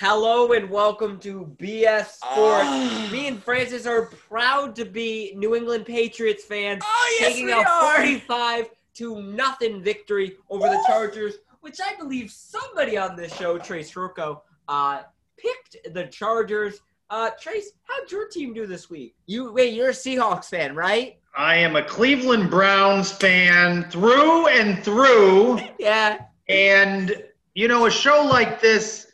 Hello 0.00 0.52
and 0.52 0.68
welcome 0.70 1.20
to 1.20 1.54
BS 1.60 2.06
Sports. 2.06 2.24
Oh. 2.26 3.08
Me 3.12 3.28
and 3.28 3.40
Francis 3.40 3.86
are 3.86 4.06
proud 4.06 4.74
to 4.74 4.84
be 4.84 5.32
New 5.36 5.54
England 5.54 5.86
Patriots 5.86 6.42
fans, 6.44 6.82
Oh, 6.84 7.16
yes, 7.20 7.28
taking 7.32 7.46
we 7.46 7.52
a 7.52 7.58
are. 7.58 7.94
45 7.96 8.70
to 8.94 9.22
nothing 9.22 9.80
victory 9.82 10.36
over 10.50 10.66
the 10.66 10.82
Chargers, 10.88 11.34
which 11.60 11.78
I 11.80 11.94
believe 11.96 12.32
somebody 12.32 12.96
on 12.98 13.14
this 13.14 13.32
show, 13.36 13.56
Trace 13.56 13.94
Rocco, 13.94 14.42
uh, 14.68 15.02
picked 15.36 15.76
the 15.94 16.06
Chargers. 16.08 16.80
Uh, 17.10 17.30
Trace, 17.40 17.70
how'd 17.84 18.10
your 18.10 18.26
team 18.28 18.52
do 18.52 18.66
this 18.66 18.90
week? 18.90 19.14
You 19.26 19.52
wait, 19.52 19.74
you're 19.74 19.90
a 19.90 19.92
Seahawks 19.92 20.46
fan, 20.46 20.74
right? 20.74 21.18
I 21.36 21.54
am 21.56 21.76
a 21.76 21.84
Cleveland 21.84 22.50
Browns 22.50 23.12
fan 23.12 23.88
through 23.90 24.48
and 24.48 24.82
through. 24.82 25.60
Yeah. 25.78 26.18
And, 26.48 27.22
you 27.54 27.68
know, 27.68 27.86
a 27.86 27.90
show 27.92 28.24
like 28.28 28.60
this, 28.60 29.12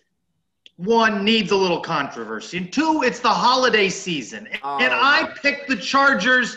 one, 0.85 1.25
needs 1.25 1.51
a 1.51 1.57
little 1.57 1.81
controversy. 1.81 2.57
And 2.57 2.73
two, 2.73 3.03
it's 3.05 3.21
the 3.21 3.29
holiday 3.29 3.91
season. 3.91 4.49
Oh, 4.63 4.79
and 4.79 4.93
I 4.95 5.31
picked 5.43 5.69
the 5.69 5.77
Chargers 5.77 6.57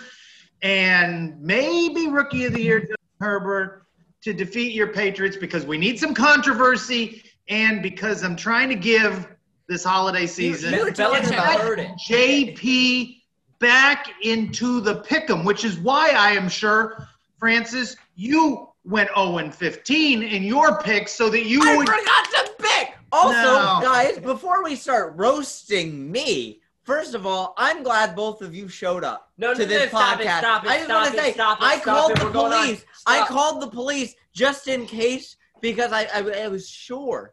and 0.62 1.40
maybe 1.42 2.08
Rookie 2.08 2.46
of 2.46 2.54
the 2.54 2.62
Year, 2.62 2.80
Justin 2.80 2.96
Herbert, 3.20 3.86
to 4.22 4.34
defeat 4.34 4.74
your 4.74 4.88
Patriots 4.88 5.36
because 5.36 5.66
we 5.66 5.78
need 5.78 6.00
some 6.00 6.14
controversy 6.14 7.24
and 7.50 7.82
because 7.84 8.24
I'm 8.24 8.38
trying 8.38 8.70
to 8.70 8.76
give 8.76 9.28
this 9.68 9.84
holiday 9.84 10.26
season 10.26 10.74
you 10.74 10.84
were 10.86 10.92
talking 10.92 11.28
about- 11.34 11.80
it. 11.80 11.90
JP 12.08 13.22
back 13.60 14.08
into 14.22 14.80
the 14.80 15.02
pick'em, 15.02 15.44
which 15.44 15.66
is 15.66 15.78
why 15.80 16.12
I 16.12 16.32
am 16.32 16.48
sure, 16.48 17.06
Francis, 17.40 17.98
you 18.16 18.70
went 18.86 19.10
0 19.16 19.40
and 19.40 19.54
15 19.54 20.24
in 20.24 20.44
your 20.44 20.82
picks 20.82 21.12
so 21.12 21.30
that 21.30 21.46
you 21.46 21.62
I 21.62 21.76
would. 21.78 21.88
forgot 21.90 22.26
to 22.32 22.52
pick. 22.60 22.93
Also, 23.14 23.32
No. 23.38 23.80
guys, 23.82 24.18
before 24.20 24.64
we 24.64 24.76
start 24.76 25.14
roasting 25.16 26.12
me, 26.12 26.62
first 26.84 27.14
of 27.14 27.26
all, 27.28 27.54
I'm 27.58 27.84
glad 27.84 28.16
both 28.16 28.42
of 28.42 28.56
you 28.56 28.68
showed 28.68 29.04
up 29.04 29.32
No, 29.38 29.54
to 29.54 29.60
no, 29.60 29.66
this 29.66 29.94
no, 29.94 30.00
stop 30.00 30.20
podcast. 30.20 30.38
it, 30.38 30.40
stop 30.40 30.64
it, 30.66 30.70
I 30.72 30.78
just 30.80 30.90
want 30.90 31.08
it, 31.08 31.12
to 31.18 31.18
say, 31.24 31.34
stop 31.34 31.62
it, 31.62 31.64
I 31.64 31.80
called 31.80 32.12
it, 32.12 32.18
the 32.20 32.26
we're 32.26 32.32
going 32.32 32.54
on. 32.54 32.64
police. 32.66 32.86
I 33.06 33.26
called 33.28 33.62
the 33.62 33.68
police 33.68 34.16
just 34.34 34.68
in 34.68 34.88
case 34.88 35.38
because 35.62 35.92
I, 35.92 36.06
I, 36.14 36.44
I 36.46 36.48
was 36.48 36.68
sure 36.68 37.32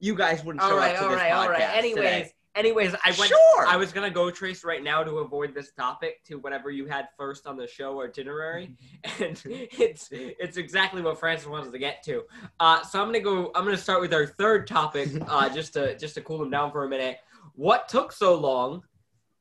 you 0.00 0.16
guys 0.16 0.44
wouldn't 0.44 0.62
show 0.62 0.72
All 0.72 0.76
right, 0.76 0.92
up 0.94 0.98
to 0.98 1.04
all 1.04 1.10
this 1.10 1.18
right, 1.20 1.32
all 1.32 1.48
right. 1.48 1.60
podcast 1.62 1.76
Anyways, 1.76 1.94
today. 1.94 2.32
Anyways, 2.54 2.94
I 3.04 3.14
went. 3.18 3.30
Sure. 3.30 3.66
I 3.66 3.76
was 3.76 3.92
gonna 3.92 4.10
go 4.10 4.30
trace 4.30 4.64
right 4.64 4.82
now 4.82 5.02
to 5.02 5.18
avoid 5.18 5.54
this 5.54 5.72
topic 5.72 6.24
to 6.24 6.36
whatever 6.36 6.70
you 6.70 6.86
had 6.86 7.08
first 7.16 7.46
on 7.46 7.56
the 7.56 7.66
show 7.66 8.02
itinerary, 8.02 8.76
and 9.20 9.40
it's 9.44 10.08
it's 10.12 10.56
exactly 10.56 11.02
what 11.02 11.18
Francis 11.18 11.46
wants 11.46 11.70
to 11.70 11.78
get 11.78 12.02
to. 12.04 12.24
Uh, 12.60 12.82
so 12.82 13.00
I'm 13.00 13.08
gonna 13.08 13.20
go. 13.20 13.50
I'm 13.54 13.64
gonna 13.64 13.76
start 13.76 14.00
with 14.00 14.14
our 14.14 14.26
third 14.26 14.66
topic, 14.66 15.10
uh, 15.28 15.48
just 15.48 15.72
to 15.74 15.96
just 15.98 16.14
to 16.14 16.20
cool 16.20 16.38
them 16.38 16.50
down 16.50 16.70
for 16.70 16.84
a 16.84 16.88
minute. 16.88 17.18
What 17.54 17.88
took 17.88 18.12
so 18.12 18.34
long? 18.34 18.82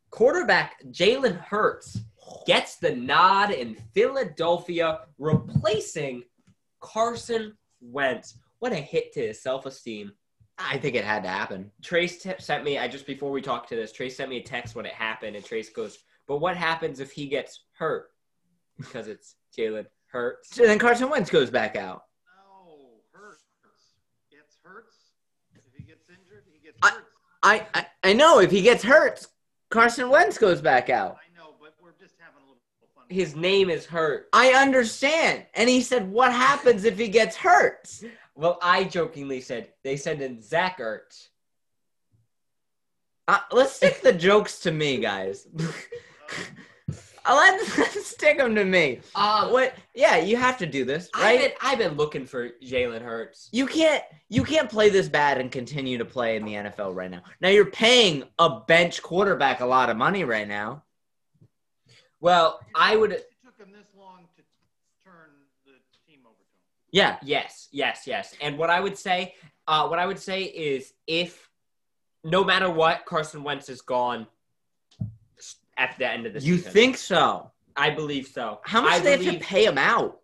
Quarterback 0.09 0.75
Jalen 0.92 1.39
Hurts 1.39 2.00
gets 2.45 2.75
the 2.75 2.95
nod 2.95 3.52
in 3.52 3.75
Philadelphia, 3.94 5.00
replacing 5.17 6.23
Carson 6.80 7.58
Wentz. 7.81 8.38
What 8.59 8.72
a 8.72 8.75
hit 8.75 9.11
to 9.14 9.27
his 9.27 9.42
self-esteem. 9.42 10.14
I 10.57 10.77
think 10.77 10.95
it 10.95 11.03
had 11.03 11.23
to 11.23 11.29
happen. 11.29 11.71
Trace 11.81 12.21
t- 12.21 12.31
sent 12.39 12.63
me. 12.63 12.77
I 12.77 12.87
just 12.87 13.07
before 13.07 13.31
we 13.31 13.41
talked 13.41 13.69
to 13.69 13.75
this, 13.75 13.91
Trace 13.91 14.15
sent 14.17 14.29
me 14.29 14.37
a 14.37 14.43
text 14.43 14.75
when 14.75 14.85
it 14.85 14.93
happened, 14.93 15.35
and 15.35 15.43
Trace 15.43 15.69
goes, 15.69 15.99
"But 16.27 16.37
what 16.37 16.55
happens 16.55 16.99
if 16.99 17.11
he 17.11 17.27
gets 17.27 17.61
hurt? 17.73 18.09
Because 18.77 19.07
it's 19.07 19.35
Jalen 19.57 19.87
Hurts." 20.07 20.55
So 20.55 20.63
then 20.65 20.77
Carson 20.79 21.09
Wentz 21.09 21.29
goes 21.29 21.49
back 21.49 21.75
out. 21.75 22.03
No, 22.25 22.75
Hurts. 23.11 23.43
Gets 24.31 24.57
Hurts. 24.63 24.95
If 25.55 25.61
he 25.75 25.83
gets 25.83 26.07
injured, 26.09 26.43
he 26.51 26.59
gets 26.65 26.77
I- 26.83 26.99
I, 27.41 27.67
I 27.73 27.85
I 28.03 28.13
know 28.13 28.39
if 28.39 28.51
he 28.51 28.61
gets 28.61 28.83
hurt, 28.83 29.25
Carson 29.69 30.09
Wentz 30.09 30.37
goes 30.37 30.61
back 30.61 30.89
out. 30.89 31.17
I 31.17 31.35
know, 31.37 31.55
but 31.59 31.73
we're 31.81 31.91
just 31.99 32.15
having 32.19 32.37
a 32.43 32.45
little 32.45 32.61
fun. 32.95 33.05
His 33.09 33.35
name 33.35 33.69
is 33.69 33.85
Hurt. 33.85 34.30
I 34.33 34.52
understand. 34.53 35.45
And 35.55 35.67
he 35.67 35.81
said, 35.81 36.09
What 36.09 36.31
happens 36.31 36.83
if 36.86 36.97
he 36.97 37.08
gets 37.09 37.36
hurt? 37.36 37.89
Well, 38.36 38.58
I 38.61 38.83
jokingly 38.86 39.42
said 39.42 39.70
they 39.83 39.95
send 39.98 40.21
in 40.21 40.42
Zach 40.42 40.80
Ertz. 40.80 41.27
Uh, 43.27 43.39
let's 43.52 43.73
stick 43.73 44.02
the 44.02 44.11
jokes 44.14 44.60
to 44.61 44.71
me, 44.71 44.98
guys. 44.98 45.48
Uh, 47.26 47.36
let's, 47.36 47.77
let's 47.77 48.08
stick 48.08 48.38
them 48.38 48.54
to 48.54 48.66
me. 48.66 48.99
Um, 49.16 49.49
What? 49.54 49.73
Yeah, 49.95 50.17
you 50.17 50.36
have 50.36 50.58
to 50.58 50.66
do 50.66 50.83
this, 50.83 51.10
I've 51.14 51.23
right? 51.23 51.39
been 51.39 51.52
I've 51.61 51.77
been 51.77 51.93
looking 51.93 52.26
for 52.26 52.49
Jalen 52.61 53.02
Hurts. 53.02 53.48
You 53.54 53.66
can't 53.66 54.04
you 54.27 54.43
can't 54.43 54.70
play 54.70 54.89
this 54.89 55.08
bad 55.08 55.38
and 55.39 55.49
continue 55.49 55.98
to 55.99 56.04
play 56.04 56.36
in 56.36 56.43
the 56.43 56.52
NFL 56.52 56.93
right 56.93 57.10
now. 57.10 57.22
Now 57.39 57.48
you're 57.48 57.66
paying 57.72 58.26
a 58.39 58.60
bench 58.67 59.02
quarterback 59.02 59.61
a 59.61 59.66
lot 59.66 59.89
of 59.89 59.95
money 59.95 60.26
right 60.26 60.48
now. 60.49 60.83
Well, 62.20 62.60
I 62.76 62.98
would. 62.98 63.14
It 63.14 63.32
took 63.45 63.58
him 63.58 63.72
this 63.73 63.88
long 63.98 64.26
to 64.36 64.42
turn 65.05 65.30
the 65.66 65.72
team 66.05 66.23
over 66.26 66.36
to 66.36 66.42
him. 66.43 66.83
Yeah. 66.93 67.17
Yes, 67.23 67.67
yes, 67.71 68.04
yes. 68.05 68.36
And 68.39 68.58
what 68.58 68.70
I 68.70 68.80
would 68.80 68.98
say, 68.98 69.33
uh, 69.67 69.87
what 69.87 69.99
I 69.99 70.05
would 70.05 70.20
say 70.20 70.43
is, 70.43 70.93
if 71.08 71.49
no 72.23 72.43
matter 72.43 72.70
what, 72.70 73.05
Carson 73.05 73.43
Wentz 73.43 73.67
is 73.67 73.81
gone 73.81 74.27
at 75.76 75.95
the 75.98 76.08
end 76.08 76.27
of 76.27 76.33
the 76.33 76.39
You 76.39 76.58
season. 76.58 76.67
You 76.67 76.71
think 76.71 76.98
so? 76.98 77.52
I 77.76 77.89
believe 77.89 78.27
so. 78.27 78.59
How 78.64 78.83
much 78.83 78.93
I 78.93 78.98
do 78.99 79.04
they 79.04 79.26
have 79.26 79.39
to 79.39 79.39
pay 79.39 79.65
him 79.65 79.80
out? 79.80 80.20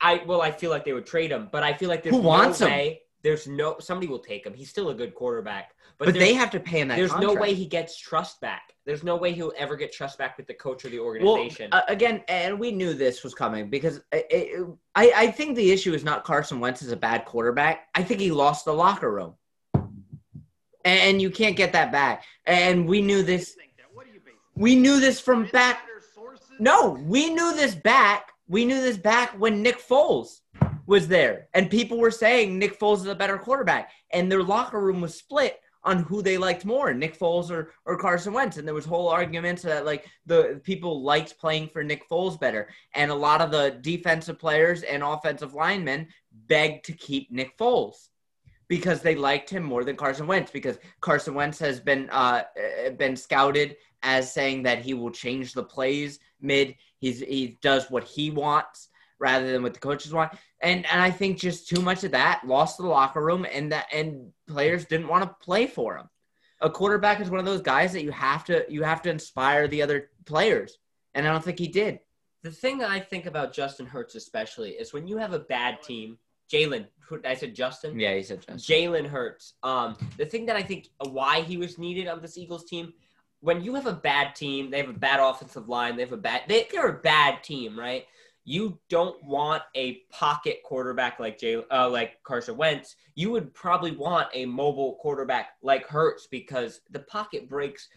I 0.00 0.22
well, 0.26 0.42
I 0.42 0.50
feel 0.50 0.70
like 0.70 0.84
they 0.84 0.92
would 0.92 1.06
trade 1.06 1.30
him, 1.30 1.48
but 1.50 1.62
I 1.62 1.72
feel 1.72 1.88
like 1.88 2.02
there's 2.02 2.16
Who 2.16 2.20
wants 2.20 2.60
no 2.60 2.66
him? 2.68 2.96
There's 3.22 3.46
no 3.46 3.76
somebody 3.78 4.06
will 4.06 4.18
take 4.18 4.44
him. 4.44 4.52
He's 4.52 4.68
still 4.68 4.90
a 4.90 4.94
good 4.94 5.14
quarterback, 5.14 5.74
but, 6.00 6.06
But, 6.06 6.14
they 6.14 6.32
have 6.32 6.50
to 6.52 6.60
pay 6.60 6.80
him 6.80 6.88
that 6.88 6.96
there's 6.96 7.14
no 7.16 7.34
way 7.34 7.52
he 7.52 7.66
gets 7.66 7.94
trust 7.94 8.40
back. 8.40 8.72
There's 8.86 9.04
no 9.04 9.16
way 9.16 9.34
he'll 9.34 9.52
ever 9.54 9.76
get 9.76 9.92
trust 9.92 10.16
back 10.16 10.38
with 10.38 10.46
the 10.46 10.54
coach 10.54 10.82
or 10.86 10.88
the 10.88 10.98
Well, 10.98 11.12
organization. 11.12 11.68
uh, 11.72 11.82
again, 11.88 12.24
and 12.26 12.58
we 12.58 12.72
knew 12.72 12.94
this 12.94 13.22
was 13.22 13.34
coming 13.34 13.68
because 13.68 14.00
I, 14.10 14.64
I, 14.94 15.12
I 15.14 15.30
think 15.30 15.56
the 15.56 15.70
issue 15.70 15.92
is 15.92 16.02
not 16.02 16.24
Carson 16.24 16.58
Wentz 16.58 16.80
is 16.80 16.90
a 16.90 16.96
bad 16.96 17.26
quarterback. 17.26 17.88
I 17.94 18.02
think 18.02 18.18
he 18.18 18.30
lost 18.30 18.64
the 18.64 18.72
locker 18.72 19.12
room, 19.12 19.34
and 20.86 21.20
you 21.20 21.30
can't 21.30 21.54
get 21.54 21.74
that 21.74 21.92
back. 21.92 22.24
And 22.46 22.88
we 22.88 23.02
knew 23.02 23.22
this. 23.22 23.50
Think 23.52 23.76
that. 23.76 23.84
What 23.92 24.06
do 24.06 24.12
you 24.14 24.20
base? 24.20 24.32
We 24.56 24.76
knew 24.76 25.00
this 25.00 25.20
from 25.20 25.48
back. 25.52 25.82
Sources? 26.14 26.46
No, 26.58 26.98
we 27.04 27.28
knew 27.28 27.54
this 27.54 27.74
back. 27.74 28.32
We 28.48 28.64
knew 28.64 28.80
this 28.80 28.96
back 28.96 29.38
when 29.38 29.62
Nick 29.62 29.86
Foles 29.86 30.40
was 30.86 31.08
there, 31.08 31.48
and 31.52 31.68
people 31.68 31.98
were 31.98 32.10
saying 32.10 32.58
Nick 32.58 32.80
Foles 32.80 33.00
is 33.00 33.06
a 33.06 33.14
better 33.14 33.36
quarterback, 33.36 33.90
and 34.14 34.32
their 34.32 34.42
locker 34.42 34.80
room 34.80 35.02
was 35.02 35.14
split 35.14 35.60
on 35.82 36.02
who 36.02 36.22
they 36.22 36.36
liked 36.36 36.64
more, 36.64 36.92
Nick 36.92 37.18
Foles 37.18 37.50
or, 37.50 37.72
or 37.86 37.96
Carson 37.96 38.32
Wentz. 38.32 38.56
And 38.56 38.66
there 38.66 38.74
was 38.74 38.84
whole 38.84 39.08
arguments 39.08 39.62
that 39.62 39.86
like 39.86 40.06
the 40.26 40.60
people 40.62 41.02
liked 41.02 41.38
playing 41.38 41.68
for 41.68 41.82
Nick 41.82 42.08
Foles 42.08 42.38
better. 42.38 42.68
And 42.94 43.10
a 43.10 43.14
lot 43.14 43.40
of 43.40 43.50
the 43.50 43.78
defensive 43.80 44.38
players 44.38 44.82
and 44.82 45.02
offensive 45.02 45.54
linemen 45.54 46.08
begged 46.46 46.84
to 46.86 46.92
keep 46.92 47.30
Nick 47.30 47.56
Foles 47.56 48.08
because 48.68 49.00
they 49.00 49.14
liked 49.14 49.50
him 49.50 49.62
more 49.62 49.82
than 49.82 49.96
Carson 49.96 50.26
Wentz 50.26 50.50
because 50.50 50.78
Carson 51.00 51.34
Wentz 51.34 51.58
has 51.58 51.80
been 51.80 52.08
uh, 52.10 52.44
uh, 52.86 52.90
been 52.90 53.16
scouted 53.16 53.76
as 54.02 54.32
saying 54.32 54.62
that 54.62 54.80
he 54.80 54.94
will 54.94 55.10
change 55.10 55.52
the 55.52 55.62
plays 55.62 56.20
mid. 56.40 56.76
He's 56.98 57.20
he 57.20 57.58
does 57.62 57.90
what 57.90 58.04
he 58.04 58.30
wants 58.30 58.89
rather 59.20 59.52
than 59.52 59.62
what 59.62 59.74
the 59.74 59.80
coaches 59.80 60.12
want. 60.12 60.32
And 60.60 60.84
and 60.86 61.00
I 61.00 61.10
think 61.10 61.38
just 61.38 61.68
too 61.68 61.80
much 61.82 62.02
of 62.04 62.10
that 62.12 62.42
lost 62.44 62.78
the 62.78 62.86
locker 62.86 63.22
room 63.22 63.46
and 63.50 63.70
that 63.72 63.86
and 63.92 64.32
players 64.48 64.86
didn't 64.86 65.08
want 65.08 65.22
to 65.22 65.36
play 65.44 65.66
for 65.66 65.96
him. 65.96 66.08
A 66.60 66.68
quarterback 66.70 67.20
is 67.20 67.30
one 67.30 67.38
of 67.38 67.46
those 67.46 67.62
guys 67.62 67.92
that 67.92 68.02
you 68.02 68.10
have 68.10 68.44
to 68.46 68.64
you 68.68 68.82
have 68.82 69.02
to 69.02 69.10
inspire 69.10 69.68
the 69.68 69.82
other 69.82 70.10
players. 70.26 70.78
And 71.14 71.26
I 71.26 71.32
don't 71.32 71.44
think 71.44 71.58
he 71.58 71.68
did. 71.68 72.00
the 72.42 72.50
thing 72.50 72.78
that 72.78 72.90
I 72.90 73.00
think 73.00 73.26
about 73.26 73.52
Justin 73.52 73.86
Hurts 73.86 74.14
especially 74.14 74.70
is 74.70 74.92
when 74.92 75.06
you 75.06 75.18
have 75.18 75.32
a 75.32 75.40
bad 75.40 75.82
team. 75.82 76.18
Jalen, 76.52 76.86
I 77.24 77.34
said 77.34 77.54
Justin. 77.54 77.96
Yeah, 77.98 78.14
he 78.16 78.24
said 78.24 78.40
Justin. 78.44 78.56
Jalen 78.56 79.06
Hurts. 79.06 79.54
Um, 79.62 79.96
the 80.16 80.26
thing 80.26 80.46
that 80.46 80.56
I 80.56 80.62
think 80.62 80.88
why 80.98 81.42
he 81.42 81.56
was 81.56 81.78
needed 81.78 82.08
on 82.08 82.20
this 82.20 82.36
Eagles 82.36 82.64
team, 82.64 82.92
when 83.40 83.62
you 83.62 83.74
have 83.76 83.86
a 83.86 83.92
bad 83.92 84.34
team, 84.34 84.68
they 84.68 84.78
have 84.78 84.88
a 84.88 84.92
bad 84.92 85.20
offensive 85.20 85.68
line, 85.68 85.94
they 85.94 86.02
have 86.02 86.12
a 86.12 86.16
bad, 86.16 86.42
they, 86.48 86.66
they're 86.72 86.88
a 86.88 87.00
bad 87.00 87.44
team, 87.44 87.78
right? 87.78 88.04
You 88.44 88.78
don't 88.88 89.22
want 89.22 89.62
a 89.76 90.02
pocket 90.10 90.60
quarterback 90.64 91.20
like 91.20 91.38
Jay, 91.38 91.62
uh, 91.70 91.88
like 91.88 92.22
Carson 92.22 92.56
Wentz. 92.56 92.96
You 93.14 93.30
would 93.30 93.52
probably 93.54 93.92
want 93.92 94.28
a 94.32 94.46
mobile 94.46 94.98
quarterback 95.00 95.50
like 95.62 95.86
Hurts 95.86 96.26
because 96.26 96.80
the 96.90 97.00
pocket 97.00 97.48
breaks. 97.48 97.88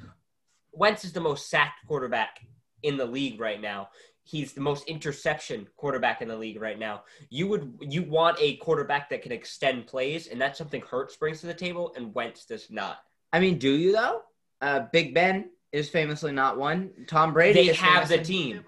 Wentz 0.73 1.05
is 1.05 1.13
the 1.13 1.21
most 1.21 1.49
sacked 1.49 1.85
quarterback 1.87 2.39
in 2.83 2.97
the 2.97 3.05
league 3.05 3.39
right 3.39 3.61
now. 3.61 3.89
He's 4.25 4.53
the 4.53 4.61
most 4.61 4.87
interception 4.87 5.67
quarterback 5.75 6.21
in 6.21 6.27
the 6.27 6.37
league 6.37 6.61
right 6.61 6.79
now. 6.79 7.03
You 7.29 7.47
would 7.47 7.77
you 7.81 8.03
want 8.03 8.37
a 8.39 8.55
quarterback 8.57 9.09
that 9.09 9.21
can 9.21 9.31
extend 9.31 9.87
plays, 9.87 10.27
and 10.27 10.39
that's 10.39 10.57
something 10.57 10.81
Hurts 10.81 11.15
brings 11.17 11.41
to 11.41 11.47
the 11.47 11.53
table, 11.53 11.93
and 11.95 12.13
Wentz 12.13 12.45
does 12.45 12.69
not. 12.69 12.99
I 13.33 13.39
mean, 13.39 13.57
do 13.57 13.71
you 13.71 13.91
though? 13.91 14.21
Uh, 14.61 14.85
Big 14.93 15.13
Ben 15.13 15.49
is 15.73 15.89
famously 15.89 16.31
not 16.31 16.57
one. 16.57 16.91
Tom 17.07 17.33
Brady 17.33 17.67
They 17.67 17.73
have 17.73 18.07
the 18.07 18.19
team. 18.19 18.63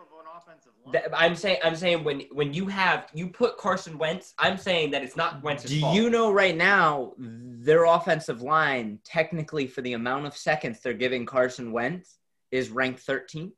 Of 0.86 0.94
an 0.94 1.00
offensive 1.00 1.12
Th- 1.12 1.22
I'm 1.22 1.36
saying 1.36 1.58
I'm 1.64 1.76
saying 1.76 2.04
when 2.04 2.22
when 2.32 2.54
you 2.54 2.68
have 2.68 3.08
you 3.14 3.28
put 3.30 3.58
Carson 3.58 3.98
Wentz, 3.98 4.34
I'm 4.38 4.58
saying 4.58 4.92
that 4.92 5.04
it's 5.04 5.16
not 5.16 5.42
Wentz's 5.44 5.72
Do 5.72 5.80
fault. 5.82 5.96
you 5.96 6.10
know 6.10 6.32
right 6.32 6.56
now 6.56 7.14
their 7.18 7.86
offensive 7.86 8.42
line, 8.42 9.00
technically 9.04 9.68
for 9.68 9.82
the 9.82 9.94
amount 9.94 10.26
of 10.26 10.36
seconds 10.38 10.80
they're 10.82 10.94
giving 10.94 11.26
Carson 11.26 11.72
Wentz, 11.72 12.18
is 12.52 12.70
ranked 12.70 13.06
13th? 13.06 13.52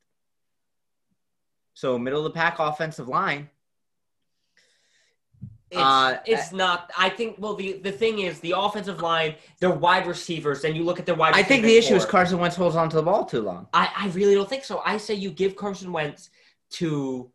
So 1.74 1.98
middle 2.00 2.26
of 2.26 2.34
the 2.34 2.38
pack 2.38 2.58
offensive 2.60 3.08
line. 3.08 3.50
It's, 5.70 5.82
Uh, 5.82 6.20
it's 6.26 6.54
not. 6.54 6.92
I 6.98 7.10
think. 7.10 7.36
Well, 7.40 7.54
the 7.56 7.74
the 7.74 7.92
thing 7.92 8.20
is, 8.20 8.40
the 8.40 8.54
offensive 8.56 9.02
line, 9.02 9.36
their 9.60 9.70
wide 9.70 10.08
receivers, 10.08 10.64
and 10.64 10.78
you 10.78 10.84
look 10.84 10.98
at 10.98 11.06
their 11.06 11.14
wide. 11.14 11.34
I 11.36 11.44
think 11.44 11.64
the 11.64 11.76
issue 11.76 11.94
is. 11.94 12.06
Carson 12.06 12.40
Wentz 12.40 12.56
holds 12.56 12.78
onto 12.78 12.96
the 12.96 13.04
ball 13.04 13.26
too 13.26 13.42
long. 13.42 13.68
I, 13.74 13.92
I 13.98 14.08
really 14.10 14.34
don't 14.34 14.48
think 14.48 14.64
so. 14.64 14.82
I 14.86 14.96
say 14.96 15.14
you 15.16 15.30
give 15.30 15.58
Carson 15.58 15.92
Wentz 15.92 16.30
to 16.72 17.32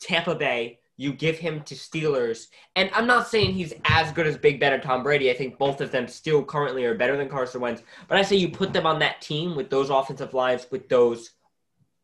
Tampa 0.00 0.34
Bay. 0.34 0.78
You 0.96 1.14
give 1.14 1.38
him 1.38 1.62
to 1.62 1.74
Steelers, 1.74 2.48
and 2.76 2.90
I'm 2.92 3.06
not 3.06 3.26
saying 3.26 3.54
he's 3.54 3.72
as 3.86 4.12
good 4.12 4.26
as 4.26 4.36
Big 4.36 4.60
Ben 4.60 4.74
or 4.74 4.78
Tom 4.78 5.02
Brady. 5.02 5.30
I 5.30 5.34
think 5.34 5.56
both 5.56 5.80
of 5.80 5.90
them 5.90 6.06
still 6.06 6.44
currently 6.44 6.84
are 6.84 6.94
better 6.94 7.16
than 7.16 7.26
Carson 7.26 7.62
Wentz. 7.62 7.82
But 8.06 8.18
I 8.18 8.22
say 8.22 8.36
you 8.36 8.50
put 8.50 8.74
them 8.74 8.84
on 8.84 8.98
that 8.98 9.22
team 9.22 9.56
with 9.56 9.70
those 9.70 9.88
offensive 9.88 10.34
lines, 10.34 10.66
with 10.70 10.90
those 10.90 11.30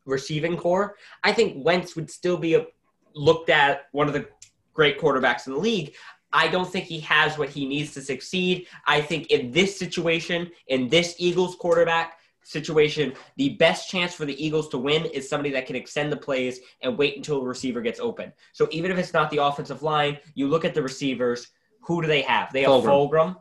receiving 0.07 0.57
core. 0.57 0.95
I 1.23 1.31
think 1.31 1.63
Wentz 1.63 1.95
would 1.95 2.09
still 2.09 2.37
be 2.37 2.55
a, 2.55 2.65
looked 3.13 3.51
at 3.51 3.81
one 3.91 4.07
of 4.07 4.13
the 4.13 4.27
great 4.73 4.99
quarterbacks 4.99 5.45
in 5.45 5.53
the 5.53 5.59
league. 5.59 5.93
I 6.33 6.47
don't 6.47 6.69
think 6.69 6.85
he 6.85 6.99
has 7.01 7.37
what 7.37 7.49
he 7.49 7.67
needs 7.67 7.93
to 7.93 8.01
succeed. 8.01 8.67
I 8.85 9.01
think 9.01 9.27
in 9.27 9.51
this 9.51 9.77
situation, 9.77 10.49
in 10.67 10.89
this 10.89 11.15
Eagles 11.19 11.55
quarterback 11.55 12.16
situation, 12.47 13.13
the 13.35 13.49
best 13.49 13.89
chance 13.89 14.13
for 14.13 14.25
the 14.25 14.43
Eagles 14.43 14.69
to 14.69 14.77
win 14.77 15.05
is 15.05 15.29
somebody 15.29 15.51
that 15.51 15.65
can 15.65 15.75
extend 15.75 16.11
the 16.11 16.17
plays 16.17 16.61
and 16.81 16.97
wait 16.97 17.17
until 17.17 17.41
the 17.41 17.45
receiver 17.45 17.81
gets 17.81 17.99
open. 17.99 18.31
So 18.53 18.67
even 18.71 18.89
if 18.89 18.97
it's 18.97 19.13
not 19.13 19.29
the 19.29 19.43
offensive 19.43 19.83
line, 19.83 20.17
you 20.33 20.47
look 20.47 20.63
at 20.63 20.73
the 20.73 20.81
receivers. 20.81 21.47
Who 21.81 22.01
do 22.01 22.07
they 22.07 22.21
have? 22.21 22.51
They 22.53 22.61
have 22.61 22.71
Fulgham. 22.71 23.11
Fulgham. 23.11 23.35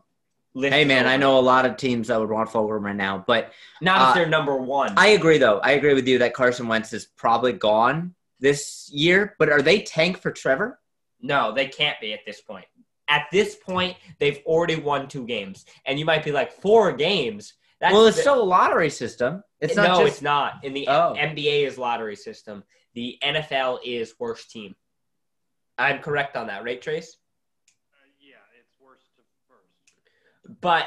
Lift 0.55 0.75
Hey 0.75 0.85
man, 0.87 1.06
I 1.06 1.19
know 1.19 1.38
a 1.38 1.41
lot 1.41 1.67
of 1.67 1.76
teams 1.76 2.08
that 2.08 2.19
would 2.19 2.31
want 2.31 2.49
Fulgham 2.49 2.81
right 2.81 2.97
now, 2.97 3.23
but 3.26 3.53
Not 3.81 4.00
uh, 4.00 4.08
if 4.08 4.14
they're 4.14 4.26
number 4.26 4.56
one. 4.56 4.94
I 4.97 5.08
agree 5.08 5.38
though. 5.38 5.58
I 5.58 5.73
agree 5.73 5.94
with 5.94 6.08
you 6.08 6.19
that 6.19 6.35
Carson 6.35 6.67
Wentz 6.67 6.93
is 6.93 7.05
probably 7.05 7.53
gone 7.53 8.14
this 8.41 8.91
year. 8.93 9.37
But 9.38 9.50
are 9.50 9.62
they 9.62 9.82
tank 9.82 10.19
for 10.19 10.31
Trevor? 10.31 10.81
No, 11.20 11.53
they 11.53 11.67
can't 11.67 12.00
be 12.00 12.12
at 12.12 12.20
this 12.26 12.41
point. 12.41 12.64
At 13.08 13.26
this 13.31 13.55
point, 13.55 13.97
they've 14.19 14.41
already 14.47 14.76
won 14.76 15.06
two 15.06 15.26
games, 15.26 15.64
and 15.85 15.99
you 15.99 16.05
might 16.05 16.25
be 16.25 16.32
like 16.32 16.50
four 16.50 16.91
games. 16.93 17.55
That's 17.81 17.93
well, 17.93 18.06
it's 18.06 18.17
the- 18.17 18.23
still 18.23 18.43
a 18.43 18.44
lottery 18.44 18.90
system. 18.90 19.43
It's 19.61 19.76
not 19.76 19.88
no, 19.88 20.05
just 20.05 20.14
it's 20.17 20.23
not. 20.23 20.64
In 20.64 20.73
the 20.75 20.87
Oh. 20.88 21.14
NBA 21.17 21.67
is 21.67 21.78
lottery 21.78 22.17
system. 22.17 22.62
The 22.94 23.19
NFL 23.23 23.81
is 23.84 24.14
worst 24.19 24.50
team. 24.50 24.75
I'm 25.78 25.99
correct 26.00 26.37
on 26.37 26.46
that, 26.46 26.64
right, 26.64 26.81
Trace? 26.81 27.17
Uh, 27.93 27.96
yeah, 28.19 28.37
it's 28.58 28.73
worse 28.81 29.02
to 29.17 29.23
first. 29.49 30.61
But 30.61 30.87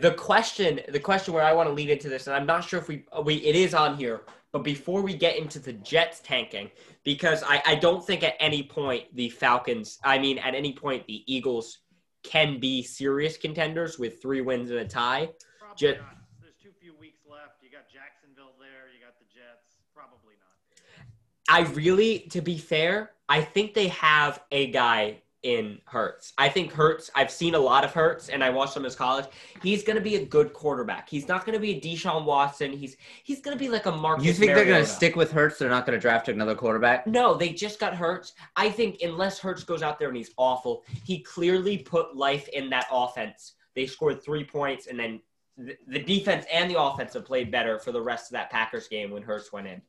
the 0.00 0.12
question, 0.12 0.80
the 0.88 1.00
question 1.00 1.34
where 1.34 1.42
I 1.42 1.52
want 1.52 1.68
to 1.68 1.72
lead 1.72 1.90
into 1.90 2.08
this, 2.08 2.26
and 2.28 2.36
I'm 2.36 2.46
not 2.46 2.62
sure 2.64 2.78
if 2.78 2.86
we, 2.88 3.04
we, 3.24 3.36
it 3.36 3.56
is 3.56 3.74
on 3.74 3.96
here. 3.96 4.22
But 4.52 4.60
before 4.64 5.02
we 5.02 5.14
get 5.14 5.36
into 5.36 5.58
the 5.58 5.72
Jets 5.74 6.20
tanking, 6.20 6.70
because 7.04 7.42
I, 7.42 7.62
I 7.66 7.74
don't 7.74 8.04
think 8.04 8.22
at 8.22 8.34
any 8.40 8.62
point 8.62 9.04
the 9.14 9.28
Falcons, 9.28 9.98
I 10.04 10.18
mean, 10.18 10.38
at 10.38 10.54
any 10.54 10.72
point 10.72 11.06
the 11.06 11.22
Eagles 11.32 11.78
can 12.22 12.58
be 12.58 12.82
serious 12.82 13.36
contenders 13.36 13.98
with 13.98 14.22
three 14.22 14.40
wins 14.40 14.70
and 14.70 14.78
a 14.80 14.84
tie. 14.88 15.28
Probably 15.58 15.76
Jet- 15.76 15.98
not. 15.98 16.16
There's 16.40 16.54
too 16.62 16.70
few 16.80 16.96
weeks 16.96 17.18
left. 17.30 17.62
You 17.62 17.70
got 17.70 17.90
Jacksonville 17.92 18.54
there. 18.58 18.88
You 18.94 19.04
got 19.04 19.18
the 19.18 19.26
Jets. 19.26 19.80
Probably 19.94 20.34
not. 20.40 21.06
I 21.48 21.60
really, 21.60 22.20
to 22.30 22.40
be 22.40 22.58
fair, 22.58 23.12
I 23.28 23.40
think 23.42 23.74
they 23.74 23.88
have 23.88 24.40
a 24.52 24.70
guy 24.70 25.22
in 25.42 25.78
Hurts. 25.84 26.32
I 26.36 26.48
think 26.48 26.72
Hurts, 26.72 27.10
I've 27.14 27.30
seen 27.30 27.54
a 27.54 27.58
lot 27.58 27.84
of 27.84 27.92
Hurts 27.92 28.28
and 28.28 28.42
I 28.42 28.50
watched 28.50 28.76
him 28.76 28.84
as 28.84 28.96
college. 28.96 29.26
He's 29.62 29.84
going 29.84 29.96
to 29.96 30.02
be 30.02 30.16
a 30.16 30.24
good 30.24 30.52
quarterback. 30.52 31.08
He's 31.08 31.28
not 31.28 31.46
going 31.46 31.54
to 31.54 31.60
be 31.60 31.76
a 31.76 31.80
Deshaun 31.80 32.24
Watson. 32.24 32.72
He's 32.72 32.96
he's 33.22 33.40
going 33.40 33.56
to 33.56 33.58
be 33.58 33.68
like 33.68 33.86
a 33.86 33.92
Marcus 33.92 34.24
You 34.24 34.32
think 34.32 34.54
they're 34.54 34.64
going 34.64 34.82
to 34.84 34.90
stick 34.90 35.14
with 35.14 35.30
Hurts? 35.30 35.58
They're 35.58 35.70
not 35.70 35.86
going 35.86 35.96
to 35.96 36.00
draft 36.00 36.28
another 36.28 36.56
quarterback? 36.56 37.06
No, 37.06 37.34
they 37.34 37.50
just 37.50 37.78
got 37.78 37.94
Hurts. 37.94 38.32
I 38.56 38.68
think 38.68 38.98
unless 39.02 39.38
Hurts 39.38 39.62
goes 39.62 39.82
out 39.82 39.98
there 39.98 40.08
and 40.08 40.16
he's 40.16 40.32
awful, 40.36 40.84
he 41.04 41.20
clearly 41.20 41.78
put 41.78 42.16
life 42.16 42.48
in 42.48 42.68
that 42.70 42.86
offense. 42.90 43.54
They 43.76 43.86
scored 43.86 44.22
three 44.22 44.44
points, 44.44 44.88
and 44.88 44.98
then 44.98 45.20
the, 45.56 45.76
the 45.86 46.00
defense 46.00 46.46
and 46.52 46.68
the 46.68 46.80
offense 46.80 47.14
have 47.14 47.24
played 47.24 47.52
better 47.52 47.78
for 47.78 47.92
the 47.92 48.02
rest 48.02 48.26
of 48.26 48.32
that 48.32 48.50
Packers 48.50 48.88
game 48.88 49.12
when 49.12 49.22
Hurts 49.22 49.52
went 49.52 49.68
in. 49.68 49.80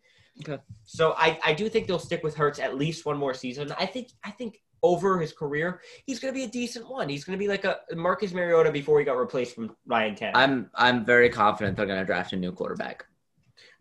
Okay. 0.42 0.62
So 0.86 1.14
I, 1.18 1.40
I 1.46 1.54
do 1.54 1.70
think 1.70 1.88
they'll 1.88 2.00
stick 2.00 2.24
with 2.24 2.36
Hurts 2.36 2.60
at 2.60 2.78
least 2.78 3.06
one 3.06 3.18
more 3.18 3.34
season. 3.34 3.74
I 3.78 3.86
think 3.86 4.10
I 4.24 4.32
think 4.32 4.62
over 4.82 5.20
his 5.20 5.34
career, 5.34 5.82
he's 6.06 6.20
going 6.20 6.34
to 6.34 6.38
be 6.38 6.46
a 6.46 6.50
decent 6.50 6.90
one. 6.90 7.10
He's 7.10 7.26
going 7.26 7.38
to 7.38 7.40
be 7.40 7.50
like 7.50 7.66
a 7.66 7.80
Marcus 7.96 8.32
Mariota 8.32 8.72
before 8.72 9.00
he 9.00 9.06
got 9.06 9.18
replaced 9.18 9.56
from 9.56 9.76
Ryan 9.86 10.16
Tannehill. 10.16 10.32
I'm 10.36 10.70
I'm 10.76 11.06
very 11.06 11.30
confident 11.30 11.76
they're 11.76 11.86
going 11.86 12.00
to 12.00 12.06
draft 12.06 12.34
a 12.34 12.38
new 12.38 12.52
quarterback. 12.52 13.06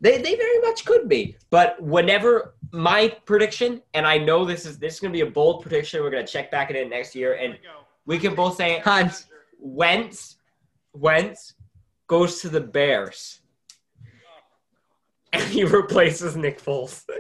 They, 0.01 0.23
they 0.23 0.37
very 0.37 0.61
much 0.61 0.85
could 0.85 1.09
be. 1.09 1.37
But 1.51 1.81
whenever 1.83 2.55
my 2.73 3.17
prediction, 3.25 3.83
and 3.95 4.07
I 4.07 4.19
know 4.19 4.45
this 4.45 4.65
is 4.65 4.79
this 4.79 4.95
is 4.95 5.01
gonna 5.01 5.13
be 5.13 5.23
a 5.23 5.27
bold 5.27 5.63
prediction, 5.63 6.03
we're 6.03 6.11
gonna 6.11 6.27
check 6.27 6.51
back 6.51 6.71
at 6.71 6.77
it 6.77 6.89
next 6.89 7.15
year, 7.17 7.35
and 7.35 7.59
we 8.07 8.17
we 8.17 8.19
can 8.19 8.35
both 8.35 8.57
say 8.57 8.77
it. 8.77 8.83
Hans. 8.83 9.27
Wentz 9.61 10.37
Wentz 10.93 11.55
goes 12.07 12.41
to 12.41 12.49
the 12.49 12.61
Bears. 12.61 13.41
And 15.33 15.43
he 15.49 15.65
replaces 15.65 16.37
Nick 16.37 16.61
Foles. 16.61 17.05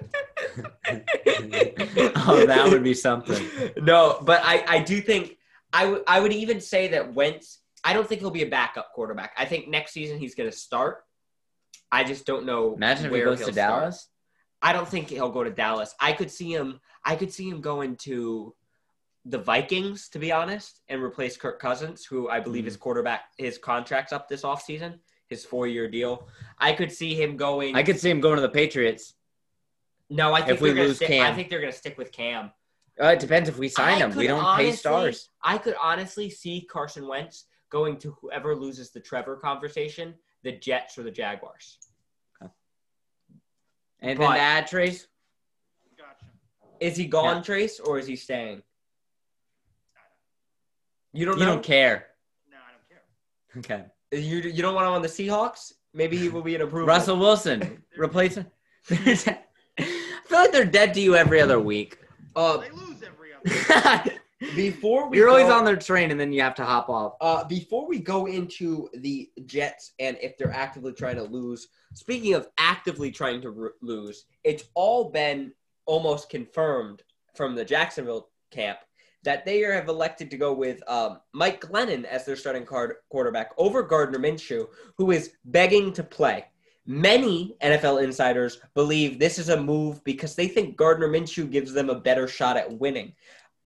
oh, 2.26 2.46
that 2.46 2.68
would 2.70 2.82
be 2.82 2.94
something. 2.94 3.46
No, 3.76 4.18
but 4.22 4.40
I, 4.44 4.64
I 4.66 4.78
do 4.80 5.00
think 5.00 5.36
I 5.72 5.86
would 5.86 6.02
I 6.06 6.20
would 6.20 6.32
even 6.32 6.60
say 6.60 6.88
that 6.88 7.14
Wentz. 7.14 7.60
I 7.84 7.92
don't 7.92 8.08
think 8.08 8.20
he'll 8.20 8.30
be 8.30 8.42
a 8.42 8.48
backup 8.48 8.92
quarterback. 8.92 9.32
I 9.38 9.44
think 9.44 9.68
next 9.68 9.92
season 9.92 10.18
he's 10.18 10.34
going 10.34 10.50
to 10.50 10.56
start. 10.56 11.04
I 11.92 12.04
just 12.04 12.26
don't 12.26 12.44
know. 12.44 12.74
Imagine 12.74 13.06
if 13.06 13.12
he 13.12 13.20
goes 13.20 13.38
to 13.38 13.52
start. 13.52 13.54
Dallas. 13.54 14.08
I 14.60 14.72
don't 14.72 14.88
think 14.88 15.10
he'll 15.10 15.30
go 15.30 15.44
to 15.44 15.50
Dallas. 15.50 15.94
I 16.00 16.12
could 16.12 16.30
see 16.30 16.52
him. 16.52 16.80
I 17.04 17.14
could 17.16 17.32
see 17.32 17.48
him 17.48 17.60
going 17.60 17.96
to 17.96 18.54
the 19.24 19.38
Vikings, 19.38 20.08
to 20.10 20.18
be 20.18 20.32
honest, 20.32 20.80
and 20.88 21.02
replace 21.02 21.36
Kirk 21.36 21.60
Cousins, 21.60 22.04
who 22.04 22.28
I 22.28 22.40
believe 22.40 22.64
his 22.64 22.74
Mm-hmm. 22.74 22.82
quarterback 22.82 23.20
his 23.36 23.58
contract's 23.58 24.12
up 24.12 24.28
this 24.28 24.42
offseason, 24.42 24.98
his 25.28 25.44
four 25.44 25.66
year 25.66 25.88
deal. 25.88 26.28
I 26.58 26.72
could 26.72 26.90
see 26.92 27.14
him 27.14 27.36
going. 27.36 27.76
I 27.76 27.82
could 27.82 27.98
see 28.00 28.10
him 28.10 28.20
going 28.20 28.36
to 28.36 28.42
the 28.42 28.48
Patriots. 28.48 29.14
no, 30.10 30.32
I 30.34 30.40
think 30.40 30.52
if 30.56 30.60
we 30.60 30.68
they're 30.70 30.76
gonna 30.76 30.88
lose 30.88 30.96
stick, 30.96 31.08
Cam. 31.08 31.32
I 31.32 31.34
think 31.36 31.50
they're 31.50 31.60
going 31.60 31.72
to 31.72 31.78
stick 31.78 31.98
with 31.98 32.12
Cam. 32.12 32.50
Uh, 33.00 33.08
it 33.08 33.20
depends 33.20 33.48
if 33.48 33.58
we 33.58 33.68
sign 33.68 33.94
I 34.02 34.06
him. 34.06 34.16
We 34.16 34.26
don't 34.26 34.56
pay 34.56 34.72
stars. 34.72 35.28
I 35.42 35.58
could 35.58 35.76
honestly 35.80 36.28
see 36.30 36.62
Carson 36.62 37.06
Wentz 37.06 37.44
going 37.70 37.96
to 37.98 38.10
whoever 38.20 38.56
loses 38.56 38.90
the 38.90 38.98
Trevor 39.00 39.36
conversation, 39.36 40.14
the 40.42 40.52
Jets 40.52 40.98
or 40.98 41.02
the 41.04 41.10
Jaguars. 41.10 41.78
Anything 44.00 44.26
but- 44.26 44.34
to 44.34 44.40
add, 44.40 44.66
Trace? 44.66 45.06
Gotcha. 45.96 46.24
Is 46.80 46.96
he 46.96 47.06
gone, 47.06 47.36
Yeah. 47.36 47.42
Trace, 47.42 47.80
or 47.80 47.98
is 47.98 48.06
he 48.06 48.16
staying? 48.16 48.62
You 51.12 51.24
don't 51.26 51.38
You 51.38 51.44
know. 51.46 51.54
don't 51.54 51.64
care. 51.64 52.06
No, 52.50 52.56
I 52.56 52.72
don't 52.72 53.68
care. 53.68 53.76
Okay. 53.76 53.90
You 54.12 54.38
you 54.38 54.62
don't 54.62 54.74
want 54.74 54.86
him 54.86 54.92
on 54.94 55.02
the 55.02 55.08
Seahawks? 55.08 55.72
Maybe 55.94 56.16
he 56.16 56.28
will 56.28 56.42
be 56.42 56.54
an 56.54 56.60
improvement. 56.60 56.88
Russell 56.88 57.18
Wilson 57.18 57.82
replace 57.96 58.38
replacement. 58.90 59.38
I 59.78 59.84
feel 60.26 60.38
like 60.38 60.52
they're 60.52 60.64
dead 60.64 60.94
to 60.94 61.00
you 61.00 61.14
every 61.16 61.40
other 61.40 61.58
week. 61.60 61.98
Uh, 62.36 62.58
They 62.58 62.70
lose 62.70 63.02
every 63.02 63.30
other. 63.34 64.10
before 64.54 65.08
we 65.08 65.16
You're 65.18 65.28
always 65.28 65.46
go- 65.46 65.58
on 65.58 65.64
their 65.64 65.76
train 65.76 66.10
and 66.10 66.18
then 66.20 66.32
you 66.32 66.40
have 66.42 66.54
to 66.56 66.64
hop 66.64 66.88
off. 66.88 67.14
Uh, 67.20 67.44
before 67.44 67.88
we 67.88 67.98
go 67.98 68.26
into 68.26 68.88
the 68.94 69.30
Jets 69.46 69.92
and 69.98 70.16
if 70.20 70.36
they're 70.38 70.52
actively 70.52 70.92
trying 70.92 71.16
to 71.16 71.24
lose, 71.24 71.68
speaking 71.94 72.34
of 72.34 72.48
actively 72.58 73.10
trying 73.10 73.40
to 73.42 73.50
ru- 73.50 73.72
lose, 73.82 74.26
it's 74.44 74.64
all 74.74 75.10
been 75.10 75.52
almost 75.86 76.28
confirmed 76.30 77.02
from 77.34 77.54
the 77.54 77.64
Jacksonville 77.64 78.28
camp 78.50 78.78
that 79.24 79.44
they 79.44 79.60
have 79.60 79.88
elected 79.88 80.30
to 80.30 80.36
go 80.36 80.52
with 80.52 80.80
um, 80.88 81.20
Mike 81.32 81.60
Glennon 81.60 82.04
as 82.04 82.24
their 82.24 82.36
starting 82.36 82.64
card- 82.64 82.96
quarterback 83.10 83.50
over 83.58 83.82
Gardner 83.82 84.18
Minshew, 84.18 84.68
who 84.96 85.10
is 85.10 85.32
begging 85.44 85.92
to 85.94 86.02
play. 86.02 86.44
Many 86.86 87.56
NFL 87.62 88.02
insiders 88.02 88.60
believe 88.74 89.18
this 89.18 89.38
is 89.38 89.50
a 89.50 89.60
move 89.60 90.02
because 90.04 90.34
they 90.34 90.48
think 90.48 90.76
Gardner 90.76 91.08
Minshew 91.08 91.50
gives 91.50 91.72
them 91.72 91.90
a 91.90 92.00
better 92.00 92.26
shot 92.26 92.56
at 92.56 92.78
winning. 92.78 93.12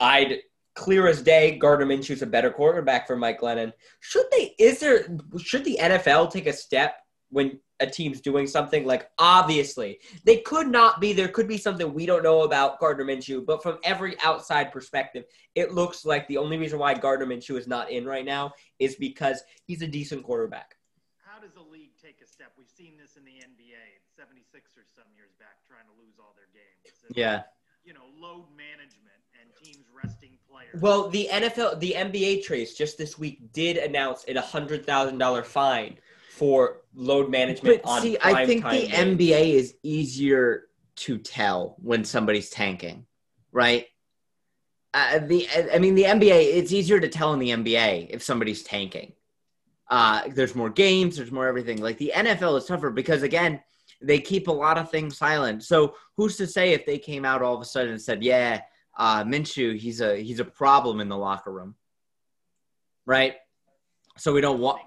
I'd 0.01 0.41
clear 0.75 1.07
as 1.07 1.23
day, 1.23 1.57
Gardner 1.59 1.87
Minshew's 1.87 2.23
a 2.23 2.27
better 2.27 2.51
quarterback 2.51 3.07
for 3.07 3.17
Mike 3.17 3.41
Glennon. 3.41 3.73
Should 4.01 4.27
they? 4.31 4.55
Is 4.59 4.81
there? 4.81 5.07
Should 5.39 5.65
the 5.65 5.79
NFL 5.81 6.33
take 6.33 6.47
a 6.47 6.53
step 6.53 6.97
when 7.31 7.61
a 7.83 7.91
team's 7.91 8.21
doing 8.21 8.47
something 8.47 8.87
like 8.87 9.11
obviously 9.19 9.99
they 10.25 10.39
could 10.39 10.69
not 10.69 11.01
be? 11.01 11.13
There 11.13 11.29
could 11.29 11.49
be 11.49 11.59
something 11.59 11.93
we 11.93 12.07
don't 12.07 12.23
know 12.23 12.43
about 12.43 12.79
Gardner 12.81 13.05
Minshew, 13.05 13.45
but 13.45 13.63
from 13.63 13.79
every 13.85 14.17
outside 14.25 14.73
perspective, 14.73 15.25
it 15.55 15.73
looks 15.73 16.05
like 16.05 16.27
the 16.29 16.39
only 16.39 16.59
reason 16.59 16.79
why 16.79 16.95
Gardner 16.95 17.27
Minshew 17.27 17.59
is 17.59 17.67
not 17.67 17.91
in 17.91 18.05
right 18.07 18.25
now 18.25 18.53
is 18.79 18.97
because 18.97 19.43
he's 19.65 19.83
a 19.83 19.87
decent 19.87 20.23
quarterback. 20.23 20.77
How 21.25 21.41
does 21.41 21.57
a 21.57 21.73
league 21.73 21.97
take 22.03 22.21
a 22.23 22.27
step? 22.27 22.53
We've 22.57 22.69
seen 22.69 22.97
this 22.97 23.17
in 23.17 23.25
the 23.25 23.33
NBA, 23.33 23.83
76ers 24.19 24.95
some 24.95 25.05
years 25.17 25.33
back, 25.39 25.65
trying 25.67 25.87
to 25.87 26.03
lose 26.03 26.15
all 26.19 26.35
their 26.37 26.49
games. 26.53 27.03
And, 27.09 27.17
Yeah. 27.17 27.43
You 27.85 27.95
know, 27.95 28.07
load 28.21 28.47
management 28.57 29.19
and 29.41 29.51
teams 29.61 29.87
resting 29.93 30.39
players. 30.49 30.81
Well, 30.81 31.09
the 31.09 31.29
NFL, 31.33 31.81
the 31.81 31.95
NBA 31.97 32.45
Trace 32.45 32.75
just 32.75 32.97
this 32.97 33.19
week 33.19 33.53
did 33.53 33.77
announce 33.77 34.25
a 34.29 34.41
hundred 34.41 34.87
thousand 34.87 35.19
dollar 35.19 35.43
fine 35.43 35.99
for 36.37 36.79
load 36.95 37.31
management 37.31 37.83
But 37.83 37.91
on 37.91 38.03
see, 38.03 38.17
I 38.23 38.47
think 38.47 38.65
the 38.65 38.89
games. 38.89 39.21
NBA 39.21 39.55
is 39.55 39.75
easier 39.83 40.65
to 40.97 41.19
tell 41.19 41.77
when 41.79 42.05
somebody's 42.05 42.49
tanking, 42.49 43.05
right? 43.53 43.87
Uh, 44.95 45.19
the 45.19 45.47
I 45.73 45.79
mean 45.79 45.95
the 45.95 46.05
NBA 46.05 46.57
it's 46.57 46.73
easier 46.73 46.99
to 47.01 47.09
tell 47.09 47.35
in 47.35 47.39
the 47.39 47.51
NBA 47.51 48.09
if 48.11 48.23
somebody's 48.23 48.63
tanking. 48.63 49.13
Uh, 49.91 50.23
there's 50.29 50.55
more 50.55 50.71
games, 50.71 51.19
there's 51.19 51.33
more 51.33 51.47
everything. 51.47 51.83
Like 51.83 51.99
the 51.99 52.13
NFL 52.15 52.57
is 52.59 52.65
tougher 52.65 52.91
because 52.91 53.23
again, 53.23 53.61
they 54.01 54.19
keep 54.19 54.49
a 54.49 54.53
lot 54.53 54.79
of 54.79 54.91
things 54.91 55.19
silent. 55.19 55.63
So 55.65 55.97
who's 56.17 56.39
to 56.39 56.47
say 56.47 56.73
if 56.73 56.87
they 56.87 56.99
came 56.99 57.27
out 57.27 57.43
all 57.43 57.55
of 57.55 57.61
a 57.61 57.67
sudden 57.67 57.93
and 57.93 58.01
said, 58.01 58.23
"Yeah, 58.23 58.63
uh, 58.97 59.23
Minshew, 59.25 59.79
he's 59.79 60.01
a 60.01 60.17
he's 60.17 60.41
a 60.41 60.47
problem 60.47 61.01
in 61.01 61.09
the 61.09 61.17
locker 61.17 61.53
room," 61.53 61.75
right? 63.05 63.37
So 64.17 64.33
we 64.33 64.41
don't 64.41 64.61
want. 64.61 64.81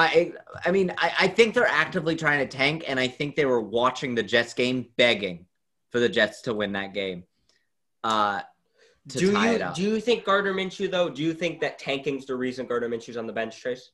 I 0.00 0.32
I 0.64 0.70
mean 0.70 0.92
I, 0.96 1.12
I 1.20 1.28
think 1.28 1.54
they're 1.54 1.66
actively 1.66 2.14
trying 2.16 2.38
to 2.46 2.56
tank, 2.56 2.84
and 2.86 2.98
I 3.00 3.08
think 3.08 3.34
they 3.36 3.44
were 3.46 3.60
watching 3.60 4.14
the 4.14 4.22
Jets 4.22 4.54
game, 4.54 4.86
begging 4.96 5.46
for 5.90 5.98
the 5.98 6.08
Jets 6.08 6.42
to 6.42 6.54
win 6.54 6.72
that 6.72 6.94
game. 6.94 7.24
Uh, 8.04 8.40
to 9.08 9.18
do 9.18 9.32
tie 9.32 9.50
you 9.50 9.56
it 9.56 9.62
up. 9.62 9.74
do 9.74 9.82
you 9.82 10.00
think 10.00 10.24
Gardner 10.24 10.54
Minshew 10.54 10.90
though? 10.90 11.08
Do 11.10 11.22
you 11.22 11.34
think 11.34 11.60
that 11.60 11.78
tanking's 11.78 12.26
the 12.26 12.36
reason 12.36 12.66
Gardner 12.66 12.88
Minshew's 12.88 13.16
on 13.16 13.26
the 13.26 13.32
bench, 13.32 13.58
Trace? 13.60 13.90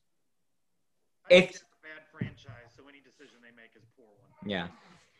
I 1.24 1.28
think 1.30 1.44
If- 1.44 1.50
it's 1.50 1.60
a 1.62 1.82
bad 1.82 2.02
franchise, 2.12 2.70
so 2.76 2.82
any 2.88 3.00
decision 3.00 3.36
they 3.42 3.54
make 3.56 3.70
is 3.76 3.82
a 3.84 3.92
poor 3.96 4.06
one. 4.06 4.50
yeah, 4.50 4.68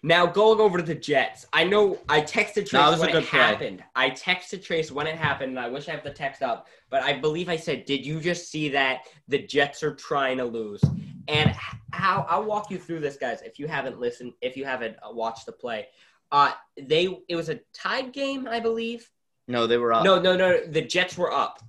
Now 0.05 0.27
going 0.27 0.61
over 0.61 0.77
to 0.77 0.85
the 0.85 0.95
Jets, 0.95 1.47
I 1.55 1.65
know 1.65 1.99
I 2.11 2.21
texted 2.21 2.67
Trace 2.67 2.73
No, 2.75 2.89
it 2.89 2.91
was 2.91 3.01
a 3.01 3.07
when 3.07 3.17
it 3.17 3.25
play. 3.25 3.39
happened. 3.39 3.83
I 3.97 4.11
texted 4.11 4.63
Trace 4.63 4.93
when 4.93 5.07
it 5.07 5.17
happened, 5.17 5.53
and 5.53 5.59
I 5.59 5.71
wish 5.71 5.89
I 5.89 5.93
have 5.93 6.05
the 6.05 6.11
text 6.11 6.43
up, 6.43 6.67
but 6.91 7.03
I 7.03 7.15
believe 7.15 7.49
I 7.49 7.57
said, 7.57 7.87
"Did 7.87 8.05
you 8.05 8.21
just 8.21 8.51
see 8.51 8.69
that 8.69 9.07
the 9.29 9.39
Jets 9.39 9.83
are 9.83 9.95
trying 9.95 10.37
to 10.37 10.45
lose?" 10.45 10.83
And 11.27 11.57
how 11.93 12.27
I'll 12.29 12.45
walk 12.45 12.71
you 12.71 12.77
through 12.77 13.01
this, 13.01 13.17
guys. 13.17 13.41
If 13.41 13.59
you 13.59 13.67
haven't 13.67 13.99
listened, 13.99 14.35
if 14.43 14.59
you 14.59 14.67
haven't 14.67 14.95
uh, 15.03 15.11
watched 15.11 15.47
the 15.47 15.53
play, 15.53 15.87
uh, 16.31 16.53
they 16.79 17.09
it 17.29 17.37
was 17.37 17.49
a 17.49 17.61
tied 17.73 18.13
game, 18.13 18.47
I 18.47 18.61
believe. 18.61 19.11
no, 19.49 19.67
they 19.67 19.79
were 19.79 19.95
up. 19.95 20.05
No, 20.05 20.21
no, 20.21 20.37
no. 20.37 20.67
The 20.67 20.83
Jets 20.83 21.17
were 21.17 21.33
up. 21.33 21.63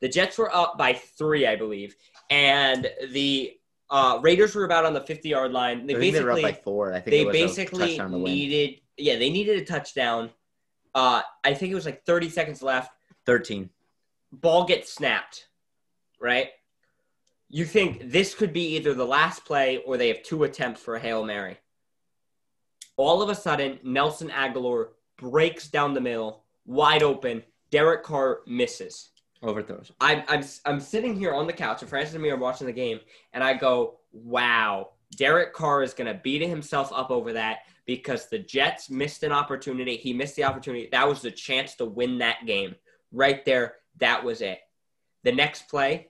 The 0.00 0.08
Jets 0.08 0.38
were 0.38 0.52
up 0.54 0.78
by 0.78 0.94
three, 0.94 1.46
I 1.46 1.56
believe, 1.56 1.94
and 2.30 2.90
the 3.10 3.58
uh, 3.92 4.18
Raiders 4.22 4.54
were 4.54 4.64
about 4.64 4.84
on 4.84 4.94
the 4.94 5.02
fifty-yard 5.02 5.52
line. 5.52 5.86
They 5.86 5.94
think 5.94 6.14
they 6.14 6.24
were 6.24 6.30
up 6.32 6.36
basically 6.36 6.52
by 6.52 6.62
four. 6.64 6.92
I 6.92 7.00
think 7.00 7.10
they 7.10 7.24
basically 7.30 7.88
touchdown 7.88 8.10
to 8.10 8.18
win. 8.18 8.32
needed 8.32 8.80
yeah 8.96 9.16
they 9.16 9.30
needed 9.30 9.60
a 9.60 9.64
touchdown 9.64 10.30
uh 10.94 11.22
i 11.44 11.54
think 11.54 11.72
it 11.72 11.74
was 11.74 11.86
like 11.86 12.04
30 12.04 12.28
seconds 12.28 12.62
left 12.62 12.92
thirteen. 13.26 13.70
ball 14.30 14.64
gets 14.64 14.92
snapped 14.92 15.48
right 16.20 16.48
you 17.48 17.64
think 17.64 18.10
this 18.10 18.34
could 18.34 18.52
be 18.52 18.76
either 18.76 18.94
the 18.94 19.04
last 19.04 19.44
play 19.44 19.78
or 19.86 19.96
they 19.96 20.08
have 20.08 20.22
two 20.22 20.44
attempts 20.44 20.80
for 20.80 20.96
a 20.96 21.00
hail 21.00 21.24
mary 21.24 21.58
all 22.96 23.22
of 23.22 23.28
a 23.28 23.34
sudden 23.34 23.78
nelson 23.82 24.28
agholor 24.30 24.88
breaks 25.16 25.68
down 25.68 25.94
the 25.94 26.00
middle 26.00 26.44
wide 26.66 27.02
open 27.02 27.42
derek 27.70 28.02
carr 28.02 28.40
misses 28.46 29.10
Overthrows. 29.42 29.90
I'm, 30.00 30.22
I'm, 30.28 30.44
I'm 30.64 30.80
sitting 30.80 31.16
here 31.16 31.34
on 31.34 31.46
the 31.46 31.52
couch, 31.52 31.82
and 31.82 31.90
Francis 31.90 32.14
and 32.14 32.22
me 32.22 32.30
are 32.30 32.36
watching 32.36 32.66
the 32.66 32.72
game, 32.72 33.00
and 33.32 33.42
I 33.42 33.54
go, 33.54 33.98
wow, 34.12 34.90
Derek 35.16 35.52
Carr 35.52 35.82
is 35.82 35.94
going 35.94 36.12
to 36.12 36.20
beat 36.22 36.42
himself 36.42 36.92
up 36.92 37.10
over 37.10 37.32
that 37.32 37.60
because 37.86 38.28
the 38.28 38.38
Jets 38.38 38.88
missed 38.88 39.22
an 39.22 39.32
opportunity. 39.32 39.96
He 39.96 40.12
missed 40.12 40.36
the 40.36 40.44
opportunity. 40.44 40.88
That 40.92 41.08
was 41.08 41.22
the 41.22 41.30
chance 41.30 41.74
to 41.76 41.84
win 41.84 42.18
that 42.18 42.46
game. 42.46 42.76
Right 43.10 43.44
there, 43.44 43.74
that 43.98 44.24
was 44.24 44.40
it. 44.40 44.58
The 45.24 45.32
next 45.32 45.68
play, 45.68 46.08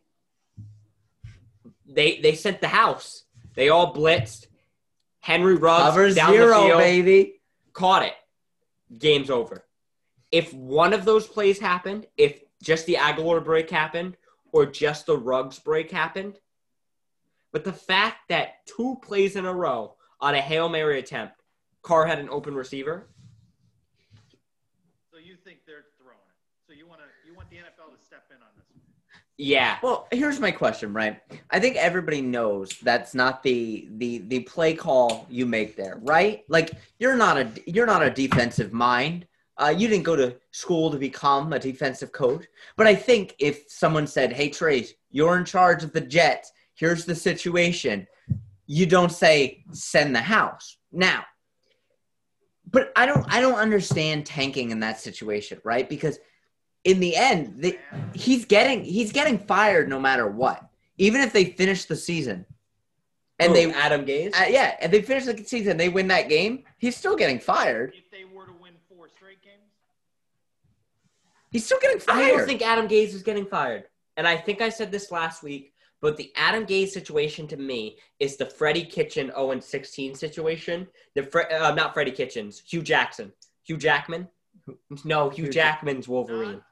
they 1.87 2.21
they 2.21 2.35
sent 2.35 2.61
the 2.61 2.69
house. 2.69 3.25
They 3.55 3.69
all 3.69 3.95
blitzed. 3.95 4.47
Henry 5.21 5.55
Ruggs 5.55 6.15
down 6.15 6.33
the 6.33 6.39
field 6.39 6.79
baby. 6.79 7.41
caught 7.73 8.05
it. 8.05 8.15
Game's 8.97 9.31
over. 9.31 9.65
If 10.31 10.53
one 10.55 10.93
of 10.93 11.05
those 11.05 11.27
plays 11.27 11.59
happened, 11.59 12.07
if 12.17 12.41
just 12.63 12.87
the 12.87 12.95
Agholor 12.95 13.45
break 13.45 13.69
happened, 13.69 14.17
or 14.53 14.65
just 14.65 15.07
the 15.07 15.19
Ruggs 15.19 15.59
break 15.59 15.91
happened, 15.91 16.39
but 17.53 17.65
the 17.65 17.73
fact 17.73 18.29
that 18.29 18.65
two 18.67 18.97
plays 19.03 19.37
in 19.37 19.45
a 19.45 19.53
row 19.53 19.95
on 20.21 20.35
a 20.35 20.41
Hail 20.41 20.69
Mary 20.69 20.99
attempt, 20.99 21.43
Carr 21.83 22.07
had 22.07 22.19
an 22.19 22.31
open 22.31 22.55
receiver. 22.55 23.09
So 25.11 25.19
you 25.19 25.37
think 25.45 25.59
they're 25.67 25.85
throwing 25.99 26.17
it? 26.17 26.67
So 26.67 26.73
you 26.73 26.87
want 26.87 27.01
to 27.01 27.07
you 27.29 27.35
want 27.37 27.51
the 27.51 27.57
NFL 27.57 27.99
to 27.99 28.05
step 28.05 28.25
in 28.31 28.37
on 28.37 28.49
this? 28.57 28.67
Yeah. 29.37 29.79
Well, 29.83 30.07
here's 30.13 30.39
my 30.39 30.51
question, 30.51 30.93
right? 30.93 31.21
I 31.51 31.59
think 31.59 31.77
everybody 31.77 32.23
knows 32.23 32.79
that's 32.83 33.15
not 33.15 33.43
the 33.43 33.89
the 33.97 34.19
the 34.19 34.41
play 34.41 34.75
call 34.75 35.27
you 35.29 35.45
make 35.45 35.77
there, 35.77 35.99
right? 36.03 36.45
Like 36.49 36.73
you're 36.99 37.17
not 37.17 37.37
a 37.37 37.51
you're 37.67 37.87
not 37.87 38.03
a 38.03 38.11
defensive 38.11 38.73
mind. 38.73 39.27
Uh, 39.63 39.69
you 39.69 39.87
didn't 39.89 40.05
go 40.05 40.17
to 40.17 40.35
school 40.51 40.91
to 40.91 40.99
become 40.99 41.53
a 41.53 41.59
defensive 41.59 42.11
coach. 42.13 42.47
But 42.77 42.87
I 42.87 42.95
think 42.95 43.35
if 43.39 43.65
someone 43.69 44.07
said, 44.07 44.33
"Hey 44.33 44.49
Trace, 44.49 44.95
you're 45.11 45.39
in 45.39 45.45
charge 45.45 45.85
of 45.85 45.93
the 45.93 46.01
Jets. 46.01 46.53
Here's 46.75 47.05
the 47.05 47.15
situation," 47.15 48.07
you 48.67 48.87
don't 48.87 49.13
say 49.13 49.65
send 49.73 50.15
the 50.15 50.21
house 50.21 50.77
now. 50.91 51.25
But 52.71 52.93
I 52.97 53.07
don't 53.07 53.25
I 53.33 53.41
don't 53.41 53.59
understand 53.59 54.27
tanking 54.27 54.71
in 54.71 54.81
that 54.81 54.99
situation, 54.99 55.61
right? 55.63 55.89
Because 55.89 56.19
in 56.85 56.99
the 56.99 57.15
end, 57.15 57.63
the, 57.63 57.79
he's 58.15 58.45
getting 58.45 58.83
he's 58.83 59.13
getting 59.13 59.39
fired 59.39 59.89
no 59.89 60.01
matter 60.01 60.27
what. 60.27 60.67
Even 60.99 61.21
if 61.21 61.33
they 61.33 61.45
finish 61.45 61.85
the 61.85 61.97
season, 61.97 62.47
and 63.39 63.55
they 63.55 63.73
Adam 63.73 64.05
Gase. 64.05 64.35
uh, 64.35 64.47
yeah, 64.49 64.77
and 64.81 64.93
they 64.93 65.03
finish 65.03 65.25
the 65.25 65.45
season, 65.45 65.77
they 65.77 65.89
win 65.89 66.09
that 66.09 66.29
game. 66.29 66.65
He's 66.79 66.97
still 66.97 67.17
getting 67.17 67.39
fired. 67.39 67.95
If 67.97 68.11
they 68.11 68.25
were 68.25 68.47
to 68.47 68.53
win 68.53 68.73
four 68.89 69.09
straight 69.09 69.43
games, 69.43 69.71
He's 71.53 71.65
still 71.65 71.79
getting 71.81 71.99
I 72.09 72.15
fired. 72.25 72.37
don't 72.39 72.47
think 72.47 72.63
Adam 72.63 72.89
Gase 72.89 73.15
is 73.15 73.23
getting 73.23 73.47
fired. 73.47 73.85
And 74.17 74.27
I 74.27 74.37
think 74.37 74.61
I 74.61 74.69
said 74.69 74.91
this 74.91 75.11
last 75.13 75.43
week, 75.43 75.73
but 76.01 76.17
the 76.17 76.33
Adam 76.37 76.67
Gase 76.67 76.89
situation 76.89 77.47
to 77.49 77.57
me 77.57 77.99
is 78.19 78.37
the 78.37 78.47
Freddie 78.47 78.85
Kitchen 78.85 79.29
0 79.35 79.61
16 79.61 80.15
situation. 80.15 80.89
The 81.15 81.23
Fre- 81.25 81.51
uh, 81.53 81.75
not 81.75 81.95
Freddie 81.95 82.11
Kitchens, 82.11 82.63
Hue 82.67 82.83
Jackson. 82.83 83.33
Hugh 83.65 83.77
Jackman? 83.77 84.27
No, 85.05 85.29
Hugh 85.31 85.45
Hugh- 85.45 85.53
Jackman's 85.53 86.09
Wolverine. 86.09 86.53
not. 86.53 86.63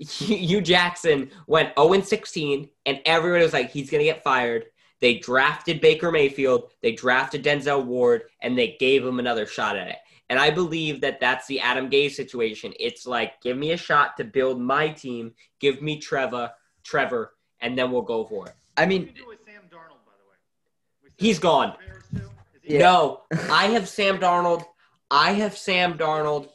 Hue 0.08 0.60
Jackson 0.62 1.30
went 1.46 1.72
0 1.78 2.00
16, 2.00 2.68
and 2.86 3.00
everyone 3.04 3.40
was 3.40 3.52
like, 3.52 3.70
he's 3.70 3.90
going 3.90 4.00
to 4.00 4.10
get 4.10 4.24
fired. 4.24 4.66
They 5.00 5.14
drafted 5.18 5.80
Baker 5.80 6.10
Mayfield, 6.10 6.70
they 6.82 6.92
drafted 6.92 7.42
Denzel 7.44 7.84
Ward, 7.84 8.24
and 8.42 8.56
they 8.56 8.76
gave 8.80 9.04
him 9.04 9.18
another 9.18 9.46
shot 9.46 9.76
at 9.76 9.88
it. 9.88 9.96
And 10.30 10.38
I 10.38 10.48
believe 10.50 11.00
that 11.02 11.18
that's 11.20 11.46
the 11.48 11.58
Adam 11.60 11.90
Gase 11.90 12.12
situation. 12.12 12.72
It's 12.80 13.04
like, 13.04 13.40
give 13.42 13.58
me 13.58 13.72
a 13.72 13.76
shot 13.76 14.16
to 14.16 14.24
build 14.24 14.60
my 14.60 14.88
team, 14.88 15.34
give 15.58 15.82
me 15.82 15.98
Trevor, 15.98 16.52
Trevor, 16.84 17.34
and 17.60 17.76
then 17.76 17.90
we'll 17.90 18.02
go 18.02 18.24
for 18.24 18.46
it. 18.46 18.54
I 18.76 18.82
What 18.82 18.88
do 18.90 18.98
mean, 19.00 19.12
do 19.14 19.26
with 19.26 19.40
Sam 19.44 19.62
Darnold, 19.68 20.06
by 20.06 20.12
the 20.16 20.28
way? 20.30 21.10
He's 21.18 21.40
gone. 21.40 21.74
Bears 21.84 22.04
too? 22.14 22.30
Is 22.54 22.60
he- 22.62 22.74
Yeah. 22.74 22.78
No, 22.78 23.22
I 23.50 23.66
have 23.66 23.88
Sam 23.88 24.18
Darnold. 24.18 24.64
I 25.10 25.32
have 25.32 25.58
Sam 25.58 25.98
Darnold 25.98 26.48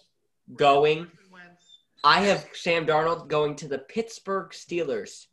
going. 0.55 1.07
I 2.01 2.21
have 2.21 2.45
Sam 2.53 2.85
Darnold 2.85 3.27
going 3.27 3.55
to 3.57 3.67
the 3.67 3.79
Pittsburgh 3.79 4.51
Steelers 4.51 5.25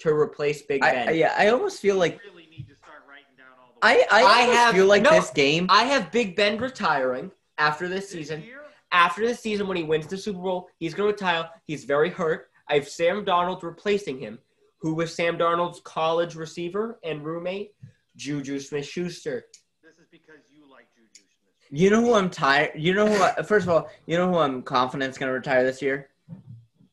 to 0.00 0.08
replace 0.12 0.62
Big 0.62 0.80
Ben. 0.80 1.08
I- 1.10 1.12
yeah, 1.12 1.34
I 1.38 1.48
almost 1.48 1.80
feel 1.80 1.96
like 1.96 2.18
really 2.24 2.48
need 2.50 2.66
to 2.68 2.74
start 2.74 3.02
writing 3.08 3.26
down 3.38 3.46
all 3.62 3.74
the. 3.80 3.86
I 3.86 4.06
I, 4.10 4.24
I 4.24 4.40
have- 4.56 4.74
feel 4.74 4.86
like 4.86 5.02
no. 5.02 5.10
this 5.10 5.30
game. 5.30 5.66
I 5.70 5.84
have 5.84 6.10
Big 6.10 6.34
Ben 6.34 6.58
retiring 6.58 7.30
after 7.58 7.88
this 7.88 8.04
This 8.04 8.12
season. 8.12 8.42
year? 8.42 8.60
After 8.92 9.26
this 9.26 9.40
season, 9.40 9.66
when 9.66 9.76
he 9.76 9.82
wins 9.82 10.06
the 10.06 10.16
Super 10.16 10.40
Bowl, 10.40 10.68
he's 10.78 10.94
going 10.94 11.08
to 11.08 11.12
retire. 11.12 11.48
He's 11.64 11.84
very 11.84 12.08
hurt. 12.10 12.50
I 12.68 12.74
have 12.74 12.88
Sam 12.88 13.24
Darnold 13.24 13.62
replacing 13.62 14.18
him, 14.18 14.38
who 14.78 14.94
was 14.94 15.14
Sam 15.14 15.36
Darnold's 15.36 15.80
college 15.80 16.34
receiver 16.36 16.98
and 17.04 17.24
roommate, 17.24 17.72
Juju 18.16 18.60
Smith-Schuster. 18.60 19.44
This 19.82 19.98
is 19.98 20.06
because 20.10 20.40
you 20.52 20.70
like 20.70 20.86
Juju 20.94 21.22
Smith. 21.26 21.80
You 21.80 21.90
know 21.90 22.00
who 22.00 22.14
I'm 22.14 22.30
tired. 22.30 22.70
You 22.76 22.94
know 22.94 23.06
who? 23.06 23.22
I, 23.22 23.42
first 23.42 23.66
of 23.66 23.70
all, 23.70 23.88
you 24.06 24.16
know 24.16 24.30
who 24.30 24.38
I'm 24.38 24.62
confident 24.62 25.10
is 25.10 25.18
going 25.18 25.28
to 25.28 25.34
retire 25.34 25.64
this 25.64 25.82
year? 25.82 26.10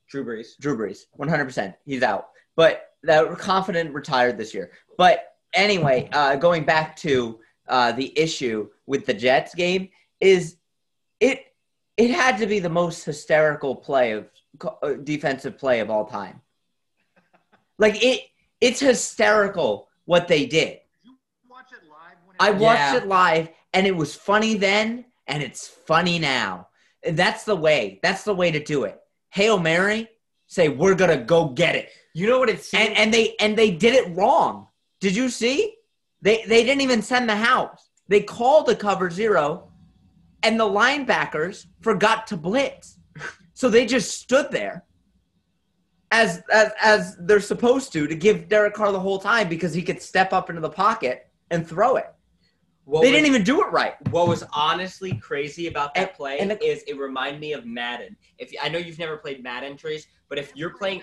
Drew 0.10 0.26
Brees. 0.26 0.58
Drew 0.60 0.78
Brees, 0.78 1.06
100%. 1.20 1.74
He's 1.86 2.04
out. 2.04 2.30
But 2.56 2.90
that 3.04 3.38
confident 3.38 3.94
retired 3.94 4.38
this 4.38 4.54
year. 4.54 4.72
But 4.98 5.36
anyway, 5.54 6.10
uh, 6.12 6.36
going 6.36 6.66
back 6.66 6.96
to 6.98 7.40
uh, 7.68 7.92
the 7.94 8.18
issue 8.20 8.68
with 8.86 9.06
the 9.06 9.14
Jets 9.14 9.56
game 9.56 9.90
is 10.24 10.56
it 11.20 11.46
it 11.98 12.10
had 12.10 12.38
to 12.40 12.48
be 12.48 12.60
the 12.60 12.70
most 12.70 13.04
hysterical 13.04 13.76
play 13.76 14.14
of 14.14 14.28
uh, 14.82 14.94
defensive 15.04 15.58
play 15.60 15.80
of 15.82 15.90
all 15.90 16.06
time. 16.06 16.42
Like 17.78 18.04
it 18.04 18.22
it's 18.62 18.80
hysterical 18.80 19.90
what 20.06 20.28
they 20.28 20.46
did. 20.46 20.80
You 21.04 21.16
I 22.40 22.52
watched 22.52 22.80
Yeah. 22.80 22.98
it 22.98 23.08
live, 23.08 23.50
and 23.74 23.86
it 23.86 23.96
was 23.96 24.16
funny 24.16 24.56
then, 24.56 25.06
and 25.28 25.44
it's 25.44 25.68
funny 25.68 26.18
now. 26.20 26.68
That's 27.04 27.44
the 27.44 27.56
way. 27.56 28.00
That's 28.02 28.24
the 28.24 28.34
way 28.34 28.50
to 28.52 28.64
do 28.64 28.84
it. 28.86 29.00
Hail 29.30 29.60
Mary, 29.60 30.08
say 30.48 30.70
we're 30.70 30.96
gonna 30.96 31.18
go 31.18 31.50
get 31.50 31.76
it, 31.76 31.90
You 32.14 32.28
know 32.28 32.40
what 32.40 32.50
it's 32.50 32.70
seemed? 32.70 32.90
and 32.90 32.98
and 32.98 33.14
they 33.14 33.36
and 33.40 33.58
they 33.58 33.72
did 33.72 33.94
it 33.96 34.16
wrong. 34.16 34.68
Did 35.02 35.16
you 35.16 35.30
see? 35.30 35.76
They 36.22 36.44
they 36.48 36.64
didn't 36.64 36.82
even 36.82 37.02
send 37.02 37.28
the 37.28 37.36
house. 37.36 37.90
They 38.08 38.22
called 38.22 38.70
a 38.70 38.76
cover 38.76 39.10
zero, 39.10 39.70
and 40.44 40.60
the 40.60 40.66
linebackers 40.66 41.66
forgot 41.82 42.28
to 42.28 42.38
blitz, 42.38 43.00
so 43.54 43.70
they 43.70 43.86
just 43.86 44.20
stood 44.20 44.52
there. 44.52 44.84
As, 46.12 46.44
as 46.52 46.72
as 46.80 47.18
they're 47.22 47.40
supposed 47.40 47.92
to 47.94 48.06
to 48.06 48.14
give 48.16 48.48
Derek 48.48 48.76
Carr 48.76 48.92
the 48.92 49.00
whole 49.00 49.18
time 49.18 49.50
because 49.50 49.74
he 49.74 49.82
could 49.82 50.00
step 50.00 50.32
up 50.32 50.50
into 50.50 50.62
the 50.62 50.70
pocket 50.70 51.28
and 51.50 51.68
throw 51.68 51.96
it. 51.96 52.14
what 52.86 53.02
they 53.02 53.08
was- 53.08 53.16
didn't 53.16 53.28
even 53.28 53.44
do 53.44 53.62
it 53.62 53.72
right. 53.72 53.96
What 54.10 54.28
was 54.28 54.44
honestly 54.54 55.14
crazy 55.16 55.68
about 55.68 55.94
that 55.96 56.10
And- 56.10 56.18
play 56.18 56.38
and 56.40 56.52
the- 56.52 56.64
is 56.64 56.84
it 56.86 56.98
reminded 57.00 57.40
me 57.40 57.54
of 57.54 57.66
Madden. 57.66 58.16
If 58.38 58.52
I 58.62 58.68
know 58.70 58.78
you've 58.78 59.00
never 59.00 59.16
played 59.18 59.42
Madden, 59.42 59.78
Trace, 59.78 60.06
but 60.30 60.38
if 60.38 60.52
you're 60.56 60.78
playing 60.78 61.02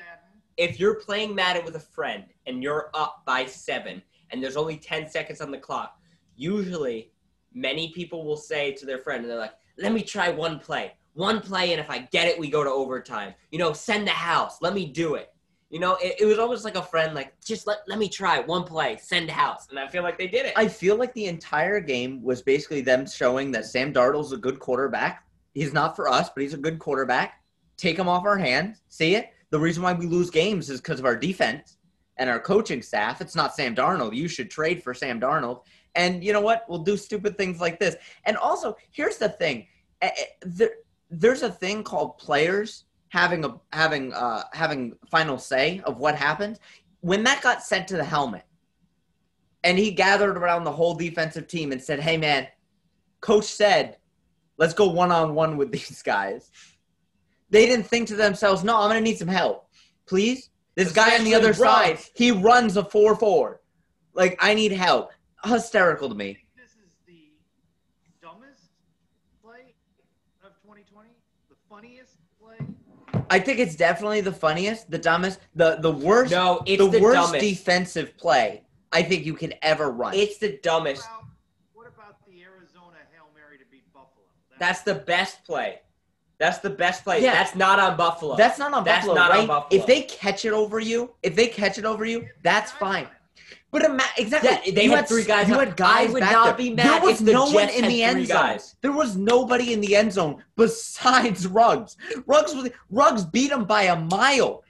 if 0.58 0.78
you're 0.78 0.96
playing 0.96 1.34
Madden 1.34 1.64
with 1.64 1.74
a 1.76 1.80
friend 1.80 2.24
and 2.46 2.62
you're 2.62 2.90
up 2.92 3.22
by 3.24 3.46
seven 3.46 4.02
and 4.30 4.42
there's 4.42 4.56
only 4.58 4.76
10 4.76 5.08
seconds 5.08 5.40
on 5.40 5.50
the 5.50 5.56
clock, 5.58 5.98
usually 6.36 7.10
many 7.52 7.92
people 7.92 8.24
will 8.24 8.36
say 8.36 8.72
to 8.72 8.86
their 8.86 8.98
friend, 8.98 9.22
and 9.22 9.30
they're 9.30 9.38
like, 9.38 9.54
let 9.78 9.92
me 9.92 10.02
try 10.02 10.30
one 10.30 10.58
play. 10.58 10.92
One 11.14 11.40
play, 11.40 11.72
and 11.72 11.80
if 11.80 11.90
I 11.90 12.00
get 12.12 12.28
it, 12.28 12.38
we 12.38 12.48
go 12.48 12.62
to 12.62 12.70
overtime. 12.70 13.34
You 13.50 13.58
know, 13.58 13.72
send 13.72 14.06
the 14.06 14.12
house. 14.12 14.58
Let 14.62 14.74
me 14.74 14.86
do 14.86 15.14
it. 15.16 15.32
You 15.70 15.78
know, 15.78 15.96
it, 16.02 16.16
it 16.20 16.24
was 16.24 16.38
almost 16.38 16.64
like 16.64 16.76
a 16.76 16.82
friend, 16.82 17.14
like, 17.14 17.32
just 17.40 17.66
let, 17.66 17.78
let 17.86 17.98
me 17.98 18.08
try 18.08 18.40
one 18.40 18.64
play, 18.64 18.96
send 19.00 19.28
the 19.28 19.32
house. 19.32 19.68
And 19.70 19.78
I 19.78 19.86
feel 19.86 20.02
like 20.02 20.18
they 20.18 20.26
did 20.26 20.46
it. 20.46 20.52
I 20.56 20.66
feel 20.66 20.96
like 20.96 21.14
the 21.14 21.26
entire 21.26 21.80
game 21.80 22.22
was 22.22 22.42
basically 22.42 22.80
them 22.80 23.06
showing 23.06 23.52
that 23.52 23.66
Sam 23.66 23.92
Darnold's 23.92 24.32
a 24.32 24.36
good 24.36 24.58
quarterback. 24.58 25.24
He's 25.54 25.72
not 25.72 25.94
for 25.94 26.08
us, 26.08 26.28
but 26.34 26.42
he's 26.42 26.54
a 26.54 26.58
good 26.58 26.78
quarterback. 26.78 27.42
Take 27.76 27.98
him 27.98 28.08
off 28.08 28.24
our 28.24 28.38
hands. 28.38 28.82
See 28.88 29.14
it? 29.14 29.30
The 29.50 29.58
reason 29.58 29.82
why 29.82 29.92
we 29.92 30.06
lose 30.06 30.30
games 30.30 30.70
is 30.70 30.80
because 30.80 30.98
of 30.98 31.06
our 31.06 31.16
defense 31.16 31.76
and 32.16 32.28
our 32.28 32.40
coaching 32.40 32.82
staff. 32.82 33.20
It's 33.20 33.34
not 33.34 33.54
Sam 33.54 33.74
Darnold. 33.74 34.14
You 34.14 34.28
should 34.28 34.50
trade 34.50 34.82
for 34.82 34.92
Sam 34.92 35.20
Darnold. 35.20 35.62
And 35.94 36.22
you 36.22 36.32
know 36.32 36.40
what? 36.40 36.64
We'll 36.68 36.84
do 36.84 36.96
stupid 36.96 37.36
things 37.36 37.60
like 37.60 37.80
this. 37.80 37.96
And 38.24 38.36
also, 38.36 38.76
here's 38.90 39.18
the 39.18 39.28
thing: 39.28 39.66
there, 40.42 40.70
there's 41.10 41.42
a 41.42 41.50
thing 41.50 41.82
called 41.82 42.18
players 42.18 42.84
having 43.08 43.44
a 43.44 43.54
having 43.72 44.12
uh 44.12 44.44
having 44.52 44.96
final 45.10 45.38
say 45.38 45.80
of 45.84 45.98
what 45.98 46.14
happened. 46.14 46.58
When 47.00 47.24
that 47.24 47.42
got 47.42 47.62
sent 47.62 47.88
to 47.88 47.96
the 47.96 48.04
helmet, 48.04 48.44
and 49.64 49.78
he 49.78 49.90
gathered 49.90 50.36
around 50.36 50.64
the 50.64 50.72
whole 50.72 50.94
defensive 50.94 51.46
team 51.48 51.72
and 51.72 51.82
said, 51.82 52.00
"Hey, 52.00 52.16
man, 52.16 52.46
coach 53.20 53.44
said, 53.44 53.98
let's 54.58 54.74
go 54.74 54.88
one 54.88 55.10
on 55.12 55.34
one 55.34 55.56
with 55.56 55.72
these 55.72 56.02
guys." 56.02 56.50
They 57.50 57.66
didn't 57.66 57.86
think 57.86 58.08
to 58.08 58.16
themselves, 58.16 58.62
"No, 58.62 58.76
I'm 58.76 58.90
going 58.90 59.02
to 59.02 59.10
need 59.10 59.18
some 59.18 59.28
help, 59.28 59.68
please." 60.06 60.50
This 60.76 60.92
guy 60.92 61.18
on 61.18 61.24
the 61.24 61.34
other 61.34 61.50
Especially 61.50 61.96
side, 61.96 62.10
he 62.14 62.30
runs 62.30 62.76
a 62.76 62.84
four-four. 62.84 63.60
Like 64.14 64.38
I 64.40 64.54
need 64.54 64.72
help. 64.72 65.10
Hysterical 65.44 66.08
to 66.08 66.14
I 66.14 66.18
me. 66.18 66.34
think 66.34 66.46
this 66.56 66.70
is 66.72 66.92
the 67.06 67.30
dumbest 68.22 68.70
play 69.42 69.74
of 70.44 70.52
2020. 70.62 71.08
The 71.48 71.56
funniest 71.68 72.16
play. 72.42 72.56
I 73.30 73.38
think 73.38 73.58
it's 73.58 73.76
definitely 73.76 74.20
the 74.20 74.32
funniest, 74.32 74.90
the 74.90 74.98
dumbest, 74.98 75.40
the 75.54 75.76
the 75.80 75.90
worst, 75.92 76.30
no, 76.32 76.62
it's 76.66 76.82
the, 76.82 76.88
the, 76.90 77.00
worst 77.00 77.14
dumbest. 77.32 77.40
defensive 77.44 78.16
play 78.16 78.62
I 78.92 79.02
think 79.02 79.24
you 79.24 79.34
could 79.34 79.54
ever 79.62 79.90
run. 79.90 80.14
it's 80.14 80.38
the 80.38 80.48
What 80.50 80.62
dumbest. 80.62 81.04
about, 81.06 81.24
what 81.74 81.86
about 81.86 82.26
the 82.26 82.42
Arizona 82.42 82.96
Hail 83.12 83.26
Mary 83.34 83.56
to 83.58 83.64
beat 83.70 83.84
Buffalo? 83.92 84.24
That- 84.50 84.58
That's 84.58 84.82
the 84.82 84.94
best 84.96 85.44
play. 85.44 85.80
That's 86.38 86.58
the 86.58 86.70
best 86.70 87.04
play. 87.04 87.22
Yeah. 87.22 87.32
That's 87.34 87.54
not 87.54 87.78
on 87.78 87.96
Buffalo. 87.98 88.34
That's 88.34 88.58
not 88.58 88.72
on 88.72 88.82
That's 88.82 89.06
Buffalo, 89.06 89.14
not 89.14 89.30
on? 89.38 89.46
Buffalo. 89.46 89.80
If 89.80 89.86
they 89.86 90.02
catch 90.02 90.44
it 90.46 90.52
over 90.54 90.80
you, 90.80 91.10
if 91.22 91.36
they 91.36 91.46
catch 91.48 91.76
it 91.78 91.84
over 91.84 92.04
you, 92.06 92.26
that's 92.42 92.72
fine. 92.72 93.06
But 93.72 93.84
ima- 93.84 94.02
exactly, 94.18 94.50
Yeah, 94.64 94.74
they 94.74 94.84
you 94.84 94.90
had 94.96 95.06
three 95.06 95.22
guys 95.24 95.48
You 95.48 95.54
had 95.58 95.76
guys 95.76 96.08
I 96.08 96.12
would 96.12 96.20
back 96.20 96.32
not 96.32 96.44
there. 96.46 96.54
be 96.54 96.74
mad 96.74 96.86
There 96.86 97.00
was 97.08 97.20
if 97.20 97.26
the 97.26 97.32
no 97.32 97.44
one 97.50 97.68
in 97.68 97.86
the 97.86 98.02
end 98.02 98.26
zone. 98.26 98.36
guys. 98.36 98.74
There 98.80 98.90
was 98.92 99.16
nobody 99.16 99.72
in 99.72 99.80
the 99.80 99.94
end 99.94 100.12
zone 100.12 100.42
besides 100.56 101.46
Ruggs. 101.46 101.96
Ruggs 102.26 102.52
was 102.54 102.70
Ruggs 102.90 103.24
beat 103.24 103.50
them 103.50 103.64
by 103.66 103.82
a 103.84 103.96
mile. 103.96 104.64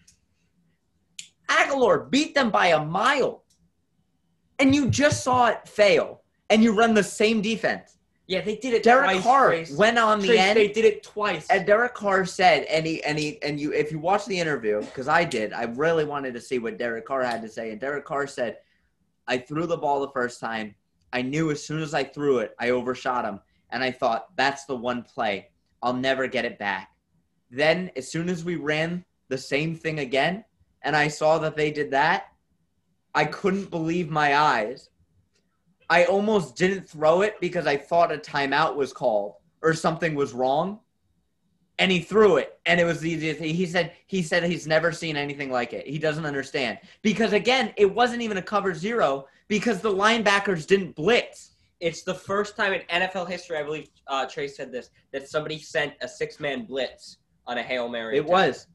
Agholor 1.48 2.10
beat 2.10 2.34
them 2.34 2.50
by 2.50 2.68
a 2.68 2.84
mile, 2.84 3.42
and 4.58 4.74
you 4.74 4.88
just 4.88 5.24
saw 5.24 5.46
it 5.48 5.66
fail. 5.66 6.22
And 6.48 6.62
you 6.62 6.72
run 6.72 6.94
the 6.94 7.02
same 7.02 7.40
defense. 7.42 7.96
yeah, 8.26 8.40
they 8.40 8.56
did 8.56 8.74
it 8.74 8.82
Derek 8.82 9.10
twice. 9.10 9.22
Carr 9.22 9.48
Trace. 9.50 9.76
went 9.76 9.98
on 9.98 10.18
the 10.20 10.26
Trace, 10.28 10.38
end. 10.40 10.56
They 10.56 10.68
did 10.68 10.84
it 10.84 11.02
twice. 11.04 11.46
And 11.48 11.64
Derek 11.64 11.94
Carr 11.94 12.24
said, 12.24 12.64
and 12.64 12.84
he 12.86 13.02
and 13.04 13.16
he 13.18 13.40
and 13.42 13.58
you, 13.58 13.72
if 13.72 13.90
you 13.92 13.98
watch 14.00 14.26
the 14.26 14.38
interview, 14.38 14.80
because 14.80 15.08
I 15.08 15.24
did, 15.24 15.52
I 15.52 15.64
really 15.64 16.04
wanted 16.04 16.34
to 16.34 16.40
see 16.40 16.58
what 16.58 16.76
Derek 16.76 17.06
Carr 17.06 17.22
had 17.24 17.40
to 17.42 17.48
say. 17.48 17.70
And 17.70 17.80
Derek 17.80 18.04
Carr 18.04 18.26
said, 18.26 18.58
"I 19.26 19.38
threw 19.38 19.66
the 19.66 19.76
ball 19.76 20.00
the 20.00 20.12
first 20.12 20.40
time. 20.40 20.74
I 21.12 21.22
knew 21.22 21.50
as 21.50 21.64
soon 21.64 21.82
as 21.82 21.94
I 21.94 22.04
threw 22.04 22.38
it, 22.38 22.54
I 22.58 22.70
overshot 22.70 23.24
him, 23.24 23.40
and 23.70 23.82
I 23.82 23.90
thought 23.90 24.36
that's 24.36 24.64
the 24.64 24.76
one 24.76 25.02
play. 25.02 25.50
I'll 25.82 25.94
never 25.94 26.26
get 26.26 26.44
it 26.44 26.58
back. 26.58 26.90
Then, 27.50 27.90
as 27.96 28.10
soon 28.10 28.28
as 28.28 28.44
we 28.44 28.56
ran 28.56 29.04
the 29.28 29.38
same 29.38 29.74
thing 29.74 29.98
again, 29.98 30.44
and 30.82 30.94
I 30.96 31.08
saw 31.08 31.38
that 31.38 31.56
they 31.56 31.70
did 31.70 31.90
that, 31.90 32.28
I 33.14 33.24
couldn't 33.24 33.70
believe 33.70 34.10
my 34.10 34.36
eyes." 34.36 34.90
I 35.88 36.04
almost 36.04 36.54
didn't 36.54 36.88
throw 36.88 37.22
it 37.22 37.40
because 37.40 37.66
I 37.66 37.76
thought 37.76 38.12
a 38.12 38.18
timeout 38.18 38.76
was 38.76 38.92
called 38.92 39.34
or 39.60 39.74
something 39.74 40.14
was 40.14 40.32
wrong 40.32 40.80
and 41.80 41.90
he 41.90 41.98
threw 42.00 42.36
it 42.36 42.58
and 42.66 42.78
it 42.78 42.84
was 42.84 43.00
the 43.00 43.10
easiest 43.10 43.40
thing. 43.40 43.52
he 43.54 43.66
said 43.66 43.92
he 44.06 44.22
said 44.22 44.44
he's 44.44 44.66
never 44.68 44.92
seen 44.92 45.16
anything 45.16 45.50
like 45.50 45.72
it 45.72 45.84
he 45.86 45.98
doesn't 45.98 46.26
understand 46.26 46.78
because 47.02 47.32
again 47.32 47.72
it 47.76 47.92
wasn't 47.92 48.20
even 48.22 48.36
a 48.36 48.42
cover 48.42 48.72
zero 48.74 49.26
because 49.48 49.80
the 49.80 49.90
linebackers 49.92 50.66
didn't 50.66 50.94
blitz 50.94 51.56
It's 51.80 52.02
the 52.02 52.14
first 52.14 52.56
time 52.56 52.72
in 52.74 52.82
NFL 53.02 53.26
history, 53.28 53.56
I 53.56 53.62
believe 53.64 53.88
uh, 54.06 54.26
Trace 54.26 54.54
said 54.56 54.70
this, 54.70 54.90
that 55.12 55.28
somebody 55.28 55.58
sent 55.58 55.94
a 56.02 56.08
six-man 56.08 56.66
blitz 56.66 57.16
on 57.46 57.56
a 57.58 57.62
hail 57.62 57.88
mary. 57.88 58.16
it 58.18 58.20
attempt. 58.20 58.30
was 58.30 58.66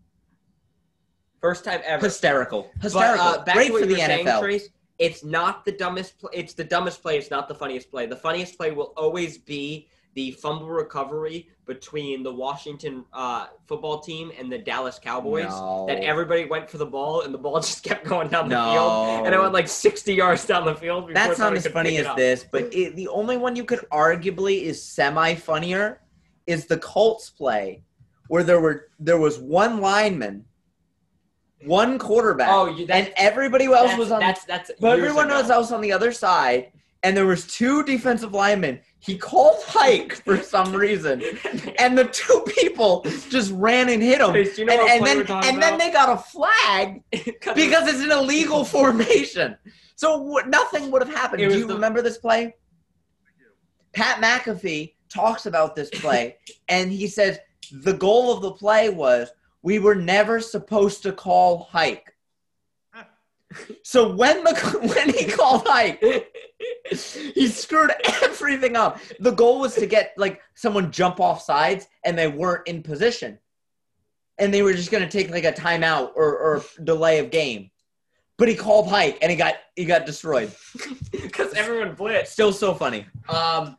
first 1.39 1.63
time 1.63 1.81
ever. 1.85 2.03
hysterical 2.03 2.61
But, 2.73 2.81
hysterical 2.81 3.25
uh, 3.27 3.43
back 3.43 3.55
great 3.55 3.67
to 3.67 3.73
what 3.73 3.83
for 3.83 3.89
you 3.89 3.95
the 3.95 4.01
saying, 4.01 4.25
nfl 4.25 4.39
Trace, 4.41 4.69
it's 4.97 5.23
not 5.23 5.63
the 5.65 5.71
dumbest. 5.73 6.17
Play, 6.19 6.31
it's 6.33 6.53
the 6.53 6.63
dumbest 6.63 7.01
play. 7.03 7.17
It's 7.19 7.29
not 7.29 7.47
the 7.47 7.55
funniest 7.55 7.91
play. 7.91 8.05
The 8.07 8.15
funniest 8.15 8.57
play 8.57 8.71
will 8.71 8.93
always 8.97 9.37
be 9.37 9.87
the 10.15 10.31
fumble 10.31 10.67
recovery 10.69 11.49
between 11.65 12.23
the 12.23 12.31
Washington 12.33 13.03
uh, 13.11 13.47
football 13.67 13.99
team 13.99 14.31
and 14.39 14.49
the 14.51 14.57
Dallas 14.57 14.97
Cowboys. 14.97 15.49
No. 15.49 15.85
That 15.87 15.97
everybody 16.03 16.45
went 16.45 16.69
for 16.69 16.77
the 16.77 16.85
ball 16.85 17.21
and 17.21 17.33
the 17.33 17.37
ball 17.37 17.59
just 17.61 17.83
kept 17.83 18.05
going 18.05 18.29
down 18.29 18.47
the 18.49 18.55
No. 18.55 18.71
field, 18.71 19.25
and 19.25 19.35
it 19.35 19.39
went 19.39 19.53
like 19.53 19.67
sixty 19.67 20.13
yards 20.13 20.45
down 20.45 20.65
the 20.65 20.75
field. 20.75 21.11
that's 21.13 21.37
not 21.37 21.53
as 21.55 21.67
funny 21.67 21.97
as 21.97 22.15
this 22.15 22.45
but 22.51 22.73
it, 22.73 22.95
the 22.95 23.07
only 23.09 23.37
one 23.37 23.55
you 23.55 23.63
could 23.65 23.83
arguably 23.91 24.61
is 24.63 24.81
semi 24.81 25.35
funnier 25.35 26.01
is 26.47 26.65
the 26.65 26.77
colts 26.77 27.29
play 27.29 27.83
where 28.27 28.43
there 28.43 28.59
were 28.61 28.87
there 28.99 29.17
was 29.19 29.37
one 29.39 29.81
lineman 29.81 30.45
one 31.65 31.97
quarterback 31.97 32.47
Oh, 32.51 32.67
and 32.89 33.11
everybody 33.17 33.65
else 33.65 33.97
was 33.97 34.11
on 34.11 34.19
that's 34.19 34.45
that's. 34.45 34.71
But 34.79 34.97
everyone 34.99 35.27
ago. 35.27 35.41
was 35.41 35.49
else 35.49 35.71
on 35.71 35.81
the 35.81 35.91
other 35.91 36.11
side, 36.11 36.71
and 37.05 37.15
there 37.15 37.27
was 37.27 37.45
two 37.45 37.83
defensive 37.83 38.33
linemen. 38.33 38.79
He 38.97 39.15
called 39.15 39.63
hike 39.63 40.15
for 40.25 40.41
some 40.41 40.73
reason, 40.73 41.21
and 41.77 41.95
the 41.95 42.05
two 42.05 42.43
people 42.57 43.05
just 43.29 43.51
ran 43.51 43.89
and 43.89 44.01
hit 44.01 44.19
him. 44.19 44.33
You 44.57 44.65
know 44.65 44.73
and 44.73 45.05
and 45.05 45.27
then 45.27 45.43
and 45.45 45.61
then 45.61 45.77
they 45.77 45.91
got 45.91 46.09
a 46.09 46.17
flag 46.17 47.03
because 47.11 47.87
it's 47.87 48.01
an 48.01 48.11
illegal 48.11 48.65
formation. 48.65 49.55
So 49.95 50.17
w- 50.17 50.47
nothing 50.47 50.89
would 50.89 51.03
have 51.03 51.15
happened. 51.15 51.47
Do 51.47 51.55
you 51.55 51.67
the- 51.67 51.75
remember 51.75 52.01
this 52.01 52.17
play? 52.17 52.55
Pat 53.93 54.21
McAfee 54.21 54.95
talks 55.07 55.45
about 55.45 55.75
this 55.75 55.91
play, 55.91 56.37
and 56.69 56.91
he 56.91 57.05
says 57.05 57.37
the 57.71 57.93
goal 57.93 58.33
of 58.33 58.41
the 58.41 58.51
play 58.51 58.89
was 58.89 59.29
we 59.61 59.77
were 59.77 59.95
never 59.95 60.39
supposed 60.39 61.03
to 61.03 61.11
call 61.11 61.69
hike. 61.71 62.14
So 63.83 64.15
when 64.15 64.43
the 64.43 64.53
when 64.95 65.09
he 65.13 65.25
called 65.25 65.63
hike, 65.65 66.01
he 66.89 67.47
screwed 67.47 67.91
everything 68.23 68.75
up. 68.75 68.99
The 69.19 69.31
goal 69.31 69.59
was 69.59 69.75
to 69.75 69.85
get 69.85 70.13
like 70.17 70.41
someone 70.55 70.91
jump 70.91 71.19
off 71.19 71.41
sides, 71.41 71.87
and 72.03 72.17
they 72.17 72.27
weren't 72.27 72.67
in 72.67 72.83
position, 72.83 73.39
and 74.37 74.53
they 74.53 74.61
were 74.61 74.73
just 74.73 74.91
gonna 74.91 75.09
take 75.09 75.29
like 75.29 75.45
a 75.45 75.51
timeout 75.51 76.11
or, 76.15 76.37
or 76.37 76.63
delay 76.83 77.19
of 77.19 77.31
game. 77.31 77.71
But 78.37 78.49
he 78.49 78.55
called 78.55 78.89
hike, 78.89 79.17
and 79.21 79.31
he 79.31 79.37
got 79.37 79.55
he 79.75 79.85
got 79.85 80.05
destroyed. 80.05 80.51
because 81.11 81.53
everyone 81.53 81.95
blitzed. 81.95 82.27
Still 82.27 82.51
so 82.51 82.73
funny. 82.73 83.05
Um, 83.29 83.77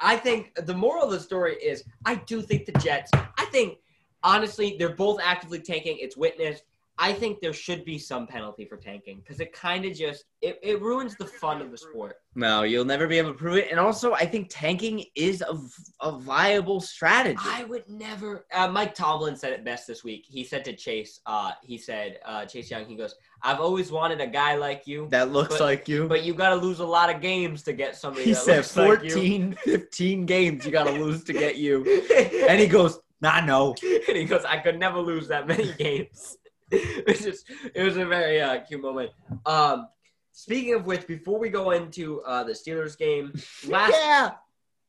I 0.00 0.16
think 0.16 0.54
the 0.66 0.74
moral 0.74 1.04
of 1.04 1.10
the 1.10 1.20
story 1.20 1.56
is 1.56 1.84
I 2.04 2.16
do 2.16 2.42
think 2.42 2.66
the 2.66 2.72
Jets. 2.78 3.10
I 3.14 3.44
think 3.46 3.78
honestly 4.22 4.76
they're 4.78 4.94
both 4.94 5.20
actively 5.22 5.60
tanking. 5.60 5.98
It's 5.98 6.16
witnessed. 6.16 6.62
I 7.00 7.12
think 7.12 7.40
there 7.40 7.52
should 7.52 7.84
be 7.84 7.96
some 7.96 8.26
penalty 8.26 8.64
for 8.64 8.76
tanking 8.76 9.20
because 9.20 9.38
it 9.40 9.52
kind 9.52 9.84
of 9.84 9.94
just 9.94 10.24
it, 10.42 10.58
it 10.62 10.80
ruins 10.82 11.14
the 11.16 11.26
fun 11.26 11.62
of 11.62 11.70
the 11.70 11.78
sport. 11.78 12.16
No, 12.34 12.62
you'll 12.64 12.84
never 12.84 13.06
be 13.06 13.18
able 13.18 13.32
to 13.32 13.38
prove 13.38 13.56
it. 13.56 13.68
And 13.70 13.78
also, 13.78 14.14
I 14.14 14.26
think 14.26 14.48
tanking 14.50 15.04
is 15.14 15.42
a, 15.42 15.58
a 16.04 16.18
viable 16.18 16.80
strategy. 16.80 17.38
I 17.40 17.64
would 17.64 17.88
never. 17.88 18.46
Uh, 18.52 18.68
Mike 18.68 18.94
Tomlin 18.94 19.36
said 19.36 19.52
it 19.52 19.64
best 19.64 19.86
this 19.86 20.02
week. 20.02 20.24
He 20.28 20.42
said 20.42 20.64
to 20.64 20.74
Chase, 20.74 21.20
uh, 21.26 21.52
he 21.62 21.78
said, 21.78 22.18
uh, 22.24 22.44
Chase 22.46 22.70
Young, 22.70 22.84
he 22.86 22.96
goes, 22.96 23.14
"I've 23.42 23.60
always 23.60 23.92
wanted 23.92 24.20
a 24.20 24.26
guy 24.26 24.56
like 24.56 24.86
you, 24.86 25.06
that 25.10 25.30
looks 25.30 25.50
But- 25.58 25.60
like 25.60 25.88
you. 25.88 26.08
but 26.08 26.24
you 26.24 26.34
got 26.34 26.50
to 26.50 26.56
lose 26.56 26.80
a 26.80 26.86
lot 26.86 27.14
of 27.14 27.20
games 27.20 27.62
to 27.64 27.72
get 27.72 27.96
somebody." 27.96 28.24
he 28.24 28.32
that 28.32 28.40
said 28.40 28.56
looks 28.58 28.76
like 28.76 29.04
you." 29.04 29.10
14, 29.10 29.52
15 29.64 30.26
games 30.26 30.64
you 30.66 30.72
got 30.72 30.84
to 30.84 30.92
lose 30.92 31.22
to 31.24 31.32
get 31.32 31.56
you. 31.56 31.84
And 32.48 32.58
he 32.58 32.66
goes, 32.66 32.98
nah, 33.20 33.40
no. 33.40 33.74
and 34.08 34.16
he 34.16 34.24
goes, 34.24 34.44
I 34.44 34.58
could 34.58 34.78
never 34.78 34.98
lose 35.00 35.28
that 35.28 35.46
many 35.46 35.72
games. 35.74 36.36
it's 37.06 37.22
just, 37.22 37.46
it 37.74 37.82
was 37.82 37.96
a 37.96 38.04
very 38.04 38.40
uh, 38.40 38.60
cute 38.60 38.82
moment. 38.82 39.10
Um, 39.46 39.88
speaking 40.32 40.74
of 40.74 40.86
which, 40.86 41.06
before 41.06 41.38
we 41.38 41.48
go 41.48 41.70
into 41.70 42.20
uh, 42.22 42.44
the 42.44 42.52
Steelers 42.52 42.96
game, 42.96 43.32
last 43.68 43.92
Yeah. 43.94 44.30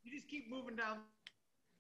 You 0.04 0.12
just 0.12 0.28
keep 0.28 0.50
moving 0.50 0.76
down 0.76 0.98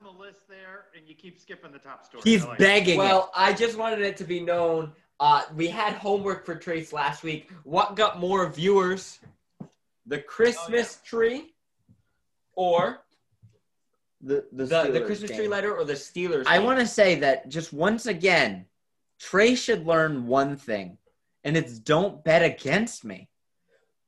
the 0.01 0.09
list 0.09 0.47
there, 0.47 0.85
and 0.95 1.07
you 1.07 1.15
keep 1.15 1.37
skipping 1.39 1.71
the 1.73 1.79
top 1.79 2.05
story. 2.05 2.21
He's 2.23 2.45
like 2.45 2.57
begging 2.57 2.95
it. 2.95 2.99
well, 2.99 3.31
I 3.35 3.51
just 3.51 3.77
wanted 3.77 3.99
it 4.01 4.15
to 4.17 4.23
be 4.23 4.39
known. 4.39 4.93
Uh, 5.19 5.43
we 5.55 5.67
had 5.67 5.93
homework 5.93 6.45
for 6.45 6.55
Trace 6.55 6.93
last 6.93 7.23
week. 7.23 7.49
What 7.63 7.97
got 7.97 8.19
more 8.19 8.47
viewers, 8.47 9.19
the 10.05 10.19
Christmas 10.19 10.99
tree, 11.03 11.53
or 12.55 13.01
The, 14.21 14.45
the, 14.53 14.63
the, 14.63 14.65
the 14.65 14.75
Steelers 14.75 15.05
Christmas 15.05 15.31
tree 15.31 15.39
game. 15.41 15.49
letter, 15.51 15.75
or 15.75 15.83
the 15.83 15.93
Steelers? 15.93 16.45
I 16.47 16.59
want 16.59 16.79
to 16.79 16.87
say 16.87 17.15
that 17.15 17.49
just 17.49 17.73
once 17.73 18.05
again, 18.05 18.65
Trey 19.19 19.55
should 19.55 19.85
learn 19.85 20.27
one 20.27 20.55
thing, 20.55 20.97
and 21.43 21.55
it's 21.57 21.77
don't 21.79 22.23
bet 22.23 22.43
against 22.43 23.03
me. 23.03 23.29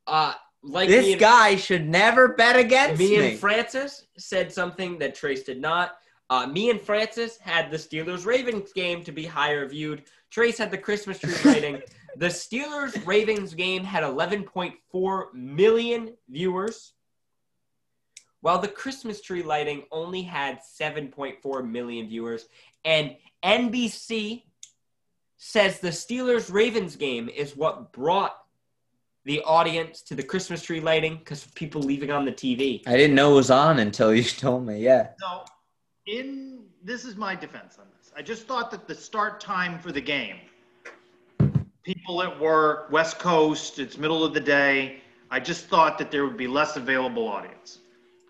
uh, 0.08 0.34
like 0.64 0.90
This 0.90 1.12
and- 1.12 1.20
guy 1.20 1.56
should 1.56 1.88
never 1.88 2.30
bet 2.30 2.56
against 2.56 3.00
me 3.00 3.18
me. 3.18 3.30
and 3.32 3.40
Francis 3.40 4.06
said 4.18 4.52
something 4.54 5.00
that 5.00 5.16
Trace 5.16 5.44
did 5.44 5.60
not. 5.60 5.98
Uh, 6.30 6.46
me 6.48 6.70
and 6.70 6.80
Francis 6.80 7.38
had 7.40 7.70
the 7.72 7.78
Steelers 7.78 8.26
Ravens 8.26 8.72
game 8.74 9.04
to 9.04 9.12
be 9.12 9.26
higher 9.26 9.68
viewed. 9.68 10.04
Trace 10.30 10.58
had 10.58 10.70
the 10.72 10.78
Christmas 10.78 11.20
tree 11.20 11.34
lighting. 11.46 11.82
the 12.16 12.28
Steelers 12.28 13.06
Ravens 13.06 13.54
game 13.54 13.84
had 13.84 14.04
11.4 14.04 15.34
million 15.34 16.16
viewers, 16.30 16.94
while 18.42 18.60
the 18.60 18.68
Christmas 18.68 19.20
tree 19.22 19.44
lighting 19.44 19.84
only 19.92 20.22
had 20.22 20.60
7.4 20.80 21.70
million 21.70 22.08
viewers. 22.08 22.46
And 22.86 23.16
NBC 23.44 24.44
says 25.44 25.80
the 25.80 25.90
Steelers 25.90 26.54
Ravens 26.54 26.96
game 26.96 27.28
is 27.28 27.58
what 27.58 27.92
brought 27.92 28.38
the 29.26 29.42
audience 29.42 30.04
to 30.04 30.14
the 30.14 30.22
Christmas 30.22 30.62
tree 30.62 30.80
lighting 30.80 31.18
because 31.18 31.46
people 31.56 31.82
leaving 31.82 32.12
on 32.12 32.26
the 32.26 32.32
TV. 32.32 32.84
I 32.86 32.96
didn't 32.96 33.16
know 33.16 33.32
it 33.32 33.36
was 33.38 33.50
on 33.50 33.80
until 33.80 34.14
you 34.14 34.24
told 34.46 34.68
me. 34.68 34.80
Yeah. 34.80 35.10
So, 35.20 35.44
in 36.06 36.66
this 36.84 37.06
is 37.06 37.16
my 37.16 37.34
defense 37.34 37.80
on 37.80 37.86
this. 37.98 38.12
I 38.16 38.22
just 38.22 38.46
thought 38.46 38.70
that 38.70 38.88
the 38.88 38.94
start 38.94 39.42
time 39.42 39.80
for 39.80 39.92
the 39.92 40.00
game, 40.00 40.38
people 41.82 42.22
at 42.22 42.40
work, 42.40 42.92
West 42.92 43.18
Coast, 43.18 43.80
it's 43.80 43.98
middle 43.98 44.24
of 44.24 44.36
the 44.36 44.40
day. 44.40 45.02
I 45.32 45.40
just 45.40 45.66
thought 45.66 45.98
that 45.98 46.12
there 46.12 46.24
would 46.24 46.38
be 46.38 46.48
less 46.48 46.76
available 46.76 47.28
audience. 47.28 47.80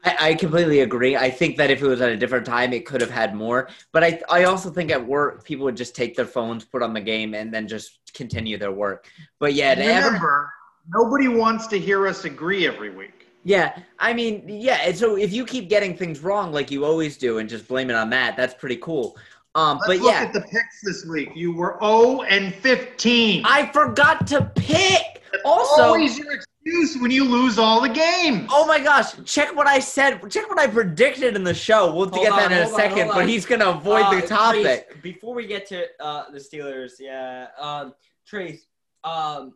I, 0.03 0.15
I 0.29 0.33
completely 0.35 0.79
agree. 0.81 1.15
I 1.15 1.29
think 1.29 1.57
that 1.57 1.69
if 1.71 1.81
it 1.81 1.87
was 1.87 2.01
at 2.01 2.09
a 2.09 2.17
different 2.17 2.45
time, 2.45 2.73
it 2.73 2.85
could 2.85 3.01
have 3.01 3.11
had 3.11 3.35
more. 3.35 3.69
But 3.91 4.03
I, 4.03 4.21
I 4.29 4.43
also 4.45 4.69
think 4.69 4.91
at 4.91 5.05
work, 5.05 5.43
people 5.43 5.65
would 5.65 5.77
just 5.77 5.95
take 5.95 6.15
their 6.15 6.25
phones, 6.25 6.65
put 6.65 6.81
on 6.81 6.93
the 6.93 7.01
game, 7.01 7.33
and 7.33 7.53
then 7.53 7.67
just 7.67 8.13
continue 8.13 8.57
their 8.57 8.71
work. 8.71 9.07
But 9.39 9.53
yeah, 9.53 9.75
to 9.75 9.83
ever, 9.83 10.07
Remember, 10.07 10.49
nobody 10.93 11.27
wants 11.27 11.67
to 11.67 11.79
hear 11.79 12.07
us 12.07 12.25
agree 12.25 12.65
every 12.67 12.89
week. 12.95 13.27
yeah, 13.43 13.77
I 13.99 14.13
mean, 14.13 14.43
yeah. 14.47 14.79
And 14.83 14.95
so 14.97 15.15
if 15.17 15.31
you 15.33 15.45
keep 15.45 15.69
getting 15.69 15.95
things 15.95 16.19
wrong 16.21 16.51
like 16.51 16.71
you 16.71 16.85
always 16.85 17.17
do, 17.17 17.37
and 17.39 17.47
just 17.49 17.67
blame 17.67 17.89
it 17.89 17.95
on 17.95 18.09
that, 18.11 18.35
that's 18.37 18.53
pretty 18.55 18.77
cool. 18.77 19.17
Um, 19.53 19.77
Let's 19.79 19.87
but 19.87 19.97
look 19.99 20.13
yeah, 20.13 20.21
at 20.21 20.33
the 20.33 20.41
picks 20.41 20.81
this 20.83 21.05
week. 21.05 21.29
You 21.35 21.53
were 21.53 21.77
0 21.81 22.21
and 22.21 22.53
15. 22.55 23.43
I 23.45 23.69
forgot 23.73 24.25
to 24.27 24.49
pick. 24.55 25.21
That's 25.31 25.43
Also, 25.45 25.83
always 25.83 26.17
your 26.17 26.27
excuse 26.63 27.01
when 27.01 27.11
you 27.11 27.23
lose 27.25 27.57
all 27.57 27.81
the 27.81 27.89
games. 27.89 28.47
Oh 28.51 28.65
my 28.65 28.79
gosh! 28.79 29.13
Check 29.25 29.55
what 29.55 29.67
I 29.67 29.79
said. 29.79 30.21
Check 30.29 30.49
what 30.49 30.59
I 30.59 30.67
predicted 30.67 31.35
in 31.35 31.43
the 31.43 31.53
show. 31.53 31.87
We'll 31.93 32.09
Hold 32.09 32.23
get 32.23 32.29
that 32.35 32.51
in 32.51 32.57
a 32.59 32.61
on, 32.69 32.75
second, 32.75 33.09
but 33.13 33.27
he's 33.27 33.45
gonna 33.45 33.69
avoid 33.69 34.03
Uh, 34.05 34.19
the 34.21 34.27
topic. 34.27 34.63
Trace, 34.63 34.83
before 35.01 35.33
we 35.35 35.47
get 35.47 35.67
to 35.67 35.85
uh, 35.99 36.29
the 36.31 36.37
Steelers, 36.39 36.93
yeah, 36.99 37.47
um, 37.59 37.93
Trace, 38.27 38.67
um, 39.03 39.53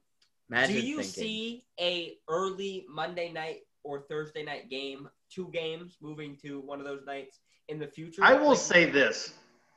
Imagine 0.50 0.76
do 0.76 0.82
you 0.82 0.96
thinking. 0.98 1.12
see 1.12 1.65
a 1.80 2.18
early 2.30 2.86
Monday 2.89 3.32
night 3.32 3.62
or 3.84 4.02
Thursday 4.10 4.44
night 4.44 4.70
game, 4.70 5.08
two 5.32 5.50
games 5.54 5.98
moving 6.02 6.36
to 6.44 6.60
one 6.62 6.80
of 6.80 6.86
those 6.86 7.06
nights 7.06 7.39
in 7.70 7.80
the 7.80 7.88
future? 7.88 8.24
I 8.24 8.34
will 8.34 8.50
Like- 8.50 8.58
say 8.58 8.86
this. 8.89 9.34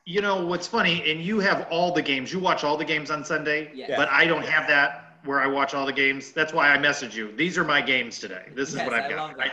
You 0.06 0.22
know 0.22 0.46
what's 0.46 0.66
funny, 0.66 1.10
and 1.10 1.20
you 1.22 1.38
have 1.40 1.66
all 1.70 1.92
the 1.92 2.00
games. 2.00 2.32
You 2.32 2.38
watch 2.38 2.64
all 2.64 2.78
the 2.78 2.84
games 2.84 3.10
on 3.10 3.22
Sunday, 3.22 3.70
Yeah. 3.74 3.94
but 3.94 4.08
I 4.08 4.24
don't 4.24 4.44
have 4.44 4.66
that 4.68 5.07
where 5.28 5.42
I 5.42 5.46
watch 5.46 5.74
all 5.74 5.84
the 5.84 5.92
games. 5.92 6.32
That's 6.32 6.54
why 6.54 6.70
I 6.70 6.78
message 6.78 7.14
you. 7.14 7.30
These 7.36 7.58
are 7.58 7.64
my 7.64 7.82
games 7.82 8.18
today. 8.18 8.46
This 8.54 8.70
is 8.70 8.76
Yes, 8.76 8.86
what 8.86 8.98
I've 8.98 9.04
I 9.04 9.14
got. 9.14 9.36
I- 9.38 9.52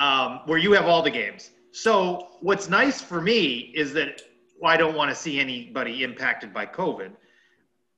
um, 0.00 0.40
where 0.44 0.58
you 0.58 0.72
have 0.72 0.84
all 0.86 1.00
the 1.00 1.10
games. 1.10 1.50
So 1.72 2.28
what's 2.40 2.68
nice 2.68 3.00
for 3.00 3.20
me 3.20 3.72
is 3.74 3.94
that 3.94 4.20
well, 4.60 4.70
I 4.70 4.76
don't 4.76 4.94
want 4.94 5.08
to 5.10 5.14
see 5.14 5.40
anybody 5.40 6.02
impacted 6.02 6.52
by 6.52 6.66
COVID. 6.66 7.12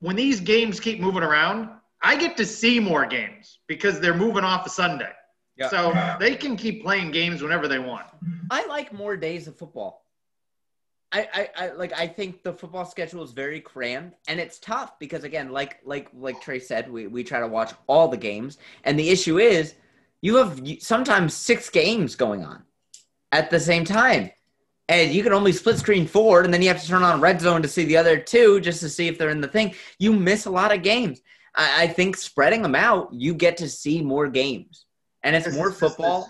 When 0.00 0.14
these 0.14 0.38
games 0.40 0.78
keep 0.78 1.00
moving 1.00 1.22
around, 1.24 1.68
I 2.02 2.14
get 2.16 2.36
to 2.36 2.46
see 2.46 2.78
more 2.78 3.06
games 3.06 3.58
because 3.66 3.98
they're 3.98 4.14
moving 4.14 4.44
off 4.44 4.64
a 4.64 4.70
Sunday. 4.70 5.12
Yeah. 5.56 5.68
So 5.70 6.16
they 6.20 6.36
can 6.36 6.56
keep 6.56 6.84
playing 6.84 7.10
games 7.10 7.42
whenever 7.42 7.66
they 7.66 7.80
want. 7.80 8.06
I 8.52 8.66
like 8.66 8.92
more 8.92 9.16
days 9.16 9.48
of 9.48 9.56
football. 9.56 10.03
I, 11.14 11.28
I, 11.32 11.48
I 11.56 11.72
like 11.72 11.92
I 11.92 12.08
think 12.08 12.42
the 12.42 12.52
football 12.52 12.84
schedule 12.84 13.22
is 13.22 13.30
very 13.30 13.60
crammed 13.60 14.14
and 14.26 14.40
it's 14.40 14.58
tough 14.58 14.98
because 14.98 15.22
again, 15.22 15.52
like 15.52 15.78
like 15.84 16.10
like 16.12 16.40
Trey 16.42 16.58
said, 16.58 16.90
we, 16.90 17.06
we 17.06 17.22
try 17.22 17.38
to 17.38 17.46
watch 17.46 17.72
all 17.86 18.08
the 18.08 18.16
games. 18.16 18.58
And 18.82 18.98
the 18.98 19.08
issue 19.08 19.38
is 19.38 19.74
you 20.22 20.34
have 20.36 20.60
sometimes 20.80 21.32
six 21.32 21.70
games 21.70 22.16
going 22.16 22.44
on 22.44 22.64
at 23.30 23.48
the 23.48 23.60
same 23.60 23.84
time. 23.84 24.30
And 24.88 25.12
you 25.12 25.22
can 25.22 25.32
only 25.32 25.52
split 25.52 25.78
screen 25.78 26.06
forward, 26.06 26.44
and 26.44 26.52
then 26.52 26.60
you 26.60 26.68
have 26.68 26.82
to 26.82 26.86
turn 26.86 27.02
on 27.02 27.18
red 27.18 27.40
zone 27.40 27.62
to 27.62 27.68
see 27.68 27.84
the 27.84 27.96
other 27.96 28.18
two 28.18 28.60
just 28.60 28.80
to 28.80 28.88
see 28.90 29.08
if 29.08 29.16
they're 29.16 29.30
in 29.30 29.40
the 29.40 29.48
thing. 29.48 29.74
You 29.98 30.12
miss 30.12 30.44
a 30.44 30.50
lot 30.50 30.74
of 30.74 30.82
games. 30.82 31.22
I, 31.54 31.84
I 31.84 31.86
think 31.86 32.18
spreading 32.18 32.60
them 32.60 32.74
out, 32.74 33.08
you 33.10 33.32
get 33.32 33.56
to 33.58 33.68
see 33.68 34.02
more 34.02 34.28
games, 34.28 34.84
and 35.22 35.34
it's 35.34 35.54
more 35.54 35.72
football 35.72 36.28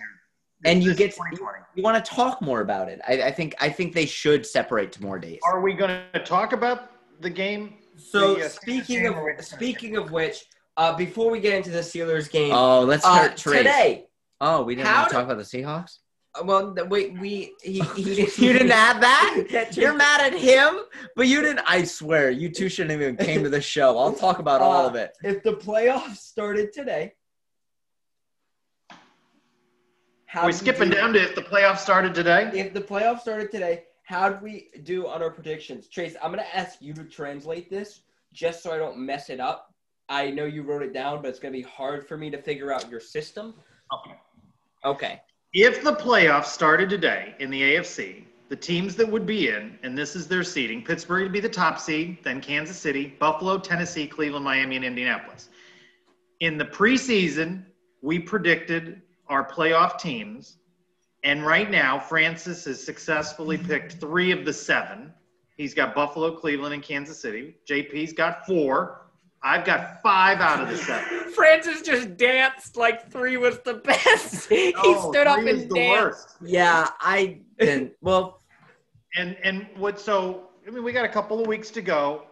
and 0.64 0.82
you 0.82 0.94
get 0.94 1.10
is 1.10 1.14
2020. 1.16 1.58
you 1.74 1.82
want 1.82 2.02
to 2.02 2.10
talk 2.10 2.40
more 2.42 2.60
about 2.60 2.88
it. 2.88 3.00
I, 3.06 3.22
I 3.24 3.30
think 3.30 3.54
I 3.60 3.68
think 3.68 3.94
they 3.94 4.06
should 4.06 4.44
separate 4.46 4.92
to 4.92 5.02
more 5.02 5.18
days. 5.18 5.40
Are 5.44 5.60
we 5.60 5.74
going 5.74 6.00
to 6.12 6.20
talk 6.24 6.52
about 6.52 6.90
the 7.20 7.30
game? 7.30 7.74
So 7.96 8.34
The, 8.34 8.46
uh, 8.46 8.48
speaking 8.48 9.06
of 9.06 9.14
speaking 9.44 9.96
of 9.96 10.10
which, 10.10 10.44
uh, 10.76 10.96
before 10.96 11.30
we 11.30 11.40
get 11.40 11.54
into 11.54 11.70
the 11.70 11.78
Steelers 11.80 12.30
game, 12.30 12.52
Oh, 12.52 12.80
let's 12.82 13.04
uh, 13.04 13.14
start 13.14 13.36
Trace. 13.36 13.58
today. 13.58 14.06
Oh, 14.40 14.62
we 14.62 14.74
didn't 14.74 14.92
want 14.92 15.08
to 15.08 15.14
talk 15.14 15.24
about 15.24 15.38
the 15.38 15.44
Seahawks. 15.44 15.98
uh, 16.38 16.42
Well, 16.44 16.74
th- 16.74 16.88
wait, 16.88 17.16
we 17.20 17.52
he, 17.62 17.80
he 17.96 18.02
You 18.44 18.52
didn't 18.52 18.72
add 18.88 19.00
that. 19.00 19.70
You're 19.76 19.94
mad 19.94 20.20
at 20.32 20.38
him, 20.38 20.80
but 21.14 21.28
you 21.28 21.40
didn't. 21.40 21.60
I 21.68 21.84
swear, 21.84 22.30
you 22.30 22.48
two 22.50 22.68
shouldn't 22.68 23.00
even 23.00 23.16
came 23.16 23.44
to 23.44 23.48
the 23.48 23.60
show. 23.60 23.96
I'll 23.98 24.12
talk 24.12 24.40
about 24.40 24.60
all 24.60 24.86
of 24.86 24.96
it. 24.96 25.12
If 25.22 25.42
the 25.44 25.52
playoffs 25.52 26.16
started 26.16 26.72
today, 26.72 27.12
how 30.34 30.42
Are 30.42 30.46
we 30.46 30.52
do 30.52 30.58
skipping 30.58 30.90
do- 30.90 30.96
down 30.96 31.12
to 31.12 31.22
if 31.22 31.36
the 31.36 31.42
playoffs 31.42 31.78
started 31.78 32.12
today? 32.12 32.50
If 32.52 32.74
the 32.74 32.80
playoffs 32.80 33.20
started 33.20 33.52
today, 33.52 33.84
how 34.02 34.28
do 34.28 34.44
we 34.44 34.68
do 34.82 35.06
on 35.06 35.22
our 35.22 35.30
predictions? 35.30 35.86
Trace, 35.86 36.16
I'm 36.20 36.32
gonna 36.32 36.44
ask 36.52 36.82
you 36.82 36.92
to 36.94 37.04
translate 37.04 37.70
this 37.70 38.00
just 38.32 38.60
so 38.60 38.72
I 38.72 38.78
don't 38.78 38.98
mess 38.98 39.30
it 39.30 39.38
up. 39.38 39.72
I 40.08 40.32
know 40.32 40.44
you 40.44 40.64
wrote 40.64 40.82
it 40.82 40.92
down, 40.92 41.22
but 41.22 41.28
it's 41.28 41.38
gonna 41.38 41.52
be 41.52 41.62
hard 41.62 42.08
for 42.08 42.16
me 42.16 42.30
to 42.30 42.42
figure 42.42 42.72
out 42.72 42.90
your 42.90 42.98
system. 42.98 43.54
Okay. 43.92 44.16
Okay. 44.84 45.20
If 45.52 45.84
the 45.84 45.94
playoffs 45.94 46.46
started 46.46 46.90
today 46.90 47.36
in 47.38 47.48
the 47.48 47.62
AFC, 47.62 48.24
the 48.48 48.56
teams 48.56 48.96
that 48.96 49.08
would 49.08 49.26
be 49.26 49.50
in, 49.50 49.78
and 49.84 49.96
this 49.96 50.16
is 50.16 50.26
their 50.26 50.42
seeding 50.42 50.82
Pittsburgh 50.82 51.22
would 51.22 51.32
be 51.32 51.38
the 51.38 51.48
top 51.48 51.78
seed, 51.78 52.18
then 52.24 52.40
Kansas 52.40 52.76
City, 52.76 53.14
Buffalo, 53.20 53.56
Tennessee, 53.56 54.08
Cleveland, 54.08 54.44
Miami, 54.44 54.74
and 54.74 54.84
Indianapolis. 54.84 55.48
In 56.40 56.58
the 56.58 56.64
preseason, 56.64 57.64
we 58.02 58.18
predicted 58.18 59.00
our 59.28 59.46
playoff 59.48 59.98
teams, 59.98 60.58
and 61.22 61.44
right 61.46 61.70
now, 61.70 61.98
Francis 61.98 62.64
has 62.66 62.82
successfully 62.82 63.56
picked 63.58 63.94
three 63.94 64.30
of 64.30 64.44
the 64.44 64.52
seven. 64.52 65.12
He's 65.56 65.72
got 65.74 65.94
Buffalo, 65.94 66.32
Cleveland, 66.36 66.74
and 66.74 66.82
Kansas 66.82 67.18
City. 67.20 67.56
JP's 67.68 68.12
got 68.12 68.44
four. 68.46 69.00
I've 69.42 69.64
got 69.64 70.02
five 70.02 70.40
out 70.40 70.60
of 70.62 70.68
the 70.68 70.76
seven. 70.76 71.30
Francis 71.32 71.82
just 71.82 72.16
danced 72.16 72.76
like 72.76 73.10
three 73.10 73.36
was 73.36 73.58
the 73.60 73.74
best. 73.84 74.48
he 74.48 74.72
stood 74.72 75.26
up 75.26 75.40
three 75.40 75.50
is 75.50 75.62
and 75.62 75.70
the 75.70 75.74
danced. 75.74 76.02
worst. 76.04 76.36
Yeah, 76.42 76.88
I 77.00 77.40
didn't. 77.58 77.92
Well, 78.00 78.40
And 79.16 79.36
and 79.44 79.66
what 79.76 80.00
so 80.00 80.48
I 80.66 80.70
mean 80.70 80.82
we 80.82 80.92
got 80.92 81.04
a 81.04 81.08
couple 81.10 81.40
of 81.40 81.46
weeks 81.46 81.70
to 81.72 81.82
go, 81.82 82.22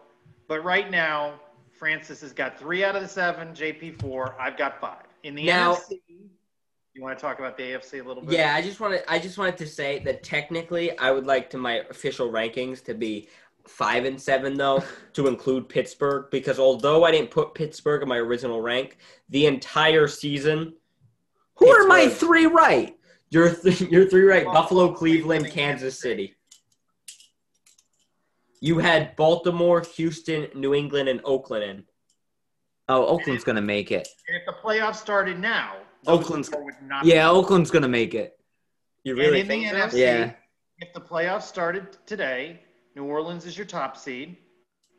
but 0.47 0.63
right 0.63 0.89
now 0.89 1.39
Francis 1.71 2.21
has 2.21 2.33
got 2.33 2.57
three 2.59 2.83
out 2.83 2.95
of 2.95 3.01
the 3.03 3.07
seven. 3.07 3.49
JP 3.49 4.01
four. 4.01 4.35
I've 4.41 4.57
got 4.57 4.81
five. 4.81 5.03
In 5.23 5.35
the 5.35 5.45
Now- 5.45 5.75
NFC, 5.75 5.99
you 6.93 7.01
want 7.01 7.17
to 7.17 7.21
talk 7.21 7.39
about 7.39 7.57
the 7.57 7.63
AFC 7.63 8.03
a 8.03 8.07
little 8.07 8.23
bit? 8.23 8.33
Yeah, 8.33 8.53
I 8.55 8.61
just 8.61 8.79
wanted 8.79 9.03
I 9.07 9.19
just 9.19 9.37
wanted 9.37 9.57
to 9.57 9.67
say 9.67 9.99
that 9.99 10.23
technically 10.23 10.97
I 10.99 11.11
would 11.11 11.25
like 11.25 11.49
to 11.51 11.57
my 11.57 11.83
official 11.89 12.31
rankings 12.31 12.83
to 12.85 12.93
be 12.93 13.29
five 13.67 14.05
and 14.05 14.21
seven 14.21 14.55
though 14.55 14.83
to 15.13 15.27
include 15.27 15.69
Pittsburgh 15.69 16.27
because 16.29 16.59
although 16.59 17.03
I 17.03 17.11
didn't 17.11 17.31
put 17.31 17.55
Pittsburgh 17.55 18.03
in 18.03 18.09
my 18.09 18.17
original 18.17 18.61
rank, 18.61 18.97
the 19.29 19.47
entire 19.47 20.07
season 20.07 20.73
Who 21.55 21.69
are 21.69 21.87
my 21.87 22.07
three 22.09 22.45
right? 22.45 22.95
you're 23.33 23.53
th- 23.53 23.81
you're 23.91 24.07
three 24.07 24.25
right 24.25 24.45
Buffalo, 24.45 24.93
Cleveland, 24.93 25.49
Kansas 25.49 25.99
City. 25.99 26.35
You 28.61 28.77
had 28.77 29.15
Baltimore, 29.17 29.81
Houston, 29.95 30.47
New 30.53 30.73
England, 30.73 31.09
and 31.09 31.19
Oakland 31.25 31.63
in. 31.63 31.83
Oh, 32.87 33.05
Oakland's 33.07 33.43
gonna 33.43 33.61
make 33.61 33.91
it. 33.91 34.07
And 34.27 34.37
if 34.37 34.45
the 34.45 34.53
playoffs 34.53 34.97
started 34.97 35.39
now, 35.39 35.77
Oakland's- 36.07 36.49
would 36.51 36.75
not. 36.83 37.05
Yeah, 37.05 37.29
Oakland's 37.29 37.71
gonna 37.71 37.87
make 37.87 38.13
it. 38.13 38.39
You 39.03 39.13
And 39.13 39.19
really 39.19 39.39
in 39.41 39.47
the 39.47 39.53
think 39.53 39.67
so? 39.69 39.75
NFC, 39.75 39.99
Yeah. 40.01 40.33
if 40.79 40.93
the 40.93 41.01
playoffs 41.01 41.43
started 41.43 41.97
today, 42.05 42.61
New 42.95 43.03
Orleans 43.05 43.45
is 43.45 43.57
your 43.57 43.65
top 43.65 43.97
seed. 43.97 44.37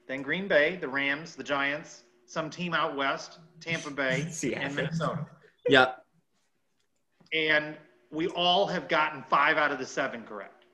Then 0.07 0.23
Green 0.23 0.47
Bay, 0.49 0.77
the 0.77 0.89
Rams, 0.89 1.35
the 1.37 1.45
Giants, 1.45 2.03
some 2.27 2.51
team 2.51 2.75
out 2.75 2.97
west, 2.97 3.39
Tampa 3.61 3.91
Bay, 3.91 4.27
and 4.57 4.75
Minnesota. 4.75 5.27
Yep. 5.69 6.05
And 7.33 7.77
we 8.11 8.29
all 8.29 8.67
have 8.67 8.89
gotten 8.89 9.23
five 9.23 9.57
out 9.57 9.73
of 9.73 9.79
the 9.79 9.87
seven 9.87 10.23
correct 10.25 10.67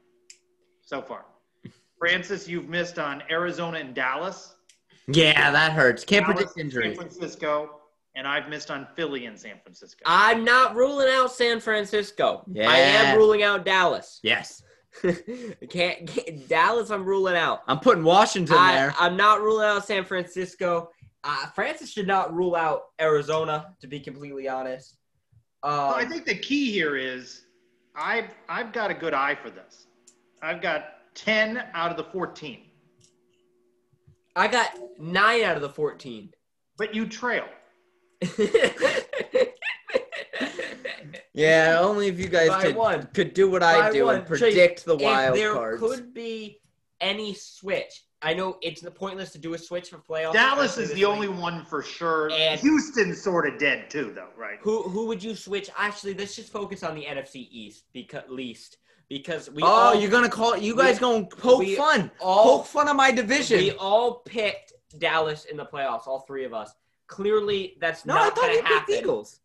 so 0.83 1.01
far. 1.01 1.25
Francis, 1.99 2.49
you've 2.49 2.69
missed 2.69 2.99
on 2.99 3.23
Arizona 3.31 3.79
and 3.79 3.95
Dallas, 3.95 4.55
Yeah, 5.07 5.51
that 5.51 5.73
hurts. 5.73 6.05
Can't 6.05 6.25
Dallas, 6.27 6.53
predict 6.53 6.73
San. 6.73 6.95
Francisco, 6.95 7.80
and 8.15 8.27
I've 8.27 8.49
missed 8.49 8.71
on 8.71 8.87
Philly 8.97 9.27
and 9.27 9.39
San 9.39 9.59
Francisco. 9.63 10.03
I'm 10.07 10.45
not 10.45 10.75
ruling 10.75 11.09
out 11.09 11.33
San 11.33 11.61
Francisco. 11.61 12.45
I 12.59 12.79
am 12.79 13.17
ruling 13.17 13.43
out 13.43 13.65
Dallas. 13.65 14.21
Yes. 14.23 14.63
can't, 15.71 16.07
can't 16.07 16.49
Dallas. 16.49 16.91
I'm 16.91 17.05
ruling 17.05 17.37
out. 17.37 17.63
I'm 17.69 17.79
putting 17.79 18.03
Washington 18.03 18.57
I, 18.59 18.73
there. 18.73 18.95
I'm 18.99 19.17
not 19.17 19.41
ruling 19.41 19.67
out 19.67 19.87
San 19.87 20.05
Francisco. 20.05 20.91
Uh, 21.23 21.47
Francis 21.49 21.91
should 21.91 22.07
not 22.07 22.35
rule 22.35 22.57
out 22.57 22.83
Arizona, 23.01 23.75
to 23.81 23.87
be 23.87 24.01
completely 24.01 24.49
honest. 24.49 24.97
Um, 25.63 25.73
Well, 25.73 25.95
I 25.95 26.05
think 26.07 26.25
the 26.25 26.35
key 26.35 26.73
here 26.73 26.97
is 26.97 27.45
I've 27.95 28.31
I've 28.49 28.73
got 28.73 28.91
a 28.91 28.95
good 28.95 29.15
eye 29.15 29.35
for 29.35 29.51
this. 29.51 29.87
I've 30.43 30.63
got 30.63 31.15
ten 31.15 31.65
out 31.75 31.91
of 31.91 31.99
the 31.99 32.05
fourteen, 32.05 32.71
I 34.37 34.49
got 34.49 34.71
nine 34.99 35.43
out 35.43 35.57
of 35.57 35.63
the 35.63 35.69
14. 35.69 36.31
but 36.79 36.95
you 36.95 37.07
trail. 37.07 37.47
yeah, 41.33 41.79
only 41.81 42.09
if 42.09 42.19
you 42.19 42.29
guys 42.29 42.49
By 42.49 42.63
could, 42.63 42.77
one. 42.77 43.07
could 43.15 43.35
do 43.35 43.51
what 43.51 43.63
I 43.63 43.81
By 43.89 43.93
do 43.93 44.05
one. 44.07 44.17
and 44.17 44.27
predict 44.27 44.85
the 44.85 44.97
if 44.97 45.03
wild 45.03 45.37
there 45.37 45.55
cards. 45.55 45.81
could 45.81 46.13
be 46.15 46.61
any 47.01 47.35
switch, 47.35 48.05
I 48.23 48.35
know 48.35 48.59
it's 48.61 48.83
pointless 48.95 49.31
to 49.33 49.39
do 49.39 49.55
a 49.55 49.59
switch 49.59 49.89
for 49.89 49.99
playoffs. 49.99 50.35
Dallas 50.35 50.77
is 50.77 50.91
the 50.91 50.97
late. 50.97 51.05
only 51.05 51.29
one 51.29 51.65
for 51.65 51.83
sure. 51.83 52.31
And- 52.33 52.61
Houston's 52.61 53.23
sort 53.23 53.47
of 53.49 53.59
dead 53.59 53.89
too, 53.89 54.13
though, 54.15 54.29
right? 54.37 54.59
Who 54.63 54.83
who 54.83 55.07
would 55.07 55.23
you 55.23 55.35
switch? 55.35 55.71
Actually, 55.77 56.15
let's 56.15 56.37
just 56.37 56.53
focus 56.53 56.83
on 56.83 56.95
the 56.95 57.05
NFC 57.05 57.49
East 57.51 57.85
because 57.93 58.29
least 58.29 58.77
because 59.09 59.51
we 59.51 59.63
oh, 59.63 59.67
all 59.67 59.95
you're 59.95 60.11
gonna 60.11 60.29
call 60.29 60.57
you 60.57 60.77
guys 60.77 60.97
we- 60.97 61.01
gonna 61.01 61.25
poke 61.27 61.67
fun. 61.77 62.11
all 62.21 62.59
poke 62.59 62.67
fun 62.67 62.89
of 62.89 62.97
my 62.97 63.11
division. 63.11 63.59
we 63.59 63.73
all 63.73 64.17
picked 64.21 64.75
Dallas 64.99 65.47
in 65.47 65.57
the 65.57 65.65
playoffs. 65.65 66.07
All 66.07 66.21
three 66.21 66.45
of 66.45 66.53
us. 66.53 66.73
Clearly, 67.11 67.77
that's 67.81 68.07
no, 68.07 68.15
I 68.15 68.17
not 68.19 68.35
thought 68.37 68.43
going 68.45 68.55
you 68.55 68.63
to 68.63 68.67
happen. 68.69 68.87
picked 68.87 69.03
Eagles. 69.03 69.41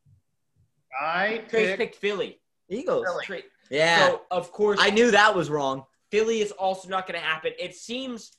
I 1.02 1.42
Trace 1.50 1.68
picked, 1.68 1.78
picked 1.80 1.96
Philly. 1.96 2.40
Eagles. 2.70 3.06
Philly. 3.26 3.44
Yeah. 3.72 4.08
So 4.08 4.22
of 4.30 4.52
course, 4.52 4.80
I 4.82 4.92
knew 4.92 5.10
that 5.12 5.36
was 5.36 5.50
wrong. 5.50 5.84
Philly 6.12 6.42
is 6.42 6.52
also 6.52 6.88
not 6.88 7.08
going 7.08 7.20
to 7.20 7.26
happen. 7.26 7.54
It 7.60 7.76
seems 7.76 8.34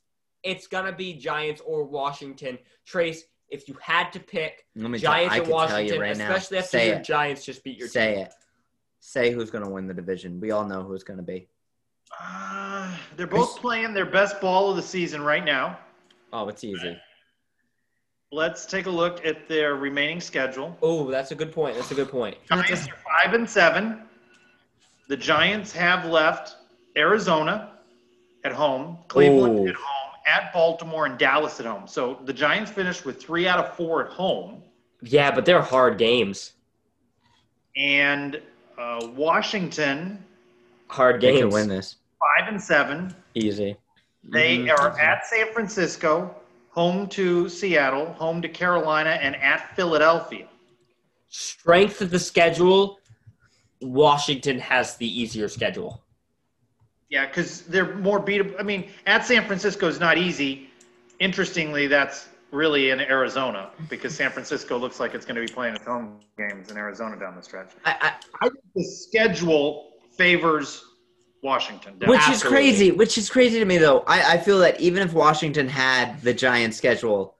it's 0.44 0.68
going 0.68 0.84
to 0.86 0.92
be 0.92 1.12
Giants 1.14 1.60
or 1.66 1.82
Washington. 1.84 2.56
Trace, 2.86 3.24
if 3.50 3.68
you 3.68 3.76
had 3.82 4.12
to 4.12 4.20
pick 4.20 4.64
Let 4.76 4.90
me 4.92 4.98
Giants 4.98 5.34
I 5.34 5.38
and 5.38 5.44
can 5.46 5.50
tell 5.52 5.66
Washington, 5.66 5.94
you 5.96 6.00
right 6.00 6.16
now. 6.16 6.30
especially 6.32 6.58
after 6.58 6.68
Say 6.70 6.86
your 6.88 6.96
it. 6.98 7.04
Giants 7.04 7.44
just 7.44 7.64
beat 7.64 7.78
your 7.78 7.88
Say 7.88 8.14
team. 8.14 8.24
it. 8.26 8.32
Say 9.00 9.32
who's 9.32 9.50
gonna 9.50 9.68
win 9.70 9.86
the 9.88 9.94
division. 9.94 10.38
We 10.40 10.52
all 10.52 10.64
know 10.64 10.82
who 10.84 10.94
it's 10.94 11.04
gonna 11.04 11.22
be. 11.22 11.48
Uh, 12.20 12.96
they're 13.16 13.26
both 13.26 13.56
playing 13.60 13.92
their 13.92 14.06
best 14.06 14.40
ball 14.40 14.70
of 14.70 14.76
the 14.76 14.82
season 14.82 15.20
right 15.22 15.44
now. 15.44 15.78
Oh, 16.32 16.48
it's 16.48 16.62
easy. 16.64 16.96
Let's 18.32 18.66
take 18.66 18.86
a 18.86 18.90
look 18.90 19.24
at 19.24 19.48
their 19.48 19.76
remaining 19.76 20.20
schedule. 20.20 20.76
Oh, 20.82 21.10
that's 21.10 21.30
a 21.30 21.34
good 21.34 21.52
point. 21.52 21.76
That's 21.76 21.92
a 21.92 21.94
good 21.94 22.10
point. 22.10 22.36
Giants 22.48 22.88
are 22.88 22.96
five 23.24 23.34
and 23.34 23.48
seven. 23.48 24.02
The 25.08 25.16
Giants 25.16 25.72
have 25.72 26.04
left 26.06 26.56
Arizona 26.96 27.72
at 28.44 28.52
home, 28.52 28.98
Cleveland 29.06 29.60
Ooh. 29.60 29.68
at 29.68 29.76
home, 29.76 30.12
at 30.26 30.52
Baltimore, 30.52 31.06
and 31.06 31.16
Dallas 31.16 31.60
at 31.60 31.66
home. 31.66 31.86
So 31.86 32.18
the 32.24 32.32
Giants 32.32 32.70
finished 32.70 33.04
with 33.04 33.22
three 33.22 33.46
out 33.46 33.60
of 33.64 33.76
four 33.76 34.04
at 34.04 34.12
home, 34.12 34.62
Yeah, 35.02 35.30
but 35.30 35.44
they're 35.44 35.62
hard 35.62 35.96
games. 35.98 36.52
and 37.76 38.40
uh, 38.78 39.06
Washington 39.14 40.22
Hard 40.88 41.20
They 41.20 41.28
games. 41.32 41.40
can 41.40 41.48
win 41.50 41.68
this. 41.68 41.96
five 42.18 42.48
and 42.48 42.60
seven. 42.60 43.14
Easy. 43.34 43.76
They 44.24 44.58
Mhm. 44.58 44.78
are 44.78 44.98
at 44.98 45.26
San 45.26 45.52
Francisco, 45.52 46.34
home 46.76 47.08
to 47.08 47.48
Seattle, 47.48 48.12
home 48.12 48.42
to 48.42 48.48
Carolina, 48.48 49.10
and 49.10 49.34
at 49.36 49.74
Philadelphia. 49.74 50.46
Strength 51.28 52.02
of 52.02 52.10
the 52.10 52.18
schedule. 52.18 52.98
Washington 53.80 54.58
has 54.58 54.96
the 54.96 55.20
easier 55.20 55.48
schedule. 55.48 56.02
Yeah, 57.08 57.26
because 57.26 57.62
they're 57.62 57.94
more 57.96 58.20
beatable. 58.20 58.54
I 58.58 58.62
mean, 58.62 58.90
at 59.06 59.24
San 59.24 59.44
Francisco 59.46 59.88
is 59.88 59.98
not 60.00 60.18
easy. 60.18 60.68
Interestingly, 61.18 61.86
that's 61.86 62.28
really 62.52 62.90
in 62.90 63.00
Arizona 63.00 63.70
because 63.88 64.14
San 64.14 64.30
Francisco 64.30 64.76
looks 64.76 65.00
like 65.00 65.14
it's 65.14 65.24
going 65.24 65.36
to 65.36 65.46
be 65.46 65.52
playing 65.52 65.76
its 65.76 65.84
home 65.84 66.20
games 66.36 66.70
in 66.70 66.76
Arizona 66.76 67.18
down 67.18 67.36
the 67.36 67.42
stretch. 67.42 67.70
I, 67.84 68.12
I 68.40 68.48
think 68.48 68.60
the 68.74 68.84
schedule 68.84 69.92
favors 70.16 70.84
Washington. 71.46 71.96
I, 72.04 72.10
which 72.10 72.28
is 72.28 72.42
crazy. 72.42 72.90
Which 72.90 73.16
is 73.16 73.30
crazy 73.30 73.58
to 73.58 73.64
me, 73.64 73.78
though. 73.78 74.00
I, 74.00 74.34
I 74.34 74.38
feel 74.38 74.58
that 74.58 74.78
even 74.80 75.02
if 75.02 75.14
Washington 75.14 75.68
had 75.68 76.20
the 76.20 76.34
Giants 76.34 76.76
schedule, 76.76 77.36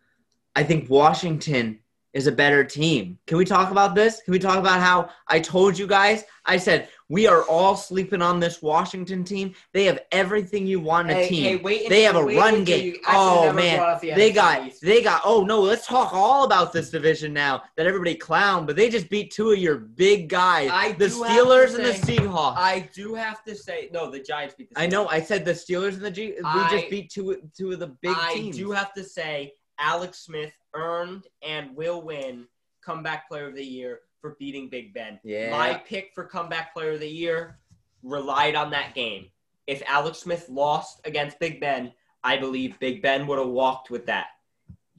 I 0.55 0.63
think 0.63 0.89
Washington 0.89 1.81
is 2.17 2.27
a 2.27 2.33
better 2.33 2.65
team. 2.65 3.19
Can 3.27 3.37
we 3.37 3.45
talk 3.45 3.71
about 3.71 3.95
this? 3.95 4.23
Can 4.23 4.33
we 4.33 4.39
talk 4.39 4.57
about 4.57 4.81
how 4.81 5.11
I 5.29 5.39
told 5.39 5.79
you 5.79 5.87
guys? 5.87 6.25
I 6.47 6.57
said 6.57 6.89
we 7.11 7.27
are 7.27 7.43
all 7.43 7.77
sleeping 7.77 8.23
on 8.23 8.41
this 8.41 8.63
Washington 8.63 9.23
team. 9.23 9.55
They 9.75 9.85
have 9.85 10.01
everything 10.13 10.67
you 10.67 10.81
want 10.81 11.11
in 11.11 11.17
a 11.19 11.29
team. 11.29 11.63
wait 11.63 11.91
They 11.91 12.03
have 12.05 12.17
a 12.17 12.25
run 12.25 12.65
game. 12.65 12.97
Oh 13.07 13.53
man, 13.53 13.99
they 14.01 14.33
got 14.33 14.73
they 14.81 15.03
got. 15.03 15.21
Oh 15.27 15.45
no, 15.45 15.61
let's 15.61 15.87
talk 15.87 16.15
all 16.15 16.45
about 16.45 16.73
this 16.73 16.89
division 16.89 17.35
now 17.35 17.65
that 17.77 17.87
everybody 17.87 18.15
clown, 18.15 18.65
but 18.65 18.77
they 18.77 18.89
just 18.89 19.11
beat 19.11 19.31
two 19.31 19.51
of 19.51 19.59
your 19.59 19.77
big 19.77 20.31
guys, 20.31 20.71
I 20.73 20.93
the 20.93 21.11
do 21.11 21.23
have 21.23 21.37
to 21.37 21.43
Steelers 21.45 21.75
and 21.75 21.85
the 21.85 21.93
say- 21.95 22.17
Seahawks. 22.17 22.57
I, 22.57 22.73
I 22.73 22.91
do 22.95 23.15
have 23.15 23.45
to 23.45 23.55
say, 23.55 23.91
no, 23.93 24.11
the 24.11 24.21
Giants 24.21 24.55
beat 24.55 24.71
the. 24.73 24.81
I 24.81 24.87
know. 24.87 25.07
I 25.09 25.21
said 25.21 25.45
the 25.45 25.53
Steelers 25.53 25.93
and 25.95 26.03
the 26.03 26.11
G. 26.11 26.29
We 26.29 26.41
I- 26.43 26.71
just 26.71 26.89
beat 26.89 27.11
two 27.11 27.37
two 27.55 27.73
of 27.73 27.79
the 27.79 27.89
big 27.89 28.17
I 28.17 28.33
teams. 28.33 28.57
do 28.57 28.71
have 28.71 28.95
to 28.95 29.05
say, 29.05 29.53
Alex 29.79 30.19
Smith 30.19 30.53
earned 30.75 31.27
and 31.43 31.75
will 31.77 32.03
win 32.03 32.47
comeback 32.85 33.29
player 33.29 33.49
of 33.49 33.55
the 33.55 33.65
year 33.65 34.01
for 34.21 34.37
beating 34.39 34.69
Big 34.69 34.95
Ben. 34.95 35.19
Yeah. 35.25 35.51
My 35.51 35.75
pick 35.75 36.13
for 36.15 36.25
comeback 36.25 36.73
player 36.73 36.93
of 36.93 37.01
the 37.01 37.09
year 37.09 37.59
relied 38.03 38.55
on 38.55 38.71
that 38.71 38.95
game. 38.95 39.27
If 39.67 39.83
Alex 39.87 40.19
Smith 40.19 40.49
lost 40.49 41.01
against 41.05 41.39
Big 41.39 41.61
Ben, 41.61 41.93
I 42.23 42.37
believe 42.37 42.79
Big 42.79 43.03
Ben 43.03 43.27
would 43.27 43.39
have 43.39 43.49
walked 43.49 43.91
with 43.91 44.07
that. 44.07 44.27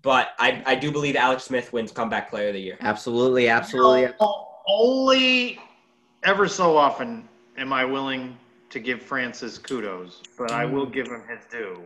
But 0.01 0.29
I, 0.39 0.61
I 0.65 0.75
do 0.75 0.91
believe 0.91 1.15
Alex 1.15 1.43
Smith 1.43 1.73
wins 1.73 1.91
comeback 1.91 2.29
player 2.29 2.49
of 2.49 2.53
the 2.53 2.61
year. 2.61 2.77
absolutely, 2.81 3.49
absolutely. 3.49 4.13
O- 4.19 4.47
Only 4.67 5.59
ever 6.23 6.47
so 6.47 6.77
often 6.77 7.27
am 7.57 7.73
I 7.73 7.83
willing 7.83 8.37
to 8.69 8.79
give 8.79 9.01
Francis 9.01 9.57
kudos, 9.57 10.21
but 10.37 10.51
I 10.51 10.65
mm. 10.65 10.71
will 10.71 10.85
give 10.85 11.07
him 11.07 11.23
his 11.27 11.45
due 11.49 11.81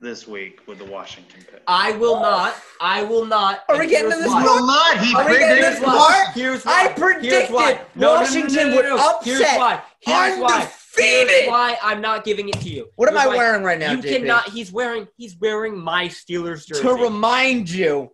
this 0.00 0.26
week 0.26 0.60
with 0.66 0.78
the 0.78 0.84
Washington 0.84 1.40
pick. 1.50 1.62
I 1.66 1.92
will 1.92 2.20
not. 2.20 2.54
I 2.80 3.02
will 3.02 3.26
not. 3.26 3.64
Are 3.68 3.76
we 3.76 3.82
and 3.82 3.90
getting 3.90 4.10
here's 4.10 4.16
to 4.18 4.22
this 4.24 4.32
why. 4.32 4.42
will 4.42 4.66
not. 4.66 4.98
He 4.98 5.14
Are 5.14 5.24
we 5.28 5.38
getting 5.38 5.48
predicted 5.48 5.64
this 5.64 5.78
Here's 5.78 5.84
far? 5.84 5.96
why. 5.98 6.32
Here's 6.34 6.64
why. 6.64 6.72
I 6.72 6.82
Here's 6.84 6.98
predicted 6.98 7.54
why. 7.54 7.72
No, 7.72 7.78
no, 7.78 7.80
no, 7.94 8.14
no, 8.14 8.20
Washington 8.20 8.56
no, 8.56 8.64
no, 8.70 8.76
would 8.76 8.84
no. 8.86 9.18
Here's 9.22 9.40
why. 9.40 9.82
Here's 10.00 10.38
why. 10.38 10.54
undefeated. 10.54 11.28
Here's 11.28 11.48
why 11.48 11.78
I'm 11.82 12.00
not 12.00 12.24
giving 12.24 12.48
it 12.48 12.60
to 12.60 12.68
you. 12.70 12.88
What 12.96 13.08
am 13.10 13.18
I 13.18 13.26
why. 13.26 13.36
wearing 13.36 13.62
right 13.62 13.78
now, 13.78 13.92
You 13.92 13.98
JP? 13.98 14.08
cannot. 14.20 14.48
He's 14.48 14.72
wearing. 14.72 15.06
He's 15.16 15.36
wearing 15.36 15.78
my 15.78 16.06
Steelers 16.08 16.66
jersey. 16.66 16.82
to 16.82 16.94
remind 16.94 17.68
you 17.70 18.10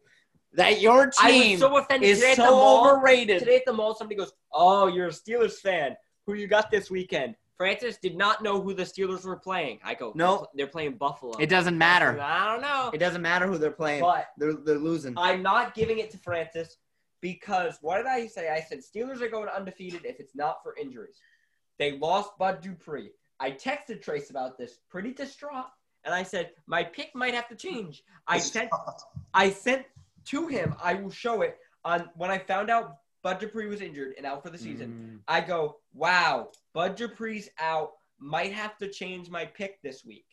that 0.55 0.81
your 0.81 1.11
team 1.11 1.59
so 1.59 1.77
offended 1.79 2.09
is 2.09 2.21
the 2.21 2.35
so 2.35 2.51
mall. 2.51 2.89
overrated. 2.89 3.39
Today 3.41 3.57
at 3.57 3.63
the 3.65 3.73
mall, 3.73 3.95
somebody 3.95 4.17
goes, 4.17 4.33
"Oh, 4.53 4.89
you're 4.89 5.07
a 5.09 5.11
Steelers 5.11 5.59
fan. 5.61 5.97
Who 6.27 6.35
you 6.35 6.49
got 6.49 6.71
this 6.71 6.91
weekend?" 6.91 7.37
Francis 7.57 7.97
did 7.97 8.17
not 8.17 8.43
know 8.43 8.61
who 8.61 8.75
the 8.75 8.83
Steelers 8.83 9.25
were 9.25 9.37
playing. 9.37 9.79
I 9.83 9.95
go, 9.95 10.13
No. 10.15 10.47
they're 10.55 10.67
playing 10.67 10.97
Buffalo. 10.97 11.37
It 11.39 11.49
doesn't 11.49 11.77
matter. 11.77 12.21
I 12.21 12.53
don't 12.53 12.61
know. 12.63 12.91
It 12.93 12.99
doesn't 12.99 13.23
matter 13.23 13.47
who 13.47 13.57
they're 13.59 13.71
playing. 13.71 14.03
But 14.03 14.29
They're 14.37 14.55
they're 14.55 14.79
losing. 14.79 15.15
I'm 15.17 15.43
not 15.43 15.75
giving 15.75 15.99
it 15.99 16.11
to 16.11 16.19
Francis 16.19 16.77
because 17.21 17.79
what 17.81 17.97
did 17.97 18.07
I 18.07 18.27
say? 18.27 18.51
I 18.51 18.61
said 18.61 18.81
Steelers 18.81 19.21
are 19.23 19.29
going 19.29 19.49
undefeated 19.49 20.05
if 20.05 20.21
it's 20.21 20.35
not 20.35 20.63
for 20.63 20.77
injuries. 20.77 21.17
They 21.79 21.99
lost 21.99 22.37
Bud 22.39 22.61
Dupree. 22.61 23.11
I 23.41 23.51
texted 23.51 24.03
Trace 24.03 24.31
about 24.31 24.57
this, 24.59 24.79
pretty 24.89 25.13
distraught, 25.13 25.67
and 26.05 26.15
I 26.15 26.23
said 26.23 26.51
my 26.67 26.83
pick 26.85 27.15
might 27.15 27.35
have 27.35 27.49
to 27.49 27.57
change. 27.57 28.03
I 28.27 28.39
sent 28.39 28.71
I 29.33 29.51
sent 29.51 29.87
to 30.27 30.47
him. 30.47 30.75
I 30.83 30.95
will 30.95 31.11
show 31.11 31.43
it 31.43 31.59
on 31.85 32.11
when 32.17 32.31
I 32.31 32.39
found 32.39 32.71
out 32.71 32.99
Bud 33.23 33.41
Dupree 33.41 33.67
was 33.67 33.81
injured 33.81 34.15
and 34.17 34.25
out 34.25 34.43
for 34.43 34.51
the 34.51 34.59
season. 34.59 35.19
Mm. 35.19 35.21
I 35.27 35.41
go, 35.41 35.79
wow, 35.95 36.51
Bud 36.77 36.95
Dupree's 36.95 37.49
out. 37.59 37.93
Might 38.19 38.53
have 38.53 38.77
to 38.77 38.89
change 38.91 39.31
my 39.31 39.47
pick 39.47 39.81
this 39.81 40.05
week. 40.05 40.27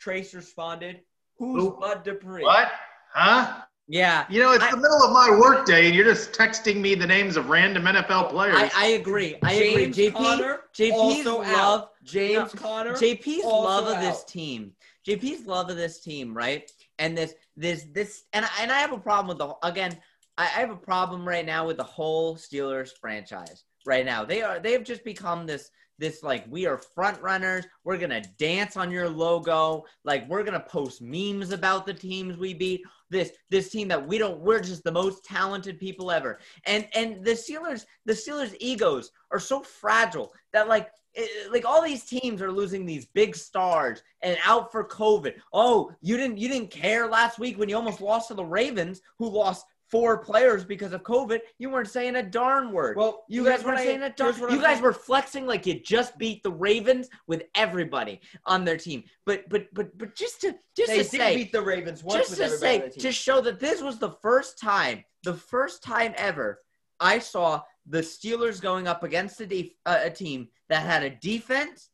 Trace 0.00 0.32
responded, 0.32 1.02
"Who's 1.36 1.62
Who? 1.64 1.78
Bud 1.78 2.02
Dupree?" 2.02 2.42
What? 2.42 2.72
Huh? 3.12 3.60
Yeah, 3.88 4.24
You 4.30 4.40
know, 4.40 4.52
it's 4.52 4.64
I- 4.64 4.70
the 4.70 4.76
middle 4.78 5.02
of 5.02 5.12
my 5.12 5.28
workday, 5.38 5.86
and 5.86 5.94
you're 5.94 6.06
just 6.06 6.32
texting 6.32 6.76
me 6.80 6.94
the 6.94 7.06
names 7.06 7.36
of 7.36 7.50
random 7.50 7.84
NFL 7.86 8.30
players. 8.30 8.54
I, 8.56 8.70
I 8.74 8.86
agree. 8.92 9.36
I 9.42 9.58
James 9.58 9.98
agree. 9.98 10.08
JP 10.10 10.14
Conner, 10.14 10.60
JP's 10.74 10.92
also 10.92 11.42
out. 11.42 11.52
love 11.52 11.88
James 12.04 12.54
No, 12.54 12.60
Conner. 12.62 12.92
JP's 12.94 13.44
also 13.44 13.68
love 13.68 13.86
of 13.94 14.00
this 14.00 14.20
out. 14.20 14.28
team. 14.28 14.72
JP's 15.06 15.46
love 15.46 15.68
of 15.68 15.76
this 15.76 16.00
team, 16.00 16.32
right? 16.34 16.72
And 17.00 17.18
this 17.18 17.34
this 17.58 17.84
this 17.92 18.24
and 18.32 18.46
I, 18.46 18.48
and 18.62 18.72
I 18.72 18.78
have 18.78 18.92
a 18.92 18.98
problem 18.98 19.28
with 19.28 19.36
the 19.38 19.54
again. 19.68 20.00
I, 20.38 20.44
I 20.44 20.60
have 20.60 20.70
a 20.70 20.76
problem 20.76 21.28
right 21.28 21.44
now 21.44 21.66
with 21.66 21.76
the 21.76 21.84
whole 21.84 22.36
Steelers 22.36 22.92
franchise. 22.98 23.64
Right 23.84 24.06
now, 24.06 24.24
they 24.24 24.40
are 24.42 24.58
they 24.60 24.72
have 24.72 24.84
just 24.84 25.04
become 25.04 25.44
this 25.44 25.70
this 26.02 26.24
like 26.24 26.44
we 26.50 26.66
are 26.66 26.76
front 26.76 27.22
runners. 27.22 27.64
We're 27.84 27.96
gonna 27.96 28.24
dance 28.36 28.76
on 28.76 28.90
your 28.90 29.08
logo. 29.08 29.84
Like 30.04 30.28
we're 30.28 30.42
gonna 30.42 30.66
post 30.68 31.00
memes 31.00 31.52
about 31.52 31.86
the 31.86 31.94
teams 31.94 32.36
we 32.36 32.54
beat. 32.54 32.82
This 33.08 33.30
this 33.50 33.70
team 33.70 33.86
that 33.88 34.04
we 34.04 34.18
don't. 34.18 34.40
We're 34.40 34.60
just 34.60 34.82
the 34.82 34.90
most 34.90 35.24
talented 35.24 35.78
people 35.78 36.10
ever. 36.10 36.40
And 36.66 36.88
and 36.94 37.24
the 37.24 37.30
Steelers 37.30 37.86
the 38.04 38.14
Steelers 38.14 38.52
egos 38.58 39.12
are 39.30 39.38
so 39.38 39.62
fragile 39.62 40.32
that 40.52 40.66
like 40.66 40.90
it- 41.14 41.52
like 41.52 41.64
all 41.64 41.82
these 41.82 42.04
teams 42.04 42.42
are 42.42 42.50
losing 42.50 42.84
these 42.84 43.06
big 43.06 43.36
stars 43.36 44.02
and 44.22 44.36
out 44.44 44.72
for 44.72 44.88
COVID. 44.88 45.34
Oh, 45.52 45.92
you 46.00 46.16
didn't 46.16 46.38
you 46.38 46.48
didn't 46.48 46.72
care 46.72 47.06
last 47.06 47.38
week 47.38 47.58
when 47.58 47.68
you 47.68 47.76
almost 47.76 48.00
lost 48.00 48.26
to 48.28 48.34
the 48.34 48.44
Ravens, 48.44 49.02
who 49.18 49.28
lost 49.28 49.66
four 49.92 50.16
players 50.24 50.64
because 50.64 50.92
of 50.94 51.02
COVID. 51.02 51.38
You 51.58 51.68
weren't 51.70 51.88
saying 51.90 52.16
a 52.16 52.22
darn 52.22 52.72
word. 52.72 52.96
Well, 52.96 53.24
you 53.28 53.44
guys 53.44 53.62
weren't 53.62 53.78
I- 53.78 53.84
saying 53.84 54.02
a 54.02 54.10
darn. 54.10 54.34
You 54.38 54.48
I'm 54.48 54.56
guys 54.58 54.70
saying. 54.76 54.82
were 54.82 54.92
flexing 54.94 55.46
like 55.46 55.66
you 55.66 55.78
just 55.78 56.16
beat 56.18 56.42
the 56.42 56.50
Ravens 56.50 57.08
with 57.28 57.42
everybody 57.54 58.20
on 58.46 58.64
their 58.64 58.78
team. 58.78 59.04
But 59.26 59.48
but 59.50 59.66
but 59.74 59.96
but 59.98 60.16
just 60.16 60.40
to 60.40 60.54
just 60.76 60.90
They 60.90 60.98
to 60.98 61.04
say 61.04 61.36
beat 61.36 61.52
the 61.52 61.62
Ravens 61.62 62.02
once 62.02 62.20
just 62.28 62.30
with 62.30 62.38
to 62.38 62.44
everybody 62.46 62.66
say, 62.66 62.76
on 62.82 62.88
the 62.88 62.94
team. 62.94 63.02
to 63.02 63.12
show 63.12 63.40
that 63.42 63.60
this 63.60 63.82
was 63.82 63.98
the 63.98 64.10
first 64.22 64.58
time, 64.58 65.04
the 65.22 65.34
first 65.34 65.82
time 65.84 66.14
ever, 66.16 66.60
I 66.98 67.18
saw 67.18 67.60
the 67.86 68.00
Steelers 68.00 68.60
going 68.62 68.88
up 68.88 69.02
against 69.02 69.40
a, 69.42 69.46
def- 69.46 69.72
uh, 69.84 69.98
a 70.04 70.10
team 70.10 70.48
that 70.70 70.82
had 70.86 71.02
a 71.02 71.10
defense, 71.10 71.90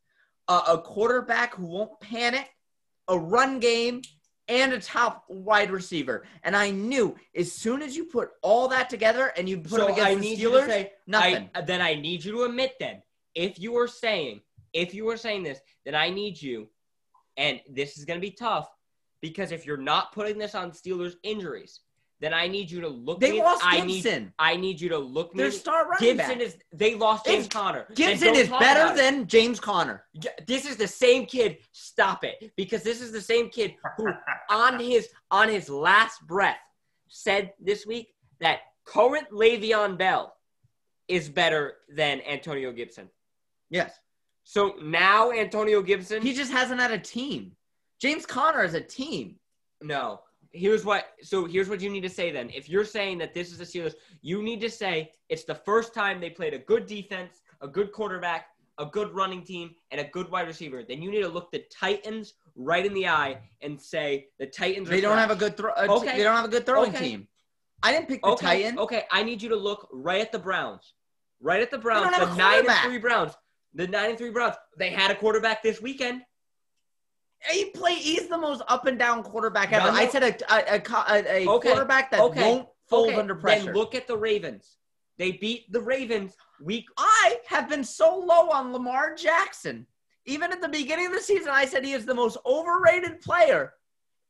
a, 0.46 0.54
a 0.68 0.82
quarterback 0.82 1.54
who 1.56 1.66
won't 1.66 1.98
panic, 2.00 2.48
a 3.08 3.18
run 3.18 3.58
game, 3.58 4.02
and 4.48 4.72
a 4.72 4.80
top 4.80 5.24
wide 5.28 5.70
receiver. 5.70 6.24
And 6.42 6.56
I 6.56 6.70
knew 6.70 7.16
as 7.36 7.52
soon 7.52 7.82
as 7.82 7.96
you 7.96 8.04
put 8.04 8.30
all 8.42 8.68
that 8.68 8.88
together 8.90 9.32
and 9.36 9.48
you 9.48 9.58
put 9.58 9.80
so 9.80 9.86
against 9.86 10.02
I 10.02 10.14
the 10.14 10.36
Steelers, 10.36 10.66
say 10.66 10.92
nothing. 11.06 11.50
I, 11.54 11.60
then 11.60 11.80
I 11.80 11.94
need 11.94 12.24
you 12.24 12.32
to 12.32 12.42
admit 12.44 12.74
then 12.80 13.02
if 13.34 13.58
you 13.58 13.76
are 13.76 13.88
saying 13.88 14.40
if 14.72 14.94
you 14.94 15.08
are 15.08 15.16
saying 15.16 15.42
this, 15.42 15.60
then 15.84 15.94
I 15.94 16.10
need 16.10 16.40
you, 16.40 16.68
and 17.36 17.60
this 17.68 17.98
is 17.98 18.04
going 18.04 18.20
to 18.20 18.26
be 18.26 18.32
tough 18.32 18.68
because 19.20 19.52
if 19.52 19.66
you're 19.66 19.76
not 19.76 20.12
putting 20.12 20.38
this 20.38 20.54
on 20.54 20.70
Steelers 20.70 21.14
injuries, 21.22 21.80
then 22.20 22.34
I 22.34 22.48
need 22.48 22.70
you 22.70 22.80
to 22.80 22.88
look. 22.88 23.20
they 23.20 23.32
me, 23.32 23.42
lost 23.42 23.62
I 23.64 23.80
need 23.80 24.02
Gibson. 24.02 24.32
I 24.38 24.56
need 24.56 24.80
you 24.80 24.88
to 24.88 24.98
look 24.98 25.34
me. 25.34 25.42
Their 25.42 25.52
star 25.52 25.88
running 25.88 26.16
Gibson 26.16 26.38
back. 26.38 26.46
is 26.46 26.56
they 26.72 26.94
lost 26.96 27.26
James 27.26 27.44
If 27.46 27.50
Conner. 27.50 27.86
Gibson 27.94 28.34
is 28.34 28.48
better 28.48 28.94
than 28.96 29.26
James 29.28 29.60
Conner. 29.60 30.04
J- 30.18 30.30
This 30.46 30.66
is 30.66 30.76
the 30.76 30.88
same 30.88 31.26
kid. 31.26 31.58
Stop 31.72 32.24
it, 32.24 32.52
because 32.56 32.82
this 32.82 33.00
is 33.00 33.12
the 33.12 33.20
same 33.20 33.50
kid 33.50 33.74
who, 33.96 34.08
on 34.50 34.80
his 34.80 35.08
on 35.30 35.48
his 35.48 35.68
last 35.68 36.26
breath, 36.26 36.58
said 37.08 37.52
this 37.60 37.86
week 37.86 38.08
that 38.40 38.60
current 38.84 39.30
Le'Veon 39.30 39.96
Bell 39.96 40.34
is 41.06 41.28
better 41.28 41.74
than 41.88 42.20
Antonio 42.22 42.72
Gibson. 42.72 43.08
Yes. 43.70 43.92
So 44.44 44.74
now 44.82 45.30
Antonio 45.30 45.82
Gibson. 45.82 46.20
He 46.22 46.32
just 46.34 46.50
hasn't 46.50 46.80
had 46.80 46.90
a 46.90 46.98
team. 46.98 47.52
James 48.00 48.26
Conner 48.26 48.64
is 48.64 48.74
a 48.74 48.80
team. 48.80 49.36
no. 49.82 50.20
Here's 50.52 50.84
what. 50.84 51.06
So 51.22 51.44
here's 51.44 51.68
what 51.68 51.80
you 51.80 51.90
need 51.90 52.02
to 52.02 52.08
say 52.08 52.30
then. 52.30 52.50
If 52.50 52.68
you're 52.68 52.84
saying 52.84 53.18
that 53.18 53.34
this 53.34 53.52
is 53.52 53.58
the 53.58 53.64
Steelers, 53.64 53.94
you 54.22 54.42
need 54.42 54.60
to 54.62 54.70
say 54.70 55.12
it's 55.28 55.44
the 55.44 55.54
first 55.54 55.94
time 55.94 56.20
they 56.20 56.30
played 56.30 56.54
a 56.54 56.58
good 56.58 56.86
defense, 56.86 57.42
a 57.60 57.68
good 57.68 57.92
quarterback, 57.92 58.46
a 58.78 58.86
good 58.86 59.14
running 59.14 59.42
team, 59.42 59.74
and 59.90 60.00
a 60.00 60.04
good 60.04 60.30
wide 60.30 60.46
receiver. 60.46 60.82
Then 60.82 61.02
you 61.02 61.10
need 61.10 61.20
to 61.22 61.28
look 61.28 61.50
the 61.52 61.64
Titans 61.70 62.34
right 62.56 62.84
in 62.84 62.94
the 62.94 63.06
eye 63.08 63.38
and 63.60 63.78
say 63.80 64.28
the 64.38 64.46
Titans. 64.46 64.88
They 64.88 64.98
are 64.98 65.02
don't 65.02 65.18
have 65.18 65.30
a 65.30 65.36
good 65.36 65.56
throw. 65.56 65.72
Uh, 65.72 65.86
Okay. 65.90 66.16
They 66.16 66.22
don't 66.24 66.34
have 66.36 66.46
a 66.46 66.48
good 66.48 66.64
throwing 66.64 66.94
Okay. 66.94 67.10
team. 67.10 67.28
I 67.82 67.92
didn't 67.92 68.08
pick 68.08 68.22
the 68.22 68.28
Okay, 68.30 68.46
Titans. 68.46 68.78
okay. 68.80 69.04
I 69.12 69.22
need 69.22 69.40
you 69.42 69.48
to 69.50 69.56
look 69.56 69.88
right 69.92 70.20
at 70.20 70.32
the 70.32 70.38
Browns. 70.38 70.94
Right 71.40 71.60
at 71.60 71.70
the 71.70 71.78
Browns. 71.78 72.16
the 72.16 72.34
nine 72.34 72.66
and 72.66 72.78
three 72.80 72.98
Browns. 72.98 73.32
The 73.74 73.86
nine 73.86 74.10
and 74.10 74.18
three 74.18 74.30
Browns. 74.30 74.56
They 74.78 74.90
had 74.90 75.10
a 75.10 75.14
quarterback 75.14 75.62
this 75.62 75.80
weekend. 75.80 76.22
He 77.50 77.66
play. 77.70 77.94
He's 77.94 78.28
the 78.28 78.38
most 78.38 78.62
up 78.68 78.86
and 78.86 78.98
down 78.98 79.22
quarterback 79.22 79.72
ever. 79.72 79.88
I 79.88 80.08
said 80.08 80.22
a 80.22 80.52
a, 80.52 80.76
a, 80.76 80.82
a, 80.82 81.44
a 81.44 81.48
Okay, 81.48 81.68
quarterback 81.68 82.10
that 82.10 82.20
okay, 82.20 82.40
won't 82.40 82.68
fold 82.88 83.08
Okay, 83.10 83.16
under 83.18 83.34
pressure. 83.34 83.66
Then 83.66 83.74
look 83.74 83.94
at 83.94 84.06
the 84.06 84.16
Ravens. 84.16 84.76
They 85.18 85.32
beat 85.32 85.70
the 85.72 85.80
Ravens 85.80 86.34
week. 86.62 86.86
I 86.96 87.38
have 87.46 87.68
been 87.68 87.84
so 87.84 88.18
low 88.18 88.50
on 88.50 88.72
Lamar 88.72 89.14
Jackson. 89.14 89.86
Even 90.26 90.52
at 90.52 90.60
the 90.60 90.68
beginning 90.68 91.06
of 91.06 91.12
the 91.12 91.20
season, 91.20 91.48
I 91.50 91.64
said 91.64 91.84
he 91.84 91.92
is 91.92 92.04
the 92.04 92.14
most 92.14 92.36
overrated 92.44 93.20
player 93.20 93.72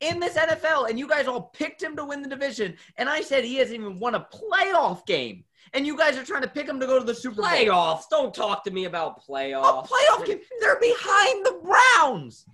in 0.00 0.20
this 0.20 0.34
NFL, 0.36 0.88
and 0.88 0.96
you 0.98 1.08
guys 1.08 1.26
all 1.26 1.42
picked 1.42 1.82
him 1.82 1.96
to 1.96 2.04
win 2.04 2.22
the 2.22 2.28
division. 2.28 2.76
And 2.96 3.08
I 3.08 3.20
said 3.20 3.42
he 3.44 3.56
hasn't 3.56 3.80
even 3.80 3.98
won 3.98 4.14
a 4.14 4.20
playoff 4.32 5.04
game. 5.06 5.44
And 5.74 5.86
you 5.86 5.96
guys 5.96 6.16
are 6.16 6.24
trying 6.24 6.42
to 6.42 6.48
pick 6.48 6.66
him 6.68 6.78
to 6.80 6.86
go 6.86 6.98
to 6.98 7.04
the 7.04 7.14
Super 7.14 7.42
Bowl. 7.42 7.50
Playoffs. 7.50 8.04
Don't 8.08 8.32
talk 8.32 8.64
to 8.64 8.70
me 8.70 8.84
about 8.86 9.20
A 9.26 9.30
playoffs. 9.30 9.88
playoff 9.88 10.24
game. 10.24 10.40
They're 10.60 10.80
behind 10.80 11.44
the 11.44 11.60
Browns. 11.62 12.46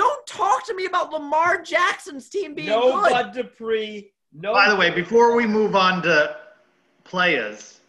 Don't 0.00 0.26
talk 0.26 0.64
to 0.66 0.74
me 0.74 0.86
about 0.86 1.12
Lamar 1.12 1.60
Jackson's 1.60 2.30
team 2.30 2.54
being 2.54 2.68
no 2.68 3.02
good. 3.02 3.10
Bud 3.10 3.32
Dupree. 3.34 4.10
No. 4.32 4.54
By 4.54 4.70
the 4.70 4.76
way, 4.76 4.88
before 4.88 5.36
we 5.36 5.46
move 5.46 5.76
on 5.76 6.00
to 6.04 6.38
players, 7.04 7.80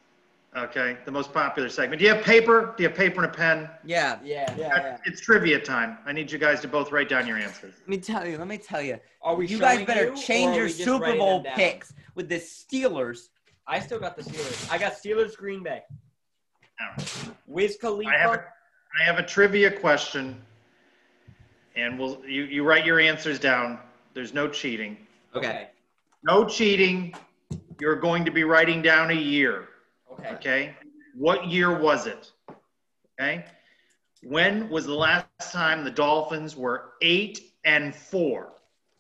okay, 0.57 0.97
the 1.05 1.11
most 1.11 1.31
popular 1.31 1.69
segment. 1.69 1.99
Do 1.99 2.05
you 2.05 2.13
have 2.13 2.21
paper? 2.25 2.73
Do 2.75 2.83
you 2.83 2.89
have 2.89 2.97
paper 2.97 3.23
and 3.23 3.33
a 3.33 3.33
pen? 3.33 3.69
Yeah. 3.85 4.19
Yeah, 4.25 4.53
yeah, 4.57 4.67
yeah. 4.67 4.97
It's 5.05 5.21
trivia 5.21 5.57
time. 5.61 5.99
I 6.05 6.11
need 6.11 6.29
you 6.29 6.37
guys 6.37 6.59
to 6.61 6.67
both 6.67 6.91
write 6.91 7.07
down 7.07 7.27
your 7.27 7.37
answers. 7.37 7.75
Let 7.79 7.87
me 7.87 7.97
tell 7.97 8.27
you. 8.27 8.37
Let 8.37 8.47
me 8.47 8.57
tell 8.57 8.81
you. 8.81 8.99
Are 9.21 9.33
we 9.33 9.47
You 9.47 9.57
guys 9.57 9.85
better 9.85 10.07
you, 10.07 10.17
change 10.17 10.57
your 10.57 10.67
Super 10.67 11.15
Bowl 11.15 11.45
picks 11.55 11.93
with 12.15 12.27
the 12.27 12.39
Steelers. 12.39 13.29
I 13.67 13.79
still 13.79 13.99
got 13.99 14.17
the 14.17 14.23
Steelers. 14.23 14.69
I 14.69 14.77
got 14.77 14.95
Steelers 15.01 15.37
Green 15.37 15.63
Bay. 15.63 15.81
All 16.81 16.87
right. 16.97 17.29
Wiz 17.47 17.77
Khalifa. 17.79 18.09
I 18.09 18.17
have 18.17 18.31
a, 18.31 18.43
I 18.99 19.03
have 19.05 19.17
a 19.17 19.23
trivia 19.23 19.71
question, 19.71 20.41
and 21.75 21.97
we'll 21.99 22.21
you, 22.25 22.43
you 22.43 22.63
write 22.63 22.85
your 22.85 22.99
answers 22.99 23.39
down. 23.39 23.79
There's 24.13 24.33
no 24.33 24.47
cheating. 24.47 24.97
okay. 25.35 25.69
No 26.23 26.45
cheating. 26.45 27.15
You're 27.79 27.95
going 27.95 28.25
to 28.25 28.31
be 28.31 28.43
writing 28.43 28.81
down 28.83 29.09
a 29.09 29.15
year. 29.15 29.69
Okay. 30.11 30.29
Okay. 30.35 30.75
What 31.15 31.47
year 31.47 31.75
was 31.79 32.05
it? 32.05 32.31
Okay. 33.19 33.45
When 34.23 34.69
was 34.69 34.85
the 34.85 34.93
last 34.93 35.51
time 35.51 35.83
the 35.83 35.89
Dolphins 35.91 36.55
were 36.55 36.91
eight 37.01 37.53
and 37.65 37.95
four? 37.95 38.53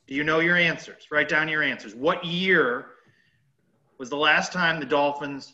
Do 0.07 0.15
you 0.15 0.23
know 0.23 0.39
your 0.39 0.57
answers? 0.57 1.07
Write 1.11 1.29
down 1.29 1.47
your 1.47 1.61
answers. 1.61 1.93
What 1.93 2.25
year 2.25 2.87
was 3.99 4.09
the 4.09 4.17
last 4.17 4.51
time 4.51 4.79
the 4.79 4.85
Dolphins 4.85 5.53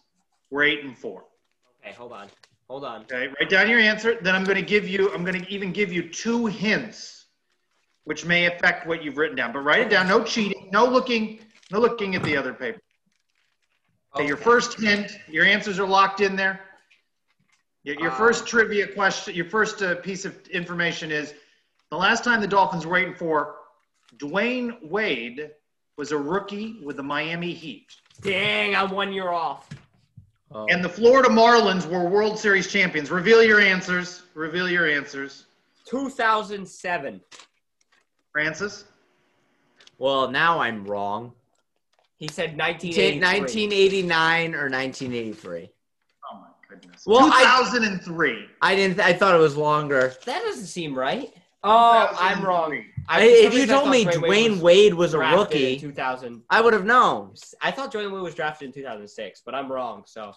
were 0.50 0.64
eight 0.64 0.86
and 0.86 0.98
four? 0.98 1.26
Okay. 1.84 1.94
Hold 1.96 2.14
on. 2.14 2.28
Hold 2.70 2.84
on. 2.84 3.02
Okay. 3.04 3.28
Write 3.28 3.50
down 3.50 3.70
your 3.70 3.80
answer. 3.80 4.18
Then 4.22 4.36
I'm 4.36 4.44
going 4.44 4.58
to 4.58 4.62
give 4.62 4.88
you, 4.88 5.14
I'm 5.14 5.24
going 5.24 5.42
to 5.42 5.50
even 5.52 5.72
give 5.72 5.92
you 5.92 6.10
two 6.10 6.48
hints, 6.48 7.28
which 8.04 8.26
may 8.26 8.46
affect 8.46 8.88
what 8.88 9.04
you've 9.04 9.18
written 9.18 9.38
down. 9.38 9.54
But 9.54 9.60
write 9.60 9.82
it 9.82 9.90
down. 9.90 10.08
No 10.08 10.24
cheating. 10.24 10.70
No 10.72 10.86
looking. 10.86 11.40
No 11.72 11.80
looking 11.80 12.16
at 12.16 12.24
the 12.24 12.36
other 12.36 12.54
paper. 12.54 12.80
Okay, 14.16 14.28
your 14.28 14.38
first 14.38 14.80
hint, 14.80 15.18
your 15.30 15.46
answers 15.46 15.80
are 15.80 15.88
locked 15.88 16.22
in 16.22 16.36
there. 16.36 16.62
Your, 17.84 18.00
your 18.00 18.12
Uh, 18.12 18.16
first 18.16 18.48
trivia 18.48 18.88
question, 18.88 19.36
your 19.36 19.46
first 19.46 19.82
uh, 19.82 19.96
piece 19.96 20.26
of 20.26 20.36
information 20.48 21.12
is 21.12 21.34
the 21.92 21.98
last 21.98 22.24
time 22.24 22.42
the 22.42 22.48
Dolphins 22.48 22.86
were 22.86 22.98
eight 22.98 23.08
and 23.08 23.18
four, 23.18 23.56
Dwyane 24.18 24.78
Wade 24.90 25.52
was 25.98 26.12
a 26.12 26.18
rookie 26.18 26.80
with 26.84 26.98
the 26.98 27.04
Miami 27.04 27.54
Heat. 27.54 27.96
Dang, 28.22 28.76
I'm 28.76 28.92
one 28.92 29.14
year 29.14 29.30
off. 29.30 29.70
Oh. 30.52 30.66
And 30.70 30.84
the 30.84 30.90
Florida 30.90 31.30
Marlins 31.30 31.86
were 31.86 32.08
World 32.08 32.40
Series 32.40 32.72
champions. 32.72 33.12
Reveal 33.12 33.44
your 33.44 33.60
answers. 33.60 34.24
Reveal 34.34 34.70
your 34.70 34.88
answers. 34.90 35.46
2007. 35.86 37.22
Francis? 38.32 38.86
well, 39.98 40.30
now 40.30 40.60
I'm 40.60 40.86
wrong. 40.86 41.34
He 42.18 42.28
said 42.28 42.58
1983. 42.58 43.20
1989 43.20 44.56
or 44.56 44.70
1983. 44.70 45.70
Oh 46.32 46.38
my 46.38 46.48
goodness. 46.70 47.04
Well, 47.06 47.30
I- 47.32 47.44
2003. 47.62 48.46
I 48.62 48.76
didn't. 48.76 49.00
I 49.00 49.14
thought 49.14 49.36
it 49.36 49.40
was 49.40 49.58
longer. 49.58 50.14
That 50.26 50.44
doesn't 50.44 50.66
seem 50.66 50.98
right. 50.98 51.34
Oh, 51.64 52.16
I'm 52.20 52.44
wrong. 52.44 52.84
2003. 53.10 53.16
I, 53.16 53.20
I- 53.20 53.48
if 53.48 53.54
you 53.54 53.64
I 53.64 53.66
told 53.66 53.90
me 53.90 54.04
thought 54.06 54.14
Dwyane 54.16 54.52
was 54.52 54.60
Wade 54.62 54.94
was 54.94 55.14
a 55.14 55.20
rookie, 55.20 55.74
in 55.76 55.80
2000. 55.80 56.44
I 56.50 56.62
would 56.62 56.74
have 56.74 56.86
known. 56.86 57.34
I 57.62 57.72
thought 57.72 57.92
Dwyane 57.94 58.12
Wade 58.12 58.22
was 58.22 58.36
drafted 58.36 58.68
in 58.68 58.74
2006, 58.74 59.42
but 59.46 59.56
I'm 59.56 59.72
wrong. 59.72 60.04
So 60.06 60.34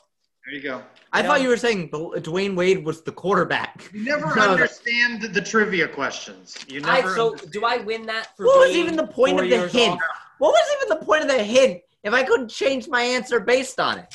There 0.47 0.55
you 0.55 0.63
go. 0.63 0.83
I 1.13 1.21
Yeah. 1.21 1.27
thought 1.27 1.43
you 1.43 1.49
were 1.49 1.57
saying 1.57 1.91
Dwyane 1.91 2.55
Wade 2.57 2.85
was 2.85 3.03
the 3.03 3.13
quarterback. 3.13 3.91
You 3.93 4.05
never 4.05 4.27
No, 4.37 4.53
understand 4.53 5.23
the 5.35 5.41
trivia 5.41 5.87
questions. 5.89 6.57
You 6.69 6.81
I 6.85 7.03
so 7.03 7.27
understand. 7.33 7.53
do 7.53 7.65
I 7.65 7.79
win 7.79 8.07
that 8.07 8.37
for 8.37 8.47
What 8.47 8.69
was 8.69 8.77
even 8.77 8.97
the 8.97 9.07
point 9.07 9.37
point 9.39 9.53
of 9.53 9.73
the 9.73 9.79
hint? 9.79 9.93
off? 9.95 10.01
What 10.39 10.51
was 10.53 10.77
even 10.77 10.99
the 10.99 11.05
point 11.05 11.23
of 11.23 11.29
the 11.29 11.43
hint 11.43 11.83
if 12.05 12.15
I 12.15 12.23
couldn't 12.23 12.49
change 12.49 12.89
my 12.89 13.03
answer 13.03 13.41
based 13.41 13.79
on 13.79 13.99
it? 13.99 14.07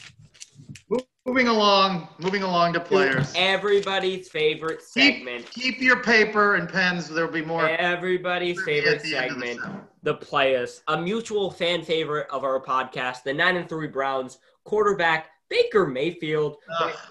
Moving 1.26 1.48
along. 1.48 2.08
Moving 2.20 2.44
along 2.44 2.74
to 2.74 2.80
players. 2.80 3.34
Everybody's 3.36 4.30
favorite 4.30 4.82
segment. 4.82 5.50
Keep, 5.52 5.76
keep 5.76 5.82
your 5.82 6.02
paper 6.02 6.56
and 6.56 6.70
pens. 6.70 7.10
There'll 7.10 7.32
be 7.32 7.44
more. 7.44 7.68
Everybody's 7.68 8.62
favorite 8.64 9.02
the 9.02 9.16
of 9.16 9.30
the 9.40 9.44
segment. 9.46 9.62
the 10.04 10.14
players, 10.14 10.82
a 10.88 11.02
mutual 11.02 11.50
fan 11.52 11.84
favorite 11.84 12.28
of 12.30 12.44
our 12.44 12.62
podcast, 12.64 13.24
the 13.24 13.34
9 13.34 13.58
and 13.58 13.70
3 13.70 13.88
Browns 13.88 14.38
quarterback 14.64 15.30
Baker 15.50 15.86
Mayfield, 15.86 16.58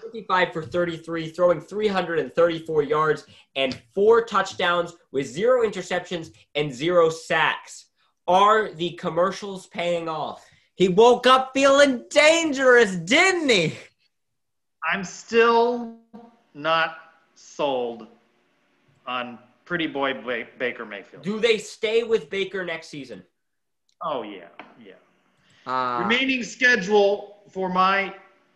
55 0.03 0.51
for 0.51 0.63
33, 0.63 1.29
throwing 1.29 1.61
334 1.61 2.83
yards 2.83 3.25
and 3.55 3.81
four 3.93 4.25
touchdowns 4.25 4.93
with 5.11 5.25
zero 5.25 5.65
interceptions 5.65 6.31
and 6.53 6.73
zero 6.73 7.09
sacks. 7.09 7.85
Are 8.27 8.71
the 8.73 8.91
commercials 8.91 9.67
paying 9.67 10.09
off? 10.09 10.45
He 10.75 10.89
woke 10.89 11.25
up 11.27 11.51
feeling 11.53 12.03
dangerous, 12.09 12.95
didn't 12.97 13.49
he? 13.49 13.73
I'm 14.91 15.03
still 15.03 15.95
not 16.53 16.97
sold 17.35 18.07
on 19.07 19.39
Pretty 19.65 19.87
Boy 19.87 20.13
ba- 20.13 20.47
Baker 20.59 20.85
Mayfield. 20.85 21.23
Do 21.23 21.39
they 21.39 21.57
stay 21.57 22.03
with 22.03 22.29
Baker 22.29 22.63
next 22.63 22.87
season? 22.89 23.23
Oh 24.01 24.23
yeah, 24.23 24.47
yeah. 24.83 24.93
Uh, 25.65 26.03
Remaining 26.03 26.43
schedule 26.43 27.37
for 27.49 27.69
my 27.69 28.13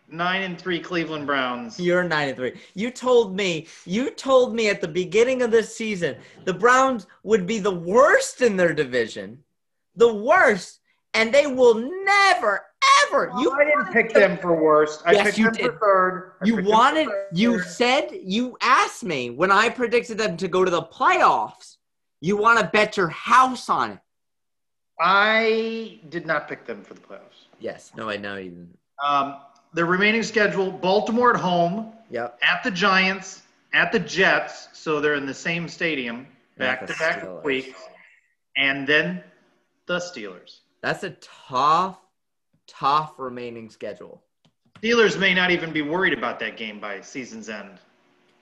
nine 0.08 0.42
and 0.42 0.60
three 0.60 0.80
Cleveland 0.80 1.26
Browns. 1.26 1.78
You're 1.80 2.04
nine 2.04 2.28
and 2.28 2.36
three. 2.36 2.60
You 2.74 2.90
told 2.90 3.34
me. 3.34 3.66
You 3.84 4.10
told 4.10 4.54
me 4.54 4.68
at 4.68 4.80
the 4.80 4.88
beginning 4.88 5.42
of 5.42 5.50
this 5.50 5.74
season 5.74 6.16
the 6.44 6.54
Browns 6.54 7.06
would 7.24 7.46
be 7.46 7.58
the 7.58 7.74
worst 7.74 8.40
in 8.42 8.56
their 8.56 8.72
division, 8.72 9.42
the 9.96 10.12
worst, 10.12 10.80
and 11.14 11.34
they 11.34 11.46
will 11.46 11.74
never, 12.04 12.66
ever. 13.08 13.32
you 13.38 13.50
I 13.52 13.64
didn't 13.64 13.92
pick 13.92 14.12
them 14.14 14.36
for 14.38 14.54
worst. 14.60 15.02
I 15.06 15.12
Yes, 15.12 15.24
picked 15.26 15.38
you 15.38 15.44
them 15.46 15.54
did. 15.54 15.64
for 15.72 15.78
third. 15.78 16.32
I 16.40 16.44
You 16.46 16.62
wanted. 16.62 17.06
for 17.06 17.26
You 17.32 17.60
said. 17.62 18.10
You 18.22 18.56
asked 18.60 19.04
me 19.04 19.30
when 19.30 19.50
I 19.50 19.68
predicted 19.68 20.18
them 20.18 20.36
to 20.38 20.48
go 20.48 20.64
to 20.64 20.70
the 20.70 20.82
playoffs. 20.82 21.76
You 22.20 22.36
want 22.36 22.60
to 22.60 22.66
bet 22.66 22.96
your 22.96 23.08
house 23.08 23.68
on 23.68 23.92
it. 23.92 23.98
I 24.98 26.00
did 26.10 26.26
not 26.26 26.48
pick 26.48 26.66
them 26.66 26.82
for 26.82 26.94
the 26.94 27.00
playoffs. 27.00 27.46
Yes. 27.58 27.92
No, 27.96 28.08
I 28.10 28.16
know 28.16 28.36
you 28.36 28.50
didn't. 28.50 28.78
Um, 29.04 29.36
the 29.72 29.84
remaining 29.84 30.22
schedule: 30.22 30.70
Baltimore 30.70 31.34
at 31.34 31.40
home, 31.40 31.92
Yep. 32.10 32.38
at 32.42 32.62
the 32.62 32.70
Giants, 32.70 33.42
at 33.72 33.92
the 33.92 33.98
Jets. 34.00 34.68
So 34.72 35.00
they're 35.00 35.14
in 35.14 35.26
the 35.26 35.34
same 35.34 35.68
stadium, 35.68 36.26
back 36.58 36.86
to 36.86 36.94
back 36.98 37.22
Steelers. 37.22 37.44
weeks, 37.44 37.78
and 38.56 38.86
then 38.86 39.22
the 39.86 39.98
Steelers. 39.98 40.58
That's 40.82 41.02
a 41.04 41.10
tough, 41.48 41.98
tough 42.70 43.14
remaining 43.18 43.68
schedule. 43.68 44.22
Steelers 44.82 45.18
may 45.18 45.34
not 45.34 45.50
even 45.50 45.72
be 45.72 45.82
worried 45.82 46.16
about 46.16 46.38
that 46.40 46.56
game 46.56 46.80
by 46.80 47.00
season's 47.00 47.48
end. 47.48 47.78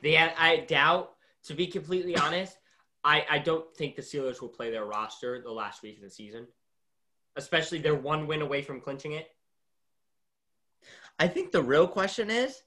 The 0.02 0.16
I 0.18 0.64
doubt, 0.68 1.10
to 1.44 1.54
be 1.54 1.66
completely 1.66 2.16
honest, 2.16 2.56
I, 3.02 3.24
I 3.28 3.38
don't 3.38 3.74
think 3.74 3.96
the 3.96 4.02
Steelers 4.02 4.40
will 4.40 4.48
play 4.48 4.70
their 4.70 4.84
roster 4.84 5.40
the 5.40 5.50
last 5.50 5.82
week 5.82 5.96
of 5.96 6.02
the 6.04 6.10
season. 6.10 6.46
Especially 7.36 7.78
they're 7.78 7.94
one 7.94 8.26
win 8.26 8.42
away 8.42 8.62
from 8.62 8.80
clinching 8.80 9.12
it. 9.12 9.28
I 11.18 11.26
think 11.26 11.50
the 11.50 11.62
real 11.62 11.88
question 11.88 12.30
is 12.30 12.62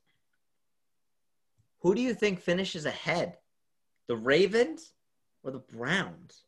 who 1.80 1.96
do 1.96 2.02
you 2.02 2.14
think 2.14 2.40
finishes 2.40 2.86
ahead? 2.86 3.38
The 4.08 4.16
Ravens 4.16 4.94
or 5.44 5.52
the 5.52 5.60
Browns? 5.60 6.44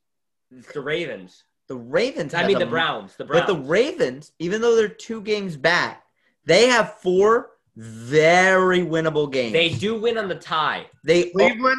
It's 0.51 0.72
the 0.74 0.82
Ravens. 0.82 1.43
The 1.68 1.76
Ravens. 1.76 2.34
I 2.34 2.39
have 2.39 2.47
mean 2.47 2.59
the 2.59 2.66
the 2.66 2.72
Browns. 2.72 3.16
The 3.16 3.26
Browns. 3.26 3.45
But 3.47 3.53
the 3.53 3.59
Ravens, 3.59 4.32
even 4.39 4.61
though 4.61 4.76
they're 4.76 4.88
two 4.88 5.22
games 5.22 5.55
back, 5.55 6.03
they 6.45 6.68
have 6.68 6.95
four 6.99 7.51
very 7.76 8.82
winnable 8.82 9.32
games. 9.32 9.53
they 9.53 9.70
do 9.70 9.99
win 9.99 10.18
on 10.18 10.28
the 10.28 10.36
tie. 10.36 10.86
they 11.03 11.30
Cleveland, 11.30 11.78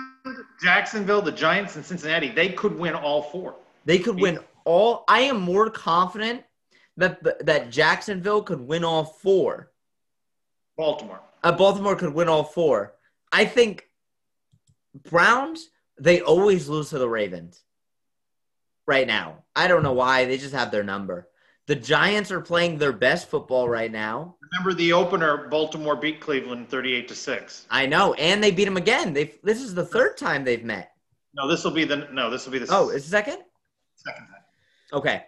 Jacksonville, 0.62 1.22
the 1.22 1.32
Giants, 1.32 1.76
and 1.76 1.84
Cincinnati, 1.84 2.30
they 2.30 2.48
could 2.48 2.76
win 2.76 2.94
all 2.94 3.22
four. 3.22 3.56
they 3.84 3.98
could 3.98 4.18
win 4.20 4.38
all. 4.64 5.04
I 5.06 5.20
am 5.20 5.40
more 5.40 5.70
confident 5.70 6.42
that 6.96 7.44
that 7.46 7.70
Jacksonville 7.70 8.42
could 8.42 8.60
win 8.60 8.84
all 8.84 9.04
four. 9.04 9.70
Baltimore. 10.76 11.20
Uh, 11.44 11.52
Baltimore 11.52 11.94
could 11.94 12.14
win 12.14 12.28
all 12.28 12.42
four. 12.42 12.94
I 13.30 13.44
think 13.44 13.88
Browns, 15.10 15.68
they 15.98 16.20
always 16.22 16.68
lose 16.68 16.90
to 16.90 16.98
the 16.98 17.08
Ravens 17.08 17.63
right 18.86 19.06
now. 19.06 19.44
I 19.56 19.68
don't 19.68 19.82
know 19.82 19.92
why. 19.92 20.24
They 20.24 20.38
just 20.38 20.54
have 20.54 20.70
their 20.70 20.82
number. 20.84 21.28
The 21.66 21.74
Giants 21.74 22.30
are 22.30 22.40
playing 22.42 22.76
their 22.78 22.92
best 22.92 23.28
football 23.30 23.68
right 23.68 23.90
now. 23.90 24.36
Remember 24.52 24.74
the 24.74 24.92
opener, 24.92 25.48
Baltimore 25.48 25.96
beat 25.96 26.20
Cleveland 26.20 26.68
38 26.68 27.08
to 27.08 27.14
6. 27.14 27.66
I 27.70 27.86
know. 27.86 28.12
And 28.14 28.42
they 28.44 28.50
beat 28.50 28.66
them 28.66 28.76
again. 28.76 29.14
They 29.14 29.34
This 29.42 29.62
is 29.62 29.74
the 29.74 29.84
third 29.86 30.16
time 30.18 30.44
they've 30.44 30.64
met. 30.64 30.90
No, 31.34 31.48
this 31.48 31.64
will 31.64 31.70
be 31.70 31.84
the 31.84 32.08
no, 32.12 32.30
this 32.30 32.44
will 32.44 32.52
be 32.52 32.58
the 32.58 32.66
Oh, 32.70 32.90
it's 32.90 33.04
the 33.06 33.10
second? 33.10 33.38
second 33.96 34.26
time. 34.26 34.42
Okay. 34.92 35.24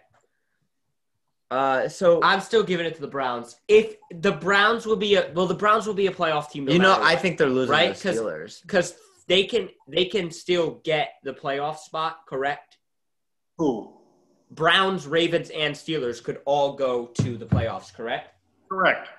Uh, 1.49 1.87
so 1.87 2.21
I'm 2.23 2.41
still 2.41 2.63
giving 2.63 2.85
it 2.85 2.95
to 2.95 3.01
the 3.01 3.07
Browns. 3.07 3.55
If 3.67 3.95
the 4.11 4.31
Browns 4.33 4.85
will 4.85 4.95
be 4.97 5.15
a 5.15 5.31
well, 5.33 5.47
the 5.47 5.55
Browns 5.55 5.87
will 5.87 5.93
be 5.93 6.07
a 6.07 6.11
playoff 6.11 6.49
team. 6.51 6.65
No 6.65 6.73
you 6.73 6.79
know, 6.79 6.89
matter 6.91 7.03
I 7.03 7.13
what. 7.13 7.21
think 7.21 7.37
they're 7.37 7.49
losing 7.49 7.71
Right? 7.71 7.95
to 7.95 8.03
'Cause- 8.03 8.17
the 8.17 8.21
Steelers. 8.21 8.61
because 8.61 8.95
they 9.27 9.43
can 9.45 9.69
they 9.87 10.05
can 10.05 10.29
still 10.31 10.81
get 10.83 11.13
the 11.23 11.33
playoff 11.33 11.77
spot. 11.79 12.19
Correct. 12.27 12.76
Who? 13.57 13.93
Browns, 14.51 15.07
Ravens, 15.07 15.49
and 15.49 15.75
Steelers 15.75 16.23
could 16.23 16.39
all 16.45 16.73
go 16.73 17.07
to 17.07 17.37
the 17.37 17.45
playoffs. 17.45 17.93
Correct. 17.93 18.33
Correct. 18.69 19.09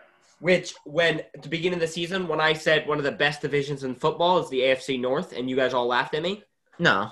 Which, 0.40 0.74
when 0.84 1.20
at 1.34 1.42
the 1.42 1.48
beginning 1.48 1.74
of 1.74 1.80
the 1.80 1.88
season, 1.88 2.28
when 2.28 2.40
I 2.40 2.52
said 2.52 2.86
one 2.86 2.98
of 2.98 3.04
the 3.04 3.12
best 3.12 3.42
divisions 3.42 3.84
in 3.84 3.94
football 3.94 4.38
is 4.38 4.48
the 4.48 4.60
AFC 4.60 5.00
North, 5.00 5.32
and 5.32 5.50
you 5.50 5.56
guys 5.56 5.74
all 5.74 5.86
laughed 5.86 6.14
at 6.14 6.22
me. 6.22 6.44
No. 6.78 7.10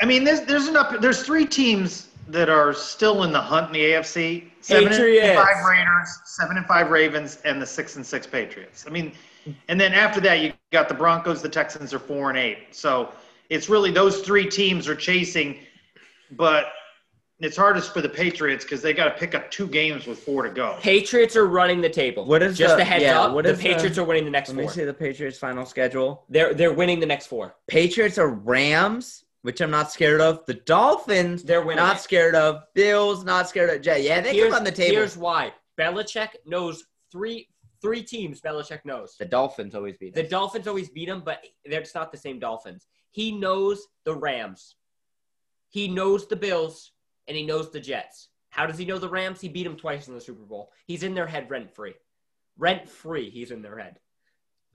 I 0.00 0.06
mean, 0.06 0.24
there's 0.24 0.42
there's 0.42 0.68
enough. 0.68 1.00
There's 1.00 1.22
three 1.24 1.46
teams 1.46 2.08
that 2.28 2.48
are 2.48 2.72
still 2.72 3.24
in 3.24 3.32
the 3.32 3.40
hunt 3.40 3.68
in 3.68 3.72
the 3.72 3.80
AFC. 3.80 4.50
Seven 4.60 4.88
Patriots. 4.88 5.26
and 5.26 5.38
five 5.38 5.64
Raiders, 5.64 6.20
seven 6.24 6.56
and 6.56 6.66
five 6.66 6.90
Ravens, 6.90 7.38
and 7.44 7.60
the 7.60 7.66
six 7.66 7.96
and 7.96 8.06
six 8.06 8.26
Patriots. 8.26 8.84
I 8.86 8.90
mean, 8.90 9.12
and 9.68 9.80
then 9.80 9.92
after 9.92 10.20
that, 10.20 10.40
you 10.40 10.52
got 10.72 10.88
the 10.88 10.94
Broncos. 10.94 11.42
The 11.42 11.48
Texans 11.48 11.92
are 11.92 11.98
four 11.98 12.30
and 12.30 12.38
eight. 12.38 12.74
So 12.74 13.12
it's 13.50 13.68
really 13.68 13.90
those 13.90 14.20
three 14.22 14.48
teams 14.48 14.88
are 14.88 14.96
chasing, 14.96 15.58
but 16.36 16.66
it's 17.40 17.56
hardest 17.56 17.92
for 17.92 18.00
the 18.00 18.08
Patriots 18.08 18.64
because 18.64 18.80
they 18.80 18.92
got 18.92 19.04
to 19.06 19.10
pick 19.18 19.34
up 19.34 19.50
two 19.50 19.66
games 19.66 20.06
with 20.06 20.18
four 20.20 20.42
to 20.44 20.50
go. 20.50 20.76
Patriots 20.80 21.36
are 21.36 21.46
running 21.46 21.80
the 21.80 21.88
table. 21.90 22.24
What 22.24 22.42
is 22.42 22.56
just 22.56 22.76
the- 22.76 22.82
a 22.82 22.84
heads 22.84 23.02
yeah, 23.02 23.20
up? 23.20 23.34
what 23.34 23.44
the 23.44 23.50
is 23.52 23.58
the- 23.58 23.62
Patriots 23.64 23.98
are 23.98 24.04
winning 24.04 24.24
the 24.24 24.30
next 24.30 24.50
Let 24.50 24.56
me 24.56 24.62
four. 24.64 24.72
see 24.72 24.84
the 24.84 24.94
Patriots' 24.94 25.38
final 25.38 25.66
schedule. 25.66 26.24
They're 26.28 26.54
they're 26.54 26.72
winning 26.72 27.00
the 27.00 27.06
next 27.06 27.26
four. 27.26 27.56
Patriots 27.66 28.18
are 28.18 28.28
Rams, 28.28 29.24
which 29.42 29.60
I'm 29.60 29.70
not 29.70 29.90
scared 29.90 30.20
of. 30.20 30.46
The 30.46 30.54
Dolphins, 30.54 31.42
They're 31.42 31.60
winning. 31.60 31.76
not 31.84 31.96
it. 31.96 32.00
scared 32.00 32.34
of. 32.34 32.62
Bills, 32.74 33.24
not 33.24 33.48
scared 33.48 33.70
of. 33.70 33.82
Jet. 33.82 34.02
Yeah, 34.02 34.20
they 34.20 34.32
here's, 34.32 34.50
come 34.50 34.58
on 34.58 34.64
the 34.64 34.72
table. 34.72 34.94
Here's 34.96 35.16
why. 35.16 35.52
Belichick 35.78 36.28
knows 36.46 36.84
three 37.10 37.48
three 37.82 38.02
teams. 38.02 38.40
Belichick 38.40 38.84
knows. 38.84 39.16
The 39.18 39.26
Dolphins 39.26 39.74
always 39.74 39.96
beat 39.98 40.14
The. 40.14 40.22
Dolphins 40.22 40.66
always 40.68 40.88
beat 40.88 41.06
them, 41.08 41.22
but 41.24 41.44
they're 41.66 41.80
just 41.80 41.94
not 41.94 42.12
the 42.12 42.16
same 42.16 42.38
Dolphins. 42.38 42.86
He 43.10 43.32
knows 43.32 43.86
the 44.04 44.14
Rams. 44.14 44.76
He 45.74 45.88
knows 45.88 46.28
the 46.28 46.36
Bills, 46.36 46.92
and 47.26 47.36
he 47.36 47.44
knows 47.44 47.72
the 47.72 47.80
Jets. 47.80 48.28
How 48.48 48.64
does 48.64 48.78
he 48.78 48.84
know 48.84 49.00
the 49.00 49.08
Rams? 49.08 49.40
He 49.40 49.48
beat 49.48 49.64
them 49.64 49.76
twice 49.76 50.06
in 50.06 50.14
the 50.14 50.20
Super 50.20 50.44
Bowl. 50.44 50.70
He's 50.86 51.02
in 51.02 51.14
their 51.14 51.26
head 51.26 51.50
rent 51.50 51.74
free. 51.74 51.94
Rent 52.56 52.88
free, 52.88 53.28
he's 53.28 53.50
in 53.50 53.60
their 53.60 53.76
head. 53.76 53.98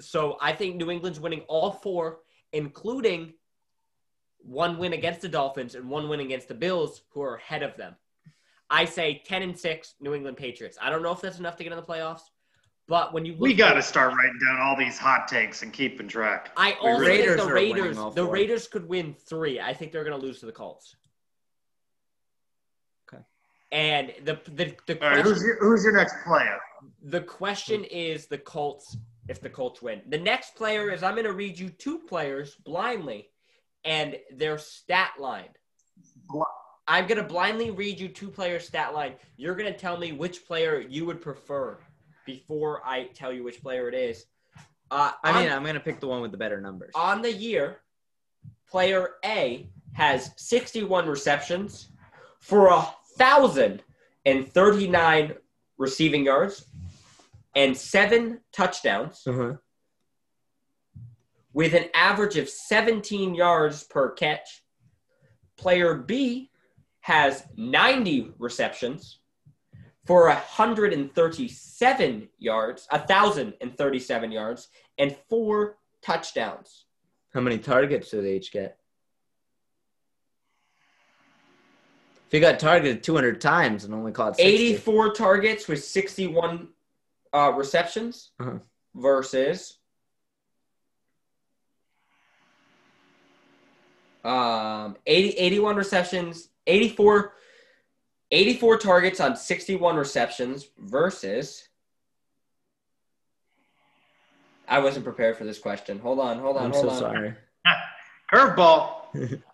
So 0.02 0.36
I 0.42 0.52
think 0.52 0.76
New 0.76 0.92
England's 0.92 1.22
winning 1.22 1.46
all 1.48 1.72
four, 1.72 2.20
including 2.52 3.32
one 4.40 4.78
win 4.78 4.92
against 4.92 5.22
the 5.22 5.30
Dolphins 5.30 5.74
and 5.74 5.90
one 5.90 6.10
win 6.10 6.20
against 6.20 6.50
the 6.50 6.54
Bills, 6.54 7.04
who 7.12 7.22
are 7.22 7.38
ahead 7.38 7.64
of 7.64 7.78
them. 7.78 7.96
I 8.70 8.84
say 8.84 9.24
10 9.26 9.42
and 9.42 9.58
6, 9.58 9.96
New 10.02 10.14
England 10.14 10.36
Patriots. 10.36 10.78
I 10.82 10.90
don't 10.90 11.02
know 11.02 11.14
if 11.14 11.22
that's 11.22 11.40
enough 11.40 11.56
to 11.56 11.64
get 11.64 11.72
in 11.72 11.80
the 11.80 11.84
playoffs, 11.84 12.24
But 12.90 13.14
when 13.14 13.24
you 13.24 13.34
look 13.34 13.42
We 13.42 13.54
got 13.54 13.74
to 13.76 13.84
start 13.84 14.16
writing 14.16 14.40
down 14.48 14.60
all 14.60 14.76
these 14.76 14.98
hot 14.98 15.28
takes 15.28 15.62
and 15.62 15.72
keeping 15.72 16.08
track. 16.08 16.50
I 16.58 16.72
We 16.72 16.90
also 16.90 17.02
really- 17.02 17.18
think 17.24 17.38
the 17.38 17.54
Raiders. 17.54 17.98
The. 18.16 18.26
Raiders 18.26 18.68
could 18.68 18.90
win 18.90 19.14
three. 19.14 19.60
I 19.60 19.76
think 19.76 19.92
they're 19.92 20.04
going 20.04 20.20
to 20.20 20.26
lose 20.26 20.40
to 20.40 20.48
the 20.48 20.52
Colts. 20.52 20.96
Okay. 23.08 23.22
And 23.72 24.12
the 24.24 24.40
the 24.52 24.76
the 24.88 25.04
All 25.06 25.12
right, 25.12 25.24
who's 25.24 25.44
your, 25.44 25.58
who's 25.60 25.84
your 25.84 25.96
next 25.96 26.16
player? 26.26 26.58
the 27.04 27.22
question 27.22 27.84
is 27.84 28.26
the 28.26 28.38
Colts 28.40 28.98
if 29.28 29.40
the 29.40 29.50
Colts 29.50 29.84
win. 29.84 30.02
The 30.08 30.18
next 30.18 30.56
player 30.56 30.90
is 30.90 31.04
I'm 31.04 31.14
going 31.14 31.26
to 31.28 31.34
read 31.34 31.60
you 31.60 31.70
two 31.70 32.00
players 32.00 32.56
blindly 32.56 33.30
and 33.86 34.18
their 34.34 34.58
stat 34.58 35.12
line. 35.20 35.50
Bl- 36.28 36.42
I'm 36.88 37.06
going 37.06 37.20
to 37.20 37.24
blindly 37.24 37.70
read 37.70 38.00
you 38.00 38.08
two 38.10 38.30
players 38.30 38.66
stat 38.66 38.96
line. 38.96 39.14
You're 39.38 39.54
going 39.54 39.72
to 39.72 39.78
tell 39.78 39.98
me 39.98 40.12
which 40.12 40.48
player 40.48 40.80
you 40.80 41.06
would 41.06 41.22
prefer 41.22 41.78
before 42.34 42.86
I 42.86 43.06
tell 43.16 43.34
you 43.34 43.44
which 43.44 43.60
player 43.62 43.88
it 43.90 43.96
is. 43.96 44.26
Uh, 44.92 45.12
I 45.24 45.32
on- 45.32 45.44
mean, 45.44 45.52
I'm 45.52 45.64
gonna 45.66 45.80
pick 45.80 46.00
the 46.00 46.08
one 46.08 46.22
with 46.22 46.32
the 46.32 46.38
better 46.38 46.62
numbers. 46.62 46.92
on 46.96 47.22
the 47.24 47.32
year, 47.32 47.82
player 48.70 49.16
A 49.26 49.68
has 49.94 50.32
61 50.38 51.08
receptions 51.08 51.90
for 52.40 52.68
a 52.68 52.88
thousand 53.18 53.82
and 54.26 54.48
39 54.52 55.34
receiving 55.78 56.24
yards 56.26 56.66
and 57.56 57.76
seven 57.76 58.42
touchdowns 58.52 59.26
Uh-huh. 59.26 59.54
with 61.54 61.74
an 61.74 61.86
average 61.96 62.38
of 62.38 62.48
17 62.50 63.34
yards 63.34 63.84
per 63.86 64.12
catch. 64.12 64.64
Player 65.58 65.96
B 65.96 66.52
has 67.02 67.44
90 67.58 68.34
receptions 68.38 69.19
for 70.10 70.26
137 70.26 72.30
yards, 72.40 72.88
1,037 72.90 74.32
yards, 74.32 74.70
and 74.98 75.16
four 75.30 75.78
touchdowns. 76.02 76.86
How 77.32 77.42
many 77.42 77.60
targets 77.60 78.10
did 78.10 78.26
they 78.26 78.38
each 78.38 78.52
get? 78.52 78.80
If 82.26 82.34
you 82.34 82.40
got 82.40 82.60
targeted 82.60 83.04
200 83.04 83.40
times 83.40 83.86
and 83.86 83.94
only 83.94 84.12
caught 84.12 84.38
60, 84.38 84.52
84 84.52 85.14
targets 85.14 85.68
with 85.68 85.84
61 85.84 86.70
uh, 87.32 87.54
receptions 87.56 88.32
Uh-huh. 88.40 88.58
versus 88.96 89.76
um 94.26 94.98
80, 95.06 95.30
81 95.38 95.76
receptions 95.76 96.50
84 96.68 97.34
84 98.32 98.78
targets 98.78 99.20
on 99.20 99.36
61 99.36 99.96
receptions 99.96 100.68
versus 100.78 101.68
I 104.68 104.80
wasn't 104.80 105.04
prepared 105.04 105.36
for 105.36 105.46
this 105.46 105.58
question. 105.58 105.98
Hold 106.00 106.20
on, 106.20 106.40
hold 106.40 106.58
on, 106.58 106.66
I'm 106.66 106.72
hold 106.72 106.86
so 106.86 106.90
on. 106.92 107.00
sorry. 107.00 107.34
Curveball. 108.34 109.42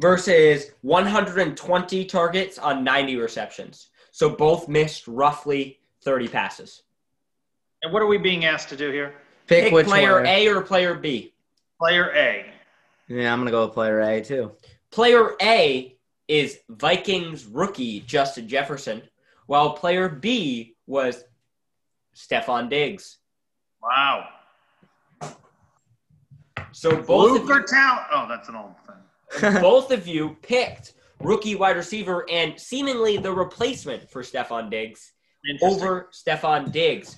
versus 0.00 0.70
120 0.82 2.04
targets 2.04 2.58
on 2.58 2.84
90 2.84 3.16
receptions. 3.16 3.88
So 4.10 4.28
both 4.30 4.68
missed 4.68 5.06
roughly 5.06 5.80
30 6.02 6.28
passes. 6.28 6.82
And 7.82 7.92
what 7.92 8.02
are 8.02 8.06
we 8.06 8.18
being 8.18 8.44
asked 8.44 8.68
to 8.70 8.76
do 8.76 8.90
here? 8.90 9.14
Pick, 9.46 9.64
Pick 9.64 9.72
which 9.72 9.86
player 9.86 10.16
one. 10.16 10.26
A 10.26 10.48
or 10.48 10.62
player 10.62 10.94
B. 10.94 11.32
Player 11.78 12.12
A. 12.14 12.46
Yeah, 13.08 13.32
I'm 13.32 13.40
gonna 13.40 13.50
go 13.50 13.66
with 13.66 13.74
player 13.74 14.00
A 14.00 14.20
too. 14.22 14.52
Player 14.90 15.34
A 15.42 15.96
is 16.28 16.58
Vikings 16.68 17.44
rookie 17.46 18.00
Justin 18.00 18.48
Jefferson, 18.48 19.02
while 19.46 19.72
player 19.72 20.08
B 20.08 20.76
was 20.86 21.24
Stefon 22.16 22.70
Diggs. 22.70 23.18
Wow. 23.82 24.28
So 26.72 26.90
both 27.02 27.32
Luke 27.32 27.42
of, 27.44 27.50
or 27.50 27.62
Talent? 27.62 28.06
Oh, 28.12 28.26
that's 28.28 28.48
an 28.48 28.56
old 28.56 28.74
thing. 28.86 29.54
you, 29.54 29.60
both 29.60 29.90
of 29.90 30.06
you 30.06 30.36
picked 30.42 30.94
rookie 31.20 31.54
wide 31.54 31.76
receiver 31.76 32.28
and 32.30 32.58
seemingly 32.58 33.16
the 33.16 33.32
replacement 33.32 34.10
for 34.10 34.22
Stefon 34.22 34.70
Diggs 34.70 35.12
over 35.62 36.10
Stefon 36.12 36.72
Diggs. 36.72 37.16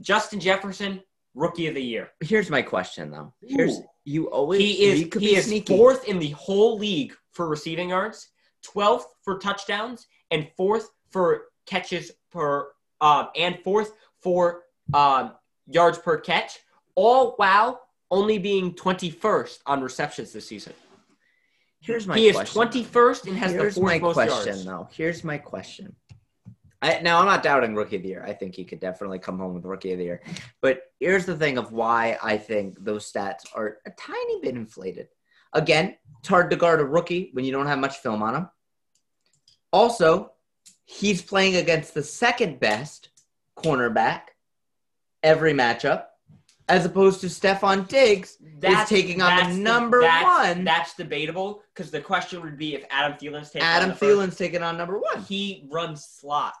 Justin 0.00 0.40
Jefferson, 0.40 1.00
rookie 1.36 1.68
of 1.68 1.74
the 1.74 1.82
year. 1.82 2.10
Here's 2.20 2.50
my 2.50 2.62
question 2.62 3.10
though. 3.12 3.32
Here's 3.42 3.78
Ooh. 3.78 3.84
you 4.04 4.30
always 4.30 4.60
He 4.60 4.84
is 4.86 5.08
he 5.20 5.36
is 5.36 5.44
sneaky. 5.46 5.76
fourth 5.76 6.08
in 6.08 6.18
the 6.18 6.30
whole 6.30 6.76
league 6.78 7.14
for 7.32 7.46
receiving 7.46 7.90
yards, 7.90 8.28
twelfth 8.62 9.06
for 9.22 9.38
touchdowns, 9.38 10.06
and 10.32 10.48
fourth 10.56 10.88
for 11.10 11.42
catches 11.66 12.10
per 12.32 12.68
um, 13.00 13.28
and 13.36 13.58
fourth 13.62 13.92
for 14.20 14.62
um, 14.94 15.32
yards 15.68 15.98
per 15.98 16.18
catch. 16.18 16.58
All 16.94 17.32
while 17.36 17.82
only 18.10 18.38
being 18.38 18.72
twenty 18.74 19.10
first 19.10 19.60
on 19.66 19.82
receptions 19.82 20.32
this 20.32 20.48
season. 20.48 20.72
Here's 21.80 22.06
my 22.06 22.16
he 22.16 22.28
is 22.28 22.36
question. 22.36 22.54
twenty 22.54 22.82
first 22.82 23.26
and 23.26 23.36
has 23.36 23.52
Here's 23.52 23.74
the 23.74 23.80
fourth 23.82 23.92
my 23.92 23.98
most 23.98 24.14
question 24.14 24.46
yards. 24.46 24.64
though. 24.64 24.88
Here's 24.92 25.22
my 25.22 25.36
question. 25.38 25.94
I, 26.82 27.00
now 27.00 27.18
I'm 27.20 27.26
not 27.26 27.42
doubting 27.42 27.74
rookie 27.74 27.96
of 27.96 28.02
the 28.02 28.08
year. 28.08 28.24
I 28.26 28.32
think 28.32 28.54
he 28.54 28.64
could 28.64 28.80
definitely 28.80 29.18
come 29.18 29.38
home 29.38 29.54
with 29.54 29.64
rookie 29.64 29.92
of 29.92 29.98
the 29.98 30.04
year. 30.04 30.22
But 30.60 30.82
here's 31.00 31.24
the 31.24 31.36
thing 31.36 31.58
of 31.58 31.72
why 31.72 32.18
I 32.22 32.36
think 32.36 32.82
those 32.84 33.10
stats 33.10 33.44
are 33.54 33.78
a 33.86 33.90
tiny 33.90 34.40
bit 34.40 34.54
inflated. 34.54 35.08
Again, 35.52 35.96
it's 36.18 36.28
hard 36.28 36.50
to 36.50 36.56
guard 36.56 36.80
a 36.80 36.84
rookie 36.84 37.30
when 37.32 37.44
you 37.44 37.52
don't 37.52 37.66
have 37.66 37.78
much 37.78 37.96
film 37.98 38.22
on 38.22 38.34
him. 38.34 38.48
Also, 39.72 40.32
he's 40.84 41.22
playing 41.22 41.56
against 41.56 41.94
the 41.94 42.02
second 42.02 42.60
best 42.60 43.08
cornerback 43.56 44.22
every 45.22 45.54
matchup, 45.54 46.04
as 46.68 46.84
opposed 46.84 47.20
to 47.22 47.26
Stefon 47.28 47.88
Diggs, 47.88 48.36
That's 48.58 48.88
taking 48.88 49.22
on 49.22 49.50
the 49.50 49.56
number 49.56 50.02
that's- 50.02 50.24
one. 50.24 50.64
That's 50.64 50.94
debatable 50.94 51.62
because 51.74 51.90
the 51.90 52.00
question 52.00 52.42
would 52.42 52.58
be 52.58 52.74
if 52.74 52.84
Adam 52.90 53.16
Thielen's 53.18 53.50
taking 53.50 53.66
Adam 53.66 53.84
on 53.84 53.88
the 53.90 53.94
first- 53.94 54.02
Thielen's 54.02 54.36
taking 54.36 54.62
on 54.62 54.76
number 54.76 54.98
one. 54.98 55.22
he 55.22 55.66
runs 55.70 56.04
slot. 56.04 56.54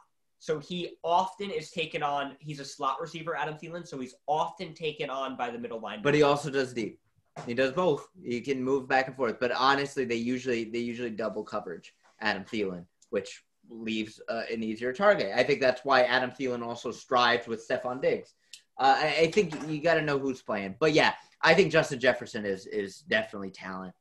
So 0.46 0.60
he 0.60 0.92
often 1.02 1.50
is 1.50 1.72
taken 1.72 2.04
on. 2.04 2.36
He's 2.38 2.60
a 2.60 2.64
slot 2.64 3.00
receiver, 3.00 3.34
Adam 3.34 3.56
Thielen. 3.56 3.84
So 3.84 3.98
he's 3.98 4.14
often 4.28 4.74
taken 4.74 5.10
on 5.10 5.36
by 5.36 5.50
the 5.50 5.58
middle 5.58 5.80
line. 5.80 6.02
But 6.02 6.14
he 6.14 6.22
also 6.22 6.50
does 6.50 6.72
deep. 6.72 7.00
He 7.48 7.52
does 7.52 7.72
both. 7.72 8.06
He 8.22 8.40
can 8.40 8.62
move 8.62 8.86
back 8.86 9.08
and 9.08 9.16
forth. 9.16 9.40
But 9.40 9.50
honestly, 9.50 10.04
they 10.04 10.14
usually 10.14 10.62
they 10.62 10.78
usually 10.78 11.10
double 11.10 11.42
coverage 11.42 11.94
Adam 12.20 12.44
Thielen, 12.44 12.84
which 13.10 13.42
leaves 13.68 14.20
uh, 14.28 14.42
an 14.48 14.62
easier 14.62 14.92
target. 14.92 15.32
I 15.34 15.42
think 15.42 15.60
that's 15.60 15.84
why 15.84 16.02
Adam 16.02 16.30
Thielen 16.30 16.64
also 16.64 16.92
strives 16.92 17.48
with 17.48 17.66
Stefon 17.66 18.00
Diggs. 18.00 18.34
Uh, 18.78 18.94
I, 18.98 19.16
I 19.22 19.30
think 19.32 19.52
you 19.68 19.82
got 19.82 19.94
to 19.94 20.02
know 20.02 20.16
who's 20.16 20.42
playing. 20.42 20.76
But 20.78 20.92
yeah, 20.92 21.14
I 21.42 21.54
think 21.54 21.72
Justin 21.72 21.98
Jefferson 21.98 22.46
is 22.46 22.66
is 22.66 23.00
definitely 23.00 23.50
talent, 23.50 23.94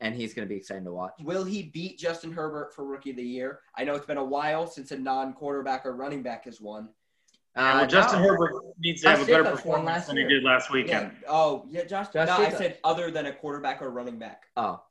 and 0.00 0.14
he's 0.14 0.34
going 0.34 0.46
to 0.46 0.52
be 0.52 0.56
exciting 0.56 0.84
to 0.84 0.92
watch. 0.92 1.12
will 1.22 1.44
he 1.44 1.62
beat 1.62 1.98
Justin 1.98 2.32
Herbert 2.32 2.74
for 2.74 2.84
Rookie 2.84 3.10
of 3.10 3.16
the 3.16 3.22
Year? 3.22 3.60
I 3.76 3.84
know 3.84 3.94
it's 3.94 4.06
been 4.06 4.18
a 4.18 4.24
while 4.24 4.66
since 4.66 4.90
a 4.90 4.98
non-quarterback 4.98 5.86
or 5.86 5.92
running 5.94 6.22
back 6.22 6.44
has 6.44 6.60
won. 6.60 6.88
Yeah, 7.56 7.74
well, 7.74 7.84
Uh, 7.84 7.86
Justin 7.86 8.20
no. 8.22 8.28
Herbert 8.28 8.52
needs 8.78 9.02
to 9.02 9.10
have 9.10 9.22
a 9.22 9.26
better 9.26 9.44
performance 9.44 9.86
last 9.86 10.06
than 10.08 10.16
he 10.16 10.24
did 10.24 10.42
last 10.42 10.70
weekend. 10.72 11.12
Yeah. 11.22 11.28
Oh, 11.28 11.66
yeah, 11.70 11.84
Josh. 11.84 12.08
Josh 12.08 12.26
no, 12.26 12.34
I 12.44 12.50
said 12.50 12.78
other 12.82 13.10
than 13.10 13.26
a 13.26 13.32
quarterback 13.32 13.80
or 13.80 13.90
running 13.90 14.18
back. 14.18 14.46
Oh, 14.56 14.82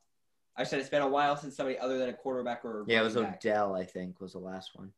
I 0.56 0.64
said 0.64 0.78
it's 0.80 0.88
been 0.88 1.02
a 1.02 1.08
while 1.08 1.36
since 1.36 1.56
somebody 1.56 1.78
other 1.78 1.98
than 1.98 2.08
a 2.08 2.14
quarterback 2.14 2.64
or 2.64 2.84
yeah, 2.86 3.00
it 3.00 3.04
was 3.04 3.16
running 3.16 3.32
back. 3.32 3.44
Odell. 3.44 3.74
I 3.74 3.84
think 3.84 4.20
was 4.20 4.32
the 4.32 4.38
last 4.38 4.70
one. 4.74 4.92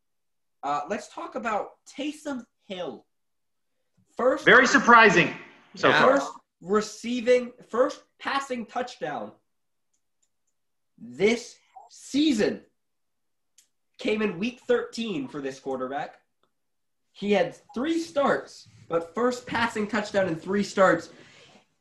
Uh, 0.63 0.83
let's 0.89 1.09
talk 1.09 1.35
about 1.35 1.71
Taysom 1.89 2.45
Hill. 2.69 3.05
First, 4.17 4.45
Very 4.45 4.67
surprising 4.67 5.35
so 5.75 5.89
Yeah. 5.89 6.05
First 6.05 6.33
receiving, 6.63 7.53
first 7.69 8.03
passing 8.19 8.65
touchdown 8.67 9.33
this 10.99 11.57
season 11.91 12.63
came 13.99 14.23
in 14.23 14.39
week 14.39 14.61
13 14.67 15.29
for 15.29 15.41
this 15.41 15.59
quarterback. 15.59 16.17
He 17.13 17.33
had 17.33 17.57
three 17.75 17.99
starts, 17.99 18.69
but 18.89 19.15
first 19.15 19.47
passing 19.47 19.87
touchdown 19.87 20.29
in 20.29 20.37
three 20.37 20.63
starts. 20.63 21.09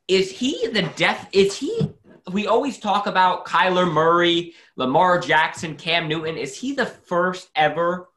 Is 0.07 0.31
he 0.31 0.67
the 0.67 0.83
death? 0.95 1.27
Is 1.33 1.57
he? 1.57 1.93
We 2.31 2.47
always 2.47 2.79
talk 2.79 3.05
about 3.05 3.45
Kyler 3.45 3.91
Murray, 3.91 4.53
Lamar 4.77 5.19
Jackson, 5.19 5.75
Cam 5.75 6.07
Newton. 6.07 6.37
Is 6.37 6.57
he 6.57 6.73
the 6.73 6.85
first 6.85 7.49
ever 7.55 8.07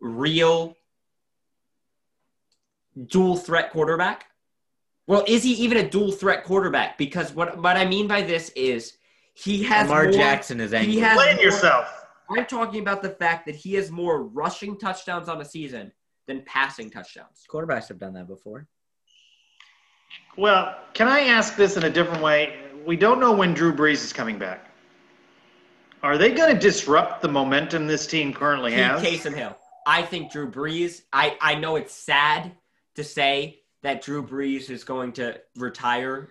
real 0.00 0.76
dual 3.06 3.36
threat 3.36 3.70
quarterback? 3.70 4.26
Well, 5.06 5.24
is 5.26 5.42
he 5.42 5.52
even 5.54 5.78
a 5.78 5.88
dual 5.88 6.12
threat 6.12 6.44
quarterback? 6.44 6.98
Because 6.98 7.32
what 7.32 7.56
what 7.58 7.76
I 7.76 7.84
mean 7.84 8.06
by 8.08 8.22
this 8.22 8.50
is 8.50 8.94
he 9.34 9.62
has 9.64 9.88
Lamar 9.88 10.04
more, 10.04 10.12
Jackson 10.12 10.60
is 10.60 10.72
angry. 10.74 10.92
He 10.92 11.00
has 11.00 11.16
Blame 11.16 11.36
more- 11.36 11.44
yourself. 11.44 12.06
I'm 12.30 12.46
talking 12.46 12.80
about 12.80 13.02
the 13.02 13.10
fact 13.10 13.46
that 13.46 13.54
he 13.54 13.74
has 13.74 13.90
more 13.90 14.22
rushing 14.22 14.78
touchdowns 14.78 15.28
on 15.28 15.40
a 15.40 15.44
season 15.44 15.92
than 16.26 16.42
passing 16.46 16.88
touchdowns. 16.88 17.44
Quarterbacks 17.50 17.88
have 17.88 17.98
done 17.98 18.14
that 18.14 18.26
before. 18.26 18.66
Well, 20.36 20.78
can 20.94 21.08
I 21.08 21.20
ask 21.20 21.56
this 21.56 21.76
in 21.76 21.84
a 21.84 21.90
different 21.90 22.22
way? 22.22 22.58
We 22.86 22.96
don't 22.96 23.20
know 23.20 23.32
when 23.32 23.52
Drew 23.54 23.72
Brees 23.72 24.04
is 24.04 24.12
coming 24.12 24.38
back. 24.38 24.70
Are 26.02 26.18
they 26.18 26.32
going 26.32 26.52
to 26.52 26.58
disrupt 26.58 27.22
the 27.22 27.28
momentum 27.28 27.86
this 27.86 28.06
team 28.06 28.32
currently 28.32 28.72
Pete 28.72 28.80
has? 28.80 29.02
Taysom 29.02 29.34
Hill. 29.36 29.56
I 29.86 30.02
think 30.02 30.32
Drew 30.32 30.50
Brees. 30.50 31.02
I 31.12 31.36
I 31.40 31.54
know 31.56 31.76
it's 31.76 31.92
sad 31.92 32.52
to 32.94 33.04
say 33.04 33.60
that 33.82 34.02
Drew 34.02 34.24
Brees 34.26 34.70
is 34.70 34.84
going 34.84 35.12
to 35.14 35.40
retire 35.56 36.30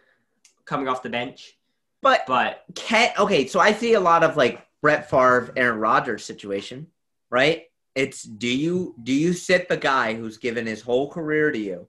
coming 0.65 0.87
off 0.87 1.03
the 1.03 1.09
bench, 1.09 1.53
But 2.01 2.21
but 2.27 2.63
can 2.75 3.11
okay, 3.19 3.47
so 3.47 3.59
I 3.59 3.73
see 3.73 3.93
a 3.93 3.99
lot 3.99 4.23
of 4.23 4.35
like 4.37 4.65
Brett 4.81 5.09
Favre, 5.09 5.51
Aaron 5.55 5.79
Rodgers 5.79 6.25
situation, 6.25 6.87
right? 7.29 7.65
It's 7.95 8.23
do 8.23 8.47
you 8.47 8.95
do 9.03 9.13
you 9.13 9.33
sit 9.33 9.67
the 9.69 9.77
guy 9.77 10.13
who's 10.15 10.37
given 10.37 10.65
his 10.65 10.81
whole 10.81 11.09
career 11.11 11.51
to 11.51 11.59
you, 11.59 11.87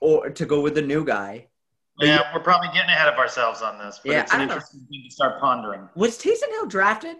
or 0.00 0.30
to 0.30 0.46
go 0.46 0.60
with 0.60 0.74
the 0.74 0.82
new 0.82 1.04
guy? 1.04 1.46
Yeah, 2.00 2.32
we're 2.32 2.40
probably 2.42 2.68
getting 2.68 2.90
ahead 2.90 3.08
of 3.12 3.18
ourselves 3.18 3.60
on 3.60 3.76
this, 3.78 4.00
but 4.04 4.12
Yeah, 4.12 4.20
it's 4.22 4.32
an 4.32 4.36
I 4.36 4.38
don't 4.42 4.48
know. 4.48 4.54
interesting 4.54 4.86
thing 4.88 5.02
to 5.08 5.10
start 5.12 5.40
pondering. 5.40 5.88
Was 5.96 6.16
Taysom 6.18 6.48
Hill 6.50 6.66
drafted? 6.66 7.16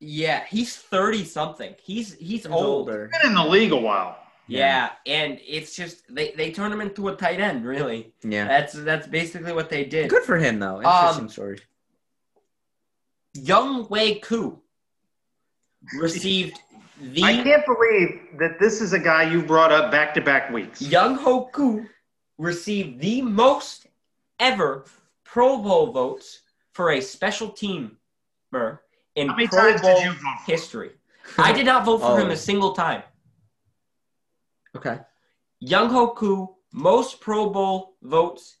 yeah, 0.00 0.44
he's 0.48 0.76
thirty 0.76 1.24
something. 1.24 1.74
He's 1.82 2.14
he's 2.14 2.28
He's 2.42 2.46
old. 2.46 2.64
older. 2.64 3.10
Been 3.20 3.30
in 3.30 3.34
the 3.36 3.44
league 3.44 3.72
a 3.72 3.76
while. 3.76 4.18
Yeah, 4.48 4.90
and 5.06 5.38
it's 5.46 5.76
just 5.76 6.02
they 6.14 6.32
they 6.32 6.50
turn 6.50 6.72
him 6.72 6.80
into 6.80 7.08
a 7.08 7.16
tight 7.16 7.38
end. 7.40 7.64
Really, 7.66 8.12
Yeah. 8.22 8.48
that's 8.48 8.72
that's 8.72 9.06
basically 9.06 9.52
what 9.52 9.68
they 9.68 9.84
did. 9.84 10.08
Good 10.08 10.22
for 10.24 10.38
him 10.38 10.58
though. 10.58 10.78
Interesting 10.78 11.24
Um, 11.24 11.28
story. 11.28 11.58
Younghoe 13.36 14.22
Koo 14.22 14.58
received 16.00 16.58
the 17.00 17.22
I 17.22 17.42
can't 17.42 17.64
believe 17.66 18.20
that 18.38 18.58
this 18.58 18.80
is 18.80 18.92
a 18.92 18.98
guy 18.98 19.30
you 19.30 19.42
brought 19.42 19.70
up 19.70 19.90
back 19.90 20.14
to 20.14 20.20
back 20.20 20.50
weeks. 20.50 20.80
Young 20.82 21.14
Ho 21.16 21.48
Hoku 21.52 21.86
received 22.38 23.00
the 23.00 23.22
most 23.22 23.86
ever 24.40 24.84
Pro 25.24 25.58
Bowl 25.58 25.92
votes 25.92 26.40
for 26.72 26.92
a 26.92 27.00
special 27.00 27.50
teamer 27.50 27.90
in 29.14 29.28
Pro 29.28 29.46
Bowl 29.46 29.72
did 29.72 29.74
you 29.74 29.78
vote 29.78 29.80
for 29.80 30.00
him? 30.00 30.16
history. 30.46 30.90
I 31.36 31.52
did 31.52 31.66
not 31.66 31.84
vote 31.84 31.98
for 31.98 32.06
Oh. 32.12 32.16
him 32.16 32.30
a 32.30 32.36
single 32.36 32.72
time. 32.72 33.02
Okay. 34.78 34.98
Younghoe 35.64 36.14
Koo, 36.16 36.54
most 36.72 37.20
Pro 37.20 37.50
Bowl 37.50 37.96
votes, 38.02 38.56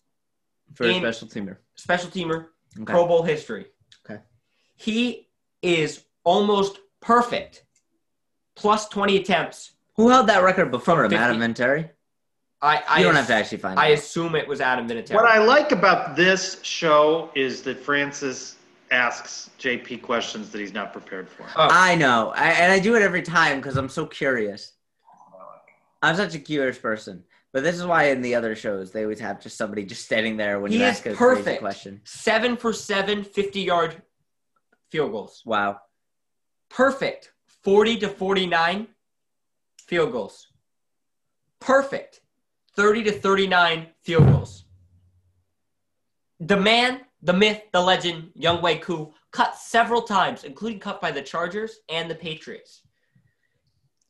For 0.74 0.84
a 0.86 0.94
special 0.94 1.28
teamer. 1.28 1.56
special 1.76 2.10
teamer, 2.10 2.46
Okay. 2.80 2.92
Pro 2.92 3.06
Bowl 3.06 3.22
history. 3.22 3.66
Okay. 4.04 4.20
He 4.76 5.28
is 5.62 6.04
almost 6.24 6.78
perfect. 7.00 7.64
Plus 8.56 8.88
20 8.88 9.16
attempts. 9.16 9.72
Who 9.94 10.08
held 10.08 10.28
that 10.28 10.42
record 10.42 10.70
before 10.70 11.04
him? 11.04 11.10
50. 11.10 11.16
Adam 11.24 11.38
Vinatieri? 11.38 11.90
I, 12.60 12.82
I 12.88 12.98
You 12.98 13.04
don't 13.04 13.14
ass- 13.14 13.20
have 13.20 13.26
to 13.28 13.34
actually 13.34 13.58
find 13.58 13.78
I 13.78 13.88
it. 13.88 13.98
assume 14.00 14.34
it 14.34 14.46
was 14.48 14.60
Adam 14.60 14.88
Vinatieri. 14.88 15.14
What 15.14 15.24
I 15.26 15.38
like 15.38 15.70
about 15.70 16.16
this 16.16 16.60
show 16.64 17.30
is 17.36 17.62
that 17.62 17.78
Francis 17.78 18.56
asks 18.90 19.50
JP 19.60 20.02
questions 20.02 20.50
that 20.50 20.58
he's 20.60 20.72
not 20.72 20.92
prepared 20.92 21.28
for. 21.28 21.44
Oh. 21.56 21.68
I 21.70 21.94
know, 21.94 22.32
I, 22.34 22.50
and 22.50 22.72
I 22.72 22.78
do 22.80 22.96
it 22.96 23.02
every 23.02 23.22
time 23.22 23.58
because 23.60 23.76
I'm 23.76 23.88
so 23.88 24.06
curious. 24.06 24.72
I'm 26.02 26.16
such 26.16 26.34
a 26.34 26.38
curious 26.38 26.78
person, 26.78 27.24
but 27.52 27.62
this 27.62 27.76
is 27.76 27.84
why 27.84 28.04
in 28.10 28.22
the 28.22 28.34
other 28.34 28.54
shows 28.54 28.92
they 28.92 29.02
always 29.02 29.20
have 29.20 29.40
just 29.42 29.56
somebody 29.56 29.84
just 29.84 30.04
standing 30.04 30.36
there 30.36 30.60
when 30.60 30.70
He 30.70 30.78
you 30.78 30.84
ask 30.84 31.04
a 31.06 31.14
crazy 31.14 31.42
perfect. 31.42 31.60
question. 31.60 32.00
seven 32.04 32.56
for 32.56 32.72
seven 32.72 33.24
50 33.24 33.60
yard 33.60 34.02
field 34.90 35.12
goals. 35.12 35.42
Wow, 35.44 35.80
Perfect 36.68 37.32
40 37.64 37.98
to 37.98 38.08
49 38.08 38.86
field 39.86 40.12
goals. 40.12 40.46
Perfect 41.60 42.20
30 42.76 43.04
to 43.04 43.12
39 43.12 43.86
field 44.04 44.26
goals. 44.26 44.64
The 46.40 46.56
man, 46.56 47.00
the 47.22 47.32
myth, 47.32 47.62
the 47.72 47.80
legend, 47.80 48.30
Younghoe 48.40 48.80
Koo, 48.80 49.12
cut 49.32 49.56
several 49.56 50.02
times, 50.02 50.44
including 50.44 50.78
cut 50.78 51.00
by 51.00 51.10
the 51.10 51.20
Chargers 51.22 51.80
and 51.88 52.08
the 52.08 52.14
Patriots. 52.14 52.82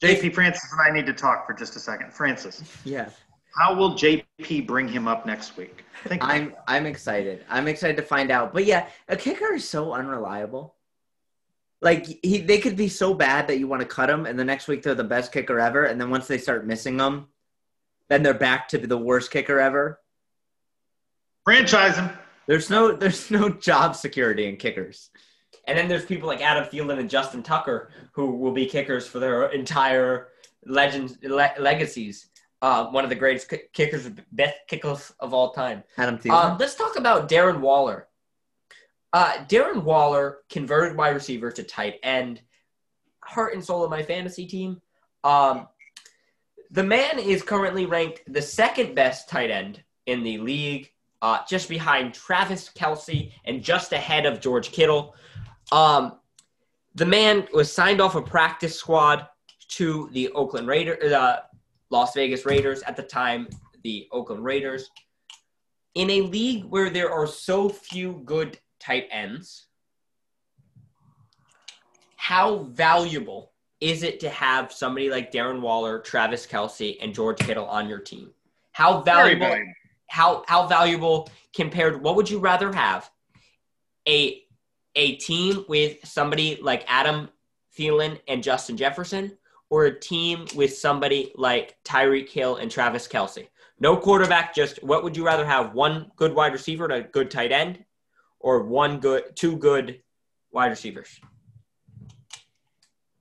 JP 0.03 0.35
Francis 0.35 0.73
and 0.73 0.81
I 0.81 0.95
need 0.95 1.07
to 1.07 1.13
talk 1.13 1.47
for 1.47 1.55
just 1.55 1.77
a 1.77 1.81
second. 1.81 2.13
Francis, 2.13 2.63
yeah, 2.85 3.11
how 3.57 3.75
will 3.75 3.93
JP 3.93 4.67
bring 4.67 4.89
him 4.89 5.09
up 5.09 5.27
next 5.27 5.57
week? 5.57 5.85
Think 6.05 6.23
I'm 6.25 6.55
I'm 6.67 6.87
excited. 6.87 7.45
I'm 7.49 7.67
excited 7.67 7.97
to 7.97 8.03
find 8.03 8.31
out. 8.31 8.53
But 8.53 8.65
yeah, 8.65 8.89
a 9.09 9.17
kicker 9.17 9.55
is 9.55 9.69
so 9.69 9.93
unreliable. 9.93 10.75
Like 11.81 12.07
he, 12.23 12.39
they 12.39 12.59
could 12.59 12.77
be 12.77 12.89
so 12.89 13.15
bad 13.15 13.49
that 13.49 13.59
you 13.59 13.67
want 13.67 13.83
to 13.83 13.89
cut 13.89 14.07
them, 14.07 14.27
and 14.27 14.39
the 14.39 14.45
next 14.45 14.69
week 14.69 14.83
they're 14.83 14.95
the 14.95 15.05
best 15.05 15.33
kicker 15.33 15.59
ever, 15.59 15.85
and 15.85 16.01
then 16.01 16.11
once 16.11 16.27
they 16.27 16.39
start 16.39 16.67
missing 16.67 16.97
them, 16.97 17.29
then 18.09 18.23
they're 18.23 18.35
back 18.35 18.69
to 18.69 18.79
the 18.79 18.99
worst 18.99 19.31
kicker 19.31 19.59
ever. 19.61 20.01
franchise 21.45 21.97
him. 21.97 22.11
There's 22.47 22.71
no 22.71 22.93
there's 22.93 23.31
no 23.31 23.49
job 23.69 23.97
security 23.97 24.49
in 24.49 24.57
kickers. 24.57 25.11
And 25.69 25.77
then 25.77 25.87
there's 25.87 26.07
people 26.07 26.27
like 26.27 26.41
Adam 26.41 26.65
Thielen 26.65 26.99
and 26.99 27.11
Justin 27.11 27.43
Tucker 27.43 27.91
who 28.13 28.37
will 28.37 28.53
be 28.53 28.65
kickers 28.67 29.07
for 29.07 29.19
their 29.19 29.51
entire 29.53 30.29
legends 30.65 31.19
le- 31.23 31.53
legacies. 31.61 32.31
Uh, 32.63 32.87
one 32.87 33.05
of 33.05 33.11
the 33.11 33.17
greatest 33.17 33.51
ki- 33.51 33.61
kickers, 33.75 34.09
best 34.33 34.57
kickers 34.67 35.13
of 35.21 35.35
all 35.35 35.53
time. 35.53 35.85
Adam 35.99 36.19
Thielen. 36.19 36.33
Um, 36.53 36.59
let's 36.59 36.75
talk 36.75 36.97
about 36.97 37.29
Darren 37.29 37.61
Waller. 37.61 38.09
Uh, 39.13 39.35
Darren 39.47 39.83
Waller 39.83 40.39
converted 40.51 40.97
wide 40.97 41.15
receiver 41.15 41.53
to 41.53 41.63
tight 41.63 41.97
end, 42.03 42.41
heart 43.23 43.55
and 43.55 43.63
soul 43.65 43.85
of 43.85 43.91
my 43.91 44.03
fantasy 44.03 44.47
team. 44.47 44.81
Um, 45.23 45.69
the 46.71 46.83
man 46.83 47.19
is 47.19 47.43
currently 47.43 47.85
ranked 47.85 48.23
the 48.27 48.43
second 48.43 48.95
best 48.95 49.29
tight 49.29 49.51
end 49.51 49.83
in 50.07 50.23
the 50.23 50.39
league, 50.39 50.91
uh, 51.21 51.41
just 51.49 51.69
behind 51.69 52.15
Travis 52.15 52.71
Kelce 52.75 53.33
and 53.45 53.63
just 53.63 53.93
ahead 53.93 54.25
of 54.25 54.41
George 54.41 54.73
Kittle. 54.73 55.15
Um, 55.73 56.19
the 56.95 57.07
man 57.07 57.47
was 57.53 57.73
signed 57.73 58.01
off 58.01 58.15
a 58.15 58.23
practice 58.23 58.77
squad 58.77 59.27
to 59.69 60.09
the 60.13 60.31
Oakland 60.31 60.67
Raiders, 60.67 61.13
uh, 61.13 61.41
Las 61.91 62.15
Vegas 62.15 62.47
Raiders 62.47 62.83
at 62.83 62.97
the 62.97 63.03
time, 63.03 63.49
the 63.83 64.09
Oakland 64.13 64.45
Raiders 64.45 64.91
in 65.99 66.11
a 66.11 66.21
league 66.21 66.65
where 66.65 66.91
there 66.91 67.11
are 67.11 67.27
so 67.27 67.69
few 67.69 68.23
good 68.25 68.57
tight 68.79 69.09
ends, 69.11 69.67
how 72.15 72.59
valuable 72.59 73.51
is 73.81 74.05
it 74.05 74.21
to 74.21 74.29
have 74.29 74.73
somebody 74.73 75.11
like 75.11 75.33
Darren 75.33 75.61
Waller, 75.61 75.99
Travis 75.99 76.47
Kelce, 76.47 76.97
and 77.01 77.13
George 77.13 77.39
Kittle 77.39 77.67
on 77.67 77.89
your 77.89 77.99
team? 77.99 78.31
How 78.71 79.01
valuable? 79.01 79.47
valuable. 79.47 79.73
How 80.07 80.45
how 80.47 80.67
valuable 80.69 81.29
compared? 81.53 82.01
What 82.01 82.15
would 82.15 82.31
you 82.31 82.39
rather 82.39 82.73
have? 82.73 83.11
A 84.09 84.43
a 84.99 85.15
team 85.15 85.65
with 85.69 86.05
somebody 86.05 86.59
like 86.61 86.85
Adam 86.89 87.29
Thielen 87.79 88.21
and 88.27 88.43
Justin 88.43 88.77
Jefferson, 88.77 89.39
or 89.71 89.85
a 89.85 89.99
team 89.99 90.45
with 90.57 90.77
somebody 90.77 91.33
like 91.37 91.77
Tyreek 91.85 92.29
Hill 92.29 92.57
and 92.57 92.69
Travis 92.71 93.07
Kelce? 93.07 93.47
No 93.79 93.97
quarterback, 93.97 94.53
just 94.53 94.83
what 94.83 95.05
would 95.05 95.17
you 95.17 95.25
rather 95.25 95.47
have? 95.47 95.73
One 95.73 96.11
good 96.17 96.35
wide 96.35 96.53
receiver 96.53 96.85
and 96.87 96.93
a 96.95 97.03
good 97.09 97.31
tight 97.31 97.53
end, 97.53 97.85
or 98.41 98.65
one 98.65 98.99
good, 98.99 99.37
two 99.37 99.57
good 99.57 100.03
wide 100.51 100.67
receivers? 100.71 101.21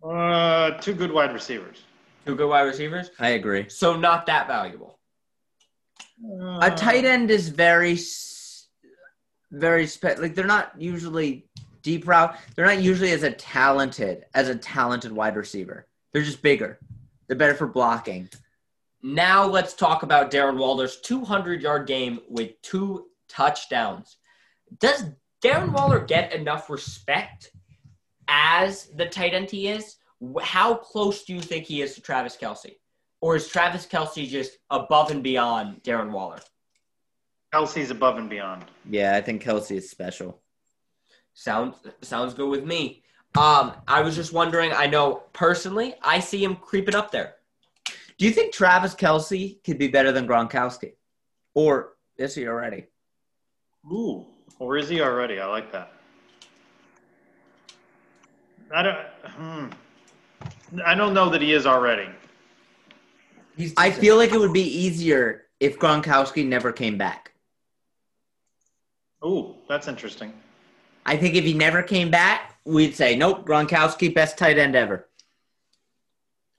Uh, 0.04 0.72
two 0.80 0.96
good 0.96 1.12
wide 1.12 1.32
receivers. 1.32 1.84
Two 2.26 2.36
good 2.36 2.50
wide 2.50 2.62
receivers. 2.62 3.12
I 3.20 3.30
agree. 3.30 3.70
So 3.70 3.96
not 3.96 4.26
that 4.26 4.48
valuable. 4.48 4.98
A 6.62 6.72
tight 6.72 7.06
end 7.06 7.30
is 7.30 7.50
very, 7.50 8.00
very 9.52 9.86
spe- 9.86 10.18
like 10.18 10.34
they're 10.34 10.48
not 10.48 10.72
usually 10.82 11.46
deep 11.82 12.08
route. 12.08 12.38
They're 12.56 12.66
not 12.66 12.82
usually 12.82 13.12
as 13.12 13.24
a 13.24 13.32
talented 13.32 14.26
as 14.34 14.50
a 14.50 14.56
talented 14.56 15.12
wide 15.12 15.36
receiver. 15.36 15.88
They're 16.12 16.24
just 16.24 16.42
bigger. 16.42 16.80
They're 17.28 17.38
better 17.38 17.56
for 17.56 17.68
blocking. 17.68 18.30
Now 19.04 19.46
let's 19.46 19.74
talk 19.74 20.04
about 20.04 20.32
Darren 20.32 20.58
Waller's 20.58 21.00
200 21.02 21.62
yard 21.62 21.88
game 21.88 22.20
with 22.30 22.62
two 22.62 23.08
touchdowns. 23.30 24.18
Does 24.80 25.06
Darren 25.44 25.72
Waller 25.72 26.00
get 26.00 26.34
enough 26.34 26.70
respect 26.70 27.52
as 28.28 28.88
the 28.96 29.06
tight 29.06 29.34
end 29.34 29.50
he 29.50 29.68
is? 29.68 29.98
How 30.42 30.74
close 30.74 31.24
do 31.24 31.34
you 31.34 31.42
think 31.42 31.66
he 31.66 31.82
is 31.82 31.96
to 31.96 32.02
Travis 32.02 32.36
Kelce? 32.36 32.76
Or 33.22 33.36
is 33.36 33.48
Travis 33.48 33.86
Kelce 33.86 34.28
just 34.28 34.58
above 34.70 35.12
and 35.12 35.24
beyond 35.24 35.84
Darren 35.84 36.12
Waller? 36.12 36.40
Kelce's 37.54 37.92
above 37.92 38.18
and 38.18 38.30
beyond. 38.30 38.66
Yeah, 38.90 39.16
I 39.16 39.22
think 39.22 39.44
Kelce 39.44 39.78
is 39.78 39.90
special. 39.90 40.42
Sounds 41.38 41.76
sounds 42.02 42.34
good 42.34 42.50
with 42.50 42.66
me. 42.66 43.04
Um, 43.38 43.74
I 43.88 44.02
was 44.02 44.16
just 44.16 44.34
wondering. 44.34 44.74
I 44.74 44.88
know 44.88 45.22
personally, 45.34 45.94
I 46.02 46.20
see 46.20 46.44
him 46.44 46.56
creeping 46.56 46.96
up 46.96 47.12
there. 47.12 47.36
Do 48.18 48.26
you 48.26 48.32
think 48.32 48.52
Travis 48.52 48.96
Kelce 48.96 49.64
could 49.64 49.78
be 49.78 49.88
better 49.88 50.12
than 50.12 50.28
Gronkowski, 50.28 50.94
or 51.54 51.94
is 52.18 52.34
he 52.34 52.48
already? 52.48 52.88
Ooh, 53.86 54.26
or 54.58 54.78
is 54.78 54.90
he 54.90 55.00
already? 55.00 55.40
I 55.40 55.46
like 55.46 55.72
that. 55.74 55.94
I 58.74 58.82
don't. 58.82 58.98
Hmm. 59.28 59.68
I 60.84 60.96
don't 60.96 61.14
know 61.14 61.30
that 61.30 61.44
he 61.44 61.54
is 61.54 61.68
already. 61.68 62.10
He's 63.56 63.76
I 63.78 63.92
feel 63.92 64.18
like 64.18 64.32
it 64.32 64.40
would 64.40 64.54
be 64.54 64.64
easier 64.64 65.44
if 65.60 65.78
Gronkowski 65.78 66.48
never 66.48 66.72
came 66.72 66.98
back. 66.98 67.34
Ooh, 69.24 69.54
that's 69.70 69.88
interesting. 69.88 70.34
I 71.08 71.16
think 71.16 71.36
if 71.36 71.46
he 71.46 71.54
never 71.54 71.82
came 71.82 72.12
back, 72.12 72.58
we'd 72.66 72.94
say 72.94 73.16
nope, 73.16 73.48
Gronkowski 73.48 74.14
best 74.14 74.38
tight 74.38 74.58
end 74.58 74.76
ever, 74.76 75.08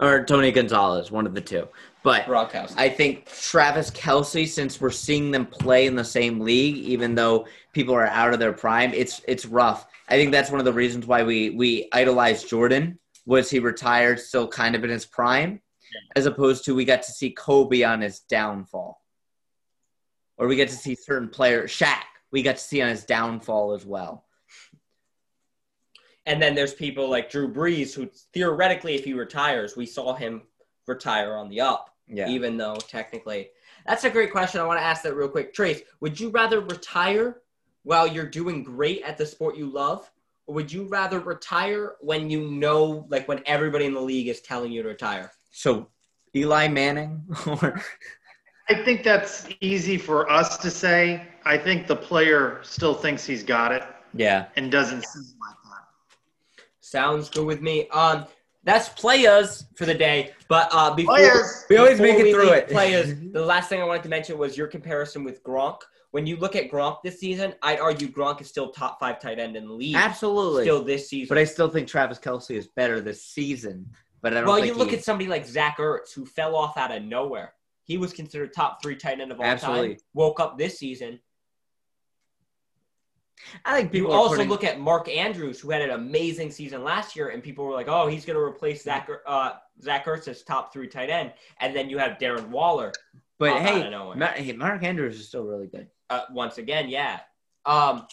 or 0.01 0.25
Tony 0.25 0.51
Gonzalez, 0.51 1.11
one 1.11 1.27
of 1.27 1.35
the 1.35 1.41
two. 1.43 1.69
But 2.03 2.25
Gronkowski. 2.25 2.79
I 2.79 2.89
think 2.89 3.27
Travis 3.27 3.91
Kelce, 3.91 4.49
since 4.49 4.81
we're 4.81 4.91
seeing 4.91 5.31
them 5.31 5.45
play 5.45 5.87
in 5.87 5.95
the 5.95 6.05
same 6.05 6.41
league, 6.41 6.77
even 6.77 7.15
though 7.15 7.47
people 7.75 7.95
are 7.95 8.07
out 8.07 8.33
of 8.33 8.39
their 8.39 8.55
prime, 8.55 8.93
it's 8.95 9.21
it's 9.29 9.45
rough. 9.45 9.87
I 10.09 10.17
think 10.17 10.33
that's 10.33 10.51
one 10.51 10.61
of 10.61 10.65
the 10.65 10.73
reasons 10.73 11.07
why 11.07 11.25
we 11.25 11.51
we 11.51 11.89
idolize 11.93 12.43
Jordan 12.45 12.99
was 13.27 13.51
he 13.51 13.59
retired 13.59 14.19
still 14.19 14.49
kind 14.49 14.75
of 14.75 14.83
in 14.83 14.89
his 14.89 15.05
prime, 15.05 15.61
as 16.17 16.25
opposed 16.25 16.65
to 16.65 16.75
we 16.75 16.87
got 16.87 17.03
to 17.03 17.13
see 17.13 17.31
Kobe 17.31 17.83
on 17.83 18.01
his 18.01 18.21
downfall, 18.21 19.03
or 20.39 20.47
we 20.47 20.57
get 20.57 20.71
to 20.71 20.75
see 20.75 20.95
certain 20.95 21.29
players, 21.29 21.71
Shaq, 21.71 22.05
we 22.31 22.43
got 22.43 22.57
to 22.57 22.63
see 22.63 22.81
on 22.81 22.89
his 22.89 23.05
downfall 23.05 23.75
as 23.75 23.85
well. 23.85 24.25
And 26.29 26.43
then 26.43 26.55
there's 26.55 26.75
people 26.75 27.09
like 27.09 27.31
Drew 27.31 27.53
Brees, 27.53 27.95
who 27.95 28.09
theoretically, 28.35 28.95
if 28.95 29.05
he 29.05 29.15
retires, 29.15 29.77
we 29.77 29.87
saw 29.87 30.15
him 30.15 30.43
retire 30.87 31.35
on 31.35 31.49
the 31.49 31.63
up, 31.63 31.95
Yeah, 32.07 32.29
even 32.29 32.59
though 32.59 32.77
technically. 32.77 33.49
That's 33.87 34.05
a 34.05 34.11
great 34.11 34.31
question. 34.31 34.61
I 34.61 34.65
want 34.65 34.79
to 34.79 34.85
ask 34.85 35.03
that 35.03 35.15
real 35.15 35.29
quick. 35.29 35.55
Trace, 35.55 35.81
would 36.01 36.21
you 36.21 36.29
rather 36.29 36.61
retire 36.61 37.41
while 37.85 38.07
you're 38.07 38.27
doing 38.27 38.63
great 38.63 39.03
at 39.03 39.17
the 39.17 39.25
sport 39.25 39.57
you 39.57 39.71
love? 39.71 40.11
Or 40.47 40.55
would 40.55 40.71
you 40.71 40.85
rather 40.85 41.19
retire 41.21 41.97
when 42.01 42.29
you 42.29 42.51
know, 42.51 43.07
like 43.09 43.27
when 43.27 43.43
everybody 43.47 43.87
in 43.87 43.95
the 43.95 44.01
league 44.01 44.29
is 44.29 44.43
telling 44.43 44.71
you 44.71 44.83
to 44.83 44.89
retire? 44.89 45.33
so 45.51 45.89
Eli 46.37 46.69
Manning 46.69 47.25
or 47.47 47.83
I 48.69 48.75
think 48.85 49.03
that's 49.03 49.49
easy 49.63 49.97
for 49.97 50.31
us 50.31 50.59
to 50.59 50.71
say. 50.71 51.27
I 51.47 51.57
think 51.57 51.87
the 51.87 51.97
player 51.97 52.61
still 52.63 52.93
thinks 52.93 53.25
he's 53.25 53.43
got 53.43 53.73
it 53.73 53.83
yeah, 54.15 54.47
and 54.57 54.71
doesn't 54.71 55.05
see 55.05 55.21
it 55.21 55.35
like 55.41 55.57
that. 55.57 55.58
Sounds 56.91 57.29
good 57.29 57.45
with 57.47 57.61
me. 57.61 57.89
Um, 57.91 58.25
that's 58.65 58.89
players 58.89 59.65
for 59.77 59.87
the 59.87 59.95
day. 59.95 60.33
But 60.49 60.69
uh, 60.73 60.95
before 60.95 61.17
Players. 61.17 61.65
We 61.69 61.77
always 61.77 61.99
before 61.99 62.07
make 62.07 62.21
it 62.21 62.25
we 62.25 62.33
through 62.33 62.51
it. 62.53 62.69
Players. 62.71 63.15
The 63.33 63.45
last 63.45 63.69
thing 63.69 63.81
I 63.81 63.85
wanted 63.85 64.03
to 64.05 64.09
mention 64.09 64.39
was 64.39 64.57
your 64.57 64.67
comparison 64.67 65.25
with 65.25 65.43
Gronk. 65.43 65.81
When 66.11 66.27
you 66.27 66.37
look 66.37 66.57
at 66.57 66.71
Gronk 66.71 67.03
this 67.03 67.21
season, 67.21 67.55
I'd 67.63 67.79
argue 67.81 68.09
Gronk 68.09 68.41
is 68.41 68.49
still 68.49 68.71
top 68.71 68.99
five 68.99 69.21
tight 69.21 69.39
end 69.39 69.57
in 69.57 69.67
the 69.67 69.73
league. 69.73 69.95
absolutely. 69.95 70.65
Still 70.65 70.83
this 70.83 71.09
season. 71.09 71.29
but 71.29 71.39
I 71.39 71.45
still 71.45 71.69
think 71.69 71.87
Travis 71.87 72.19
Kelce 72.19 72.57
is 72.57 72.67
better 72.67 73.01
this 73.01 73.23
season. 73.23 73.87
But 74.23 74.33
I 74.33 74.37
don't. 74.37 74.45
Know. 74.47 74.53
Well, 74.53 74.61
think 74.63 74.73
you 74.73 74.79
look 74.79 74.91
he- 74.91 74.97
at 74.97 75.05
somebody 75.05 75.29
like 75.29 75.47
Zach 75.47 75.77
Ertz, 75.79 76.13
who 76.15 76.25
fell 76.25 76.57
off 76.57 76.77
out 76.79 76.91
of 76.91 77.03
nowhere. 77.03 77.53
He 77.85 77.99
was 77.99 78.13
considered 78.13 78.53
top 78.55 78.83
three 78.83 78.97
tight 78.97 79.21
end 79.21 79.31
of 79.33 79.39
all 79.39 79.47
Absolutely. 79.47 79.89
time. 79.91 79.99
Woke 80.15 80.41
up 80.41 80.59
this 80.59 80.79
season. 80.79 81.21
I 83.65 83.77
think 83.77 83.93
people 83.93 84.11
you 84.11 84.17
also 84.17 84.37
putting- 84.37 84.49
look 84.49 84.65
at 84.65 84.79
Mark 84.81 85.09
Andrews, 85.09 85.61
who 85.61 85.71
had 85.71 85.83
an 85.83 85.91
amazing 85.91 86.51
season 86.51 86.85
last 86.85 87.17
year, 87.17 87.29
and 87.31 87.43
people 87.43 87.65
were 87.65 87.73
like, 87.73 87.89
"Oh, 87.89 88.07
he's 88.07 88.25
going 88.25 88.37
to 88.37 88.43
replace 88.43 88.83
Zach 88.85 89.09
uh, 89.27 89.53
Zach 89.83 90.05
Ertz 90.07 90.29
as 90.29 90.43
top 90.43 90.73
three 90.73 90.89
tight 90.89 91.11
end." 91.11 91.33
And 91.61 91.75
then 91.75 91.89
you 91.89 91.99
have 91.99 92.19
Darren 92.19 92.49
Waller. 92.49 92.93
But 93.39 93.53
pop 93.53 93.63
hey, 93.63 93.83
of 93.85 93.91
nowhere. 93.93 94.17
Ma- 94.17 94.27
hey, 94.33 94.53
Mark 94.53 94.83
Andrews 94.83 95.19
is 95.21 95.29
still 95.29 95.45
really 95.45 95.69
good. 95.69 95.89
Uh, 96.11 96.23
once 96.33 96.59
again, 96.59 96.89
yeah. 96.89 97.21
Um, 97.65 98.07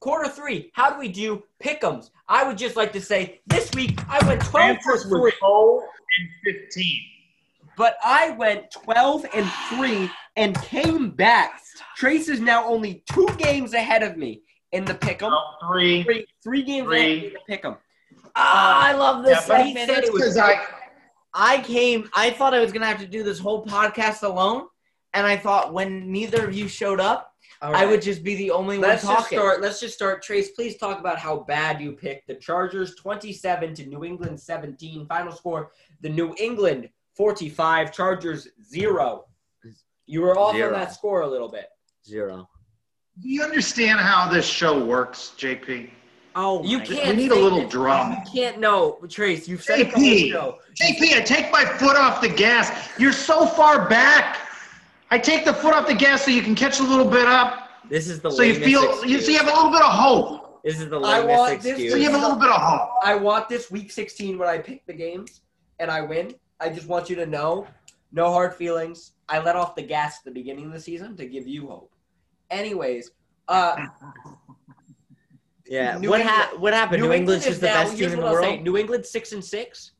quarter 0.00 0.28
three. 0.28 0.70
How 0.74 0.90
do 0.90 0.98
we 0.98 1.08
do 1.08 1.42
pick'ems? 1.62 2.10
I 2.28 2.44
would 2.46 2.56
just 2.58 2.76
like 2.76 2.92
to 2.92 3.00
say 3.00 3.40
this 3.46 3.70
week 3.74 3.98
I 4.08 4.24
went 4.26 4.40
twelve 4.42 4.76
for 4.78 4.82
Francis 4.92 5.10
was 5.10 5.20
three. 5.20 5.32
0 5.40 5.82
and 6.18 6.54
15. 6.54 7.00
but 7.76 7.96
I 8.04 8.30
went 8.30 8.70
12 8.70 9.26
and 9.34 9.46
3 9.76 10.10
and 10.36 10.54
came 10.62 11.10
back. 11.10 11.60
Trace 11.96 12.28
is 12.28 12.40
now 12.40 12.64
only 12.66 13.02
two 13.10 13.28
games 13.38 13.74
ahead 13.74 14.02
of 14.02 14.16
me 14.16 14.42
in 14.72 14.84
the 14.84 14.94
pick'em. 14.94 15.30
Well, 15.30 15.56
three. 15.66 16.02
Three, 16.04 16.26
three 16.42 16.62
games 16.62 16.86
Three. 16.86 16.98
ahead 16.98 17.12
of 17.16 17.20
me 17.22 17.26
in 17.28 17.32
the 17.32 17.56
pick'em. 17.56 17.76
Ah, 18.34 18.86
I 18.88 18.92
love 18.92 19.24
Yeah, 19.24 19.34
this 19.36 19.48
but 19.48 19.64
he 19.64 19.72
segment. 19.72 19.90
said 19.90 20.04
it 20.04 20.12
was- 20.12 20.22
Because 20.22 20.36
I, 20.38 20.60
I 21.32 21.60
came. 21.62 22.08
I 22.14 22.30
thought 22.30 22.54
I 22.54 22.60
was 22.60 22.72
gonna 22.72 22.86
have 22.86 23.00
to 23.00 23.06
do 23.06 23.22
this 23.22 23.38
whole 23.38 23.64
podcast 23.64 24.22
alone, 24.22 24.66
and 25.14 25.26
I 25.26 25.36
thought 25.36 25.72
when 25.72 26.10
neither 26.12 26.46
of 26.46 26.54
you 26.54 26.68
showed 26.68 27.00
up, 27.00 27.32
I 27.62 27.86
would 27.86 28.02
just 28.02 28.22
be 28.22 28.34
the 28.36 28.50
only 28.50 28.76
one. 28.78 28.86
Let's 28.88 29.04
one 29.04 29.16
just 29.16 29.28
start. 29.28 29.62
Let's 29.62 29.80
just 29.80 29.94
start. 29.94 30.22
Trace, 30.22 30.50
please 30.50 30.76
talk 30.76 31.00
about 31.00 31.18
how 31.18 31.40
bad 31.40 31.80
you 31.80 31.92
picked 31.92 32.26
the 32.26 32.34
Chargers 32.34 32.94
27 32.96 33.74
to 33.76 33.86
New 33.86 34.04
England 34.04 34.38
17. 34.38 35.06
Final 35.06 35.32
score: 35.32 35.72
the 36.02 36.08
New 36.10 36.34
England 36.38 36.90
45, 37.16 37.92
Chargers 37.92 38.48
zero. 38.62 39.24
You 40.06 40.22
were 40.22 40.38
off 40.38 40.54
Zero. 40.54 40.72
on 40.74 40.80
that 40.80 40.92
score 40.94 41.22
a 41.22 41.26
little 41.28 41.48
bit. 41.48 41.66
Zero. 42.04 42.48
do 43.20 43.28
you 43.28 43.42
understand 43.42 43.98
how 43.98 44.28
this 44.30 44.46
show 44.46 44.84
works, 44.84 45.32
JP? 45.36 45.90
Oh, 46.38 46.62
You 46.62 46.80
can't. 46.80 47.16
We 47.16 47.22
need 47.24 47.32
a 47.32 47.34
little 47.34 47.62
this. 47.62 47.70
drum. 47.70 48.12
You 48.12 48.18
can't 48.32 48.60
know, 48.60 48.98
Trace. 49.08 49.48
You've 49.48 49.62
said 49.62 49.80
it 49.80 49.94
the 49.94 49.96
JP. 50.00 50.30
show. 50.32 50.58
JP, 50.80 51.16
I 51.16 51.20
take 51.22 51.50
my 51.50 51.64
foot 51.64 51.96
off 51.96 52.20
the 52.20 52.28
gas. 52.28 52.90
You're 52.98 53.12
so 53.12 53.46
far 53.46 53.88
back. 53.88 54.38
I 55.10 55.18
take 55.18 55.44
the 55.44 55.54
foot 55.54 55.72
off 55.74 55.86
the 55.86 55.94
gas 55.94 56.24
so 56.24 56.30
you 56.30 56.42
can 56.42 56.54
catch 56.54 56.78
a 56.78 56.82
little 56.82 57.08
bit 57.08 57.26
up, 57.26 57.70
This 57.88 58.08
is 58.08 58.20
the 58.20 58.30
so 58.30 58.42
you 58.42 58.54
feel, 58.54 58.82
excuse. 58.90 59.10
you, 59.10 59.20
so 59.20 59.30
you 59.32 59.38
have 59.38 59.46
a 59.48 59.54
little 59.54 59.70
bit 59.70 59.80
of 59.82 59.92
hope. 59.92 60.60
This 60.64 60.80
is 60.80 60.90
the 60.90 60.98
I 61.00 61.20
lamest 61.20 61.28
want 61.38 61.60
this. 61.62 61.90
So 61.90 61.96
you 61.96 62.04
have 62.10 62.14
a 62.14 62.18
little 62.18 62.36
bit 62.36 62.50
of 62.50 62.60
hope. 62.60 62.90
I 63.04 63.14
want 63.14 63.48
this 63.48 63.70
week 63.70 63.90
16 63.92 64.36
when 64.36 64.48
I 64.48 64.58
pick 64.58 64.84
the 64.86 64.92
games 64.92 65.42
and 65.78 65.90
I 65.90 66.00
win. 66.02 66.34
I 66.60 66.68
just 66.70 66.86
want 66.88 67.08
you 67.08 67.16
to 67.16 67.24
know, 67.26 67.66
no 68.12 68.30
hard 68.32 68.52
feelings. 68.54 69.12
I 69.28 69.40
let 69.40 69.56
off 69.56 69.74
the 69.74 69.82
gas 69.82 70.18
at 70.18 70.24
the 70.24 70.30
beginning 70.30 70.66
of 70.66 70.72
the 70.72 70.80
season 70.80 71.16
to 71.16 71.26
give 71.26 71.46
you 71.48 71.66
hope. 71.68 71.92
Anyways, 72.50 73.10
uh, 73.48 73.76
yeah. 75.66 75.98
New 75.98 76.10
what, 76.10 76.20
England- 76.20 76.38
ha- 76.40 76.56
what 76.58 76.72
happened? 76.72 77.02
New, 77.02 77.12
England's 77.12 77.44
just 77.44 77.60
the 77.60 77.66
now- 77.66 77.84
best 77.84 77.96
team 77.98 78.10
in 78.12 78.16
the 78.16 78.22
what 78.22 78.26
I'll 78.36 78.42
say. 78.42 78.50
world. 78.52 78.62
New 78.62 78.76
England 78.76 79.04
six 79.04 79.32
and 79.32 79.44
six. 79.44 79.92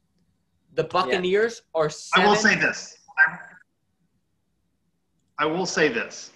The 0.74 0.84
Buccaneers 0.84 1.62
are 1.74 1.90
I 2.14 2.26
will 2.26 2.34
say 2.36 2.54
this. 2.54 2.98
I, 3.26 3.38
I 5.38 5.46
will 5.46 5.66
say 5.66 5.88
this. 5.88 6.32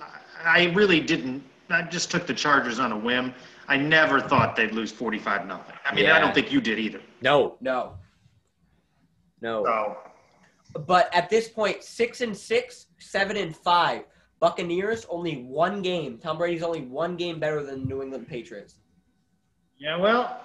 I, 0.00 0.60
I 0.62 0.72
really 0.72 1.00
didn't. 1.00 1.44
I 1.70 1.82
just 1.82 2.10
took 2.10 2.26
the 2.26 2.34
Chargers 2.34 2.78
on 2.78 2.92
a 2.92 2.98
whim. 2.98 3.34
I 3.68 3.76
never 3.76 4.20
thought 4.20 4.56
they'd 4.56 4.72
lose 4.72 4.90
45 4.92 5.46
nothing. 5.46 5.74
I 5.84 5.94
mean, 5.94 6.04
Yeah. 6.06 6.16
I 6.16 6.20
don't 6.20 6.34
think 6.34 6.50
you 6.52 6.60
did 6.60 6.78
either. 6.78 7.00
No, 7.22 7.56
no, 7.60 7.94
no. 9.40 9.64
So 9.64 9.96
but 10.86 11.12
at 11.14 11.30
this 11.30 11.48
point, 11.48 11.82
six 11.82 12.20
and 12.20 12.36
six, 12.36 12.86
seven 12.98 13.36
and 13.36 13.56
five. 13.56 14.04
Buccaneers 14.40 15.06
only 15.08 15.42
one 15.42 15.80
game. 15.80 16.18
Tom 16.18 16.36
Brady's 16.36 16.62
only 16.62 16.82
one 16.82 17.16
game 17.16 17.38
better 17.38 17.62
than 17.62 17.80
the 17.80 17.86
New 17.86 18.02
England 18.02 18.28
Patriots. 18.28 18.74
yeah, 19.78 19.96
well, 19.96 20.40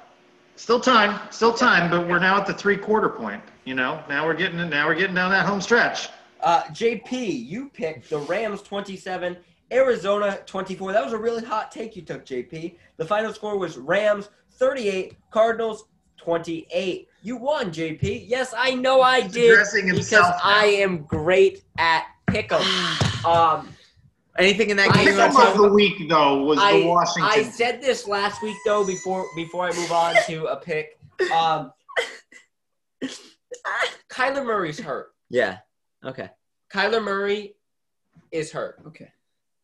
still 0.55 0.79
time, 0.79 1.19
still 1.31 1.53
time, 1.53 1.89
but 1.89 2.07
we're 2.07 2.19
now 2.19 2.37
at 2.39 2.45
the 2.45 2.53
three 2.53 2.77
quarter 2.77 3.09
point. 3.09 3.41
You 3.65 3.75
know, 3.75 4.01
now 4.07 4.25
we're 4.25 4.35
getting 4.35 4.69
now 4.69 4.87
we're 4.87 4.95
getting 4.95 5.15
down 5.15 5.31
that 5.31 5.45
home 5.45 5.61
stretch. 5.61 6.09
Uh, 6.41 6.63
JP, 6.65 7.45
you 7.45 7.69
picked 7.69 8.09
the 8.09 8.19
Rams 8.19 8.61
27, 8.61 9.35
Arizona 9.73 10.39
24. 10.45 10.93
That 10.93 11.03
was 11.03 11.11
a 11.11 11.17
really 11.17 11.43
hot 11.43 11.69
take 11.69 11.97
you 11.97 12.01
took, 12.01 12.25
JP. 12.25 12.77
The 12.95 13.05
final 13.05 13.33
score 13.33 13.57
was 13.57 13.77
Rams 13.77 14.29
38, 14.51 15.17
Cardinals 15.31 15.85
28. 16.19 17.07
You 17.21 17.37
won, 17.37 17.71
JP. 17.71 18.25
Yes, 18.27 18.53
I 18.57 18.75
know 18.75 19.01
I 19.01 19.21
He's 19.21 19.31
did 19.33 19.57
because 19.73 20.11
now. 20.11 20.37
I 20.43 20.65
am 20.65 21.03
great 21.03 21.63
at 21.77 22.05
pick'em. 22.27 22.61
Um, 23.25 23.67
Anything 24.37 24.69
in 24.69 24.77
that 24.77 24.93
game? 24.93 25.03
you 25.03 25.09
Pick 25.09 25.17
wanna 25.17 25.29
'em 25.31 25.35
talk 25.35 25.55
of 25.55 25.61
the 25.61 25.73
week 25.73 26.07
though 26.07 26.43
was 26.45 26.57
I, 26.57 26.79
the 26.79 26.85
Washington. 26.87 27.29
I 27.29 27.43
said 27.43 27.81
this 27.81 28.07
last 28.07 28.41
week 28.41 28.55
though 28.65 28.85
before 28.87 29.25
before 29.35 29.65
I 29.65 29.73
move 29.73 29.91
on 29.91 30.15
to 30.27 30.45
a 30.45 30.55
pick. 30.55 30.97
Um, 31.33 31.73
Kyler 34.09 34.45
Murray's 34.45 34.79
hurt. 34.79 35.09
Yeah. 35.29 35.57
Okay. 36.05 36.29
Kyler 36.73 37.03
Murray 37.03 37.55
is 38.31 38.51
hurt. 38.53 38.79
Okay. 38.87 39.11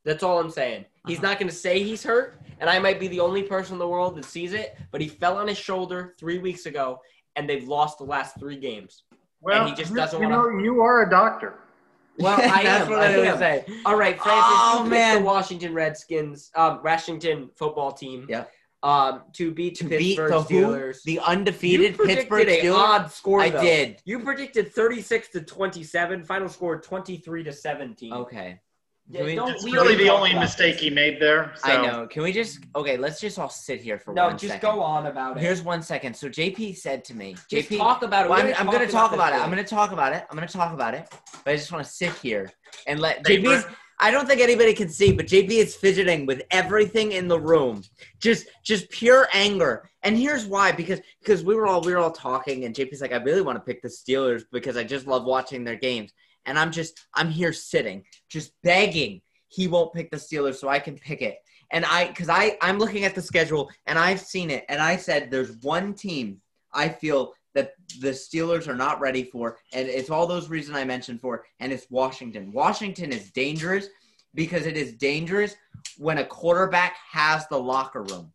That's 0.06 0.24
all 0.24 0.40
I'm 0.40 0.50
saying. 0.52 0.86
He's 1.08 1.18
Uh-huh. 1.18 1.28
not 1.30 1.40
going 1.40 1.50
to 1.50 1.56
say 1.56 1.84
he's 1.84 2.04
hurt, 2.04 2.40
and 2.60 2.70
I 2.70 2.80
might 2.80 3.00
be 3.00 3.08
the 3.10 3.20
only 3.20 3.44
person 3.44 3.74
in 3.74 3.80
the 3.80 3.88
world 3.88 4.16
that 4.16 4.26
sees 4.26 4.54
it, 4.54 4.78
but 4.92 5.02
he 5.02 5.08
fell 5.08 5.38
on 5.38 5.48
his 5.48 5.58
shoulder 5.58 6.14
three 6.20 6.38
weeks 6.38 6.66
ago, 6.68 7.00
and 7.36 7.50
they've 7.50 7.68
lost 7.68 7.98
the 7.98 8.04
last 8.06 8.40
three 8.40 8.58
games. 8.58 9.04
well, 9.42 9.68
he 9.68 9.74
just 9.76 9.92
you- 9.92 9.96
doesn't 9.98 10.20
you 10.22 10.28
wanna- 10.30 10.58
know, 10.58 10.64
you 10.64 10.82
are 10.82 11.04
a 11.04 11.10
doctor. 11.10 11.60
Well, 12.18 12.40
I 12.40 12.64
That's 12.64 12.86
am. 12.86 12.90
what 12.92 13.00
I 13.00 13.06
I 13.08 13.10
am. 13.26 13.38
say. 13.38 13.66
All 13.86 13.98
right, 13.98 14.18
Francis, 14.18 14.44
Oh, 14.58 14.74
you 14.78 14.84
picked 14.84 14.90
man. 14.92 15.18
the 15.18 15.26
Washington 15.26 15.74
Redskins, 15.74 16.50
um, 16.56 16.80
Washington 16.82 17.50
football 17.58 17.92
team, 17.92 18.26
Yeah. 18.30 18.46
um, 18.84 19.24
to 19.34 19.52
beat 19.52 19.76
To 19.76 19.84
the 19.84 19.98
beat 19.98 20.18
Pittsburgh 20.18 20.32
the 20.32 20.42
who? 20.42 20.66
Steelers. 20.68 21.04
The 21.04 21.20
undefeated 21.20 21.98
predicted 21.98 22.30
Pittsburgh 22.30 22.48
a 22.48 22.62
Steelers. 22.62 22.74
odd 22.78 23.12
score. 23.12 23.42
I 23.42 23.50
though. 23.50 23.62
did. 23.62 24.02
You 24.06 24.20
predicted 24.20 24.74
36 24.74 25.28
to 25.30 25.42
27. 25.42 26.24
Final 26.24 26.48
score 26.48 26.80
23 26.80 27.44
to 27.44 27.52
17. 27.52 28.14
Okay. 28.14 28.62
Yeah, 29.08 29.20
Can 29.20 29.26
we- 29.28 29.36
don't- 29.36 29.48
That's 29.50 29.64
we 29.64 29.72
really 29.74 29.96
the 29.96 30.10
only 30.10 30.34
mistake 30.34 30.74
this. 30.76 30.82
he 30.84 30.90
made 30.90 31.22
there. 31.22 31.54
So. 31.58 31.70
I 31.72 31.86
know. 31.86 32.08
Can 32.08 32.24
we 32.24 32.32
just? 32.32 32.60
Okay. 32.76 32.98
Let's 32.98 33.22
just 33.22 33.38
all 33.38 33.50
sit 33.50 33.80
here 33.80 34.00
for 34.00 34.14
No, 34.14 34.26
one 34.28 34.38
just 34.38 34.54
second. 34.54 34.68
go 34.72 34.82
on 34.82 35.06
about 35.06 35.38
it. 35.38 35.42
Here's 35.42 35.62
one 35.62 35.84
second. 35.84 36.16
So 36.16 36.28
JP 36.28 36.76
said 36.76 37.06
to 37.06 37.16
me, 37.16 37.36
just 37.50 37.70
JP, 37.70 37.78
talk 37.78 38.02
about 38.02 38.26
it. 38.26 38.30
Well, 38.30 38.40
I'm, 38.40 38.54
I'm 38.58 38.66
going 38.66 38.86
to 38.86 38.92
talk 38.92 39.12
this 39.12 39.18
about 39.18 39.34
it. 39.34 39.40
I'm 39.40 39.52
going 39.52 39.64
to 39.64 39.70
talk 39.70 39.92
about 39.92 40.14
it. 40.14 40.26
I'm 40.30 40.36
going 40.36 40.48
to 40.48 40.54
talk 40.54 40.74
about 40.74 40.96
it. 40.96 41.08
But 41.44 41.52
I 41.52 41.56
just 41.56 41.72
want 41.72 41.86
to 41.86 41.92
sit 41.92 42.14
here 42.14 42.52
and 42.88 43.00
let 43.00 43.26
Hey, 43.28 43.42
JP's 43.42 43.66
I 44.00 44.12
don't 44.12 44.28
think 44.28 44.42
anybody 44.42 44.74
can 44.74 44.90
see, 44.90 45.14
but 45.14 45.26
JP 45.26 45.52
is 45.52 45.76
fidgeting 45.76 46.26
with 46.26 46.42
everything 46.52 47.14
in 47.14 47.28
the 47.28 47.40
room. 47.40 47.82
Just 48.20 48.48
just 48.64 48.90
pure 48.90 49.28
anger. 49.34 49.90
And 50.04 50.18
here's 50.18 50.46
why 50.46 50.72
because 50.72 51.00
because 51.22 51.44
we 51.44 51.56
were 51.56 51.66
all 51.68 51.82
we 51.82 51.94
were 51.94 52.00
all 52.00 52.12
talking 52.12 52.66
and 52.66 52.76
JP's 52.76 53.02
like 53.02 53.14
I 53.14 53.18
really 53.18 53.42
want 53.42 53.56
to 53.58 53.62
pick 53.62 53.82
the 53.82 53.88
Steelers 53.88 54.44
because 54.52 54.76
I 54.76 54.84
just 54.84 55.08
love 55.08 55.24
watching 55.26 55.64
their 55.64 55.78
games. 55.78 56.12
And 56.46 56.58
I'm 56.60 56.72
just 56.72 57.00
I'm 57.14 57.30
here 57.30 57.54
sitting, 57.54 58.04
just 58.30 58.52
begging 58.64 59.22
he 59.48 59.68
won't 59.68 59.94
pick 59.94 60.12
the 60.12 60.18
Steelers 60.18 60.56
so 60.56 60.68
I 60.68 60.80
can 60.80 60.98
pick 60.98 61.22
it. 61.22 61.38
And 61.72 61.86
I 61.86 62.08
cuz 62.14 62.30
I 62.30 62.58
I'm 62.62 62.80
looking 62.80 63.06
at 63.06 63.16
the 63.16 63.22
schedule 63.22 63.70
and 63.86 63.98
I've 63.98 64.20
seen 64.20 64.50
it 64.52 64.66
and 64.70 64.82
I 64.82 64.98
said 64.98 65.32
there's 65.32 65.58
one 65.58 65.94
team 65.94 66.42
I 66.74 66.90
feel 66.90 67.34
that 67.56 67.74
the 68.02 68.10
Steelers 68.10 68.68
are 68.68 68.76
not 68.76 69.00
ready 69.00 69.24
for, 69.24 69.58
and 69.74 69.88
it's 69.88 70.10
all 70.10 70.28
those 70.28 70.50
reasons 70.50 70.76
I 70.76 70.84
mentioned 70.84 71.22
for, 71.22 71.46
and 71.62 71.72
it's 71.72 71.90
Washington. 71.90 72.52
Washington 72.52 73.12
is 73.14 73.32
dangerous 73.32 73.88
because 74.36 74.66
it 74.66 74.76
is 74.76 74.94
dangerous 74.94 75.56
when 75.98 76.18
a 76.18 76.26
quarterback 76.26 76.98
has 77.10 77.48
the 77.48 77.58
locker 77.58 78.04
room. 78.04 78.34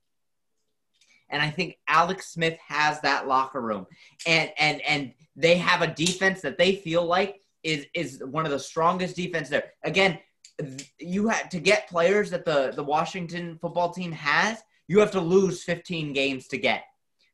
And 1.28 1.40
I 1.40 1.50
think 1.50 1.78
Alex 1.86 2.32
Smith 2.32 2.58
has 2.66 3.00
that 3.02 3.28
locker 3.28 3.60
room. 3.60 3.86
And 4.26 4.50
and 4.58 4.80
and 4.80 5.12
they 5.36 5.58
have 5.58 5.82
a 5.82 5.94
defense 5.94 6.40
that 6.40 6.58
they 6.58 6.74
feel 6.74 7.04
like 7.04 7.40
is 7.62 7.86
is 7.94 8.22
one 8.24 8.44
of 8.44 8.52
the 8.52 8.58
strongest 8.58 9.16
defense 9.16 9.48
there. 9.48 9.72
Again, 9.84 10.18
you 10.98 11.28
had 11.28 11.50
to 11.50 11.60
get 11.60 11.88
players 11.88 12.30
that 12.30 12.44
the 12.44 12.72
the 12.74 12.84
Washington 12.84 13.58
football 13.60 13.90
team 13.90 14.12
has, 14.12 14.58
you 14.88 14.98
have 15.00 15.10
to 15.12 15.20
lose 15.20 15.62
15 15.62 16.12
games 16.12 16.48
to 16.48 16.58
get 16.58 16.84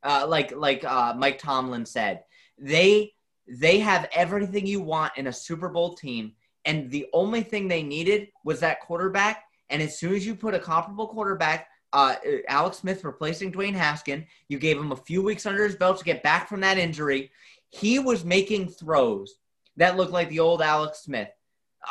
uh, 0.03 0.27
like 0.27 0.55
like 0.57 0.85
uh, 0.85 1.15
Mike 1.17 1.39
Tomlin 1.39 1.85
said, 1.85 2.25
they 2.59 3.13
they 3.49 3.79
have 3.79 4.09
everything 4.13 4.67
you 4.67 4.81
want 4.81 5.13
in 5.17 5.27
a 5.27 5.33
Super 5.33 5.69
Bowl 5.69 5.95
team, 5.95 6.33
and 6.65 6.91
the 6.91 7.07
only 7.13 7.43
thing 7.43 7.69
they 7.69 7.83
needed 7.83 8.29
was 8.45 8.61
that 8.61 8.81
quarterback. 8.81 9.45
And 9.69 9.83
as 9.83 9.99
soon 9.99 10.15
as 10.15 10.25
you 10.25 10.37
put 10.37 10.55
a 10.55 10.61
comparable 10.61 11.09
quarterback, 11.09 11.69
uh, 11.93 12.15
Alex 12.49 12.79
Smith 12.79 13.03
replacing 13.03 13.51
Dwayne 13.51 13.75
Haskin, 13.75 14.25
you 14.49 14.61
gave 14.61 14.79
him 14.79 14.93
a 14.93 14.97
few 14.97 15.23
weeks 15.23 15.45
under 15.45 15.65
his 15.65 15.75
belt 15.75 15.99
to 15.99 16.05
get 16.05 16.23
back 16.23 16.49
from 16.49 16.61
that 16.61 16.79
injury. 16.79 17.33
He 17.71 17.99
was 17.99 18.25
making 18.25 18.69
throws 18.69 19.35
that 19.77 19.97
looked 19.97 20.13
like 20.13 20.29
the 20.29 20.41
old 20.41 20.63
Alex 20.63 21.01
Smith. 21.01 21.29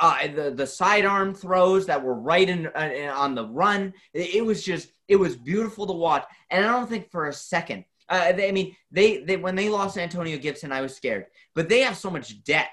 Uh, 0.01 0.27
the 0.27 0.51
the 0.51 0.67
sidearm 0.67 1.33
throws 1.33 1.85
that 1.85 2.03
were 2.03 2.15
right 2.15 2.49
in, 2.49 2.67
uh, 2.67 3.13
on 3.15 3.33
the 3.33 3.45
run. 3.45 3.93
It, 4.13 4.35
it 4.35 4.45
was 4.45 4.63
just 4.63 4.89
it 5.07 5.15
was 5.15 5.35
beautiful 5.35 5.87
to 5.87 5.93
watch, 5.93 6.25
and 6.49 6.65
I 6.65 6.71
don't 6.71 6.89
think 6.89 7.09
for 7.11 7.27
a 7.27 7.33
second 7.33 7.85
uh, 8.09 8.31
they, 8.33 8.47
I 8.47 8.51
mean, 8.51 8.75
they, 8.91 9.17
they 9.23 9.37
when 9.37 9.55
they 9.55 9.69
lost 9.69 9.97
Antonio 9.97 10.37
Gibson, 10.37 10.71
I 10.71 10.81
was 10.81 10.95
scared, 10.95 11.27
but 11.53 11.69
they 11.69 11.81
have 11.81 11.97
so 11.97 12.09
much 12.09 12.43
depth 12.43 12.69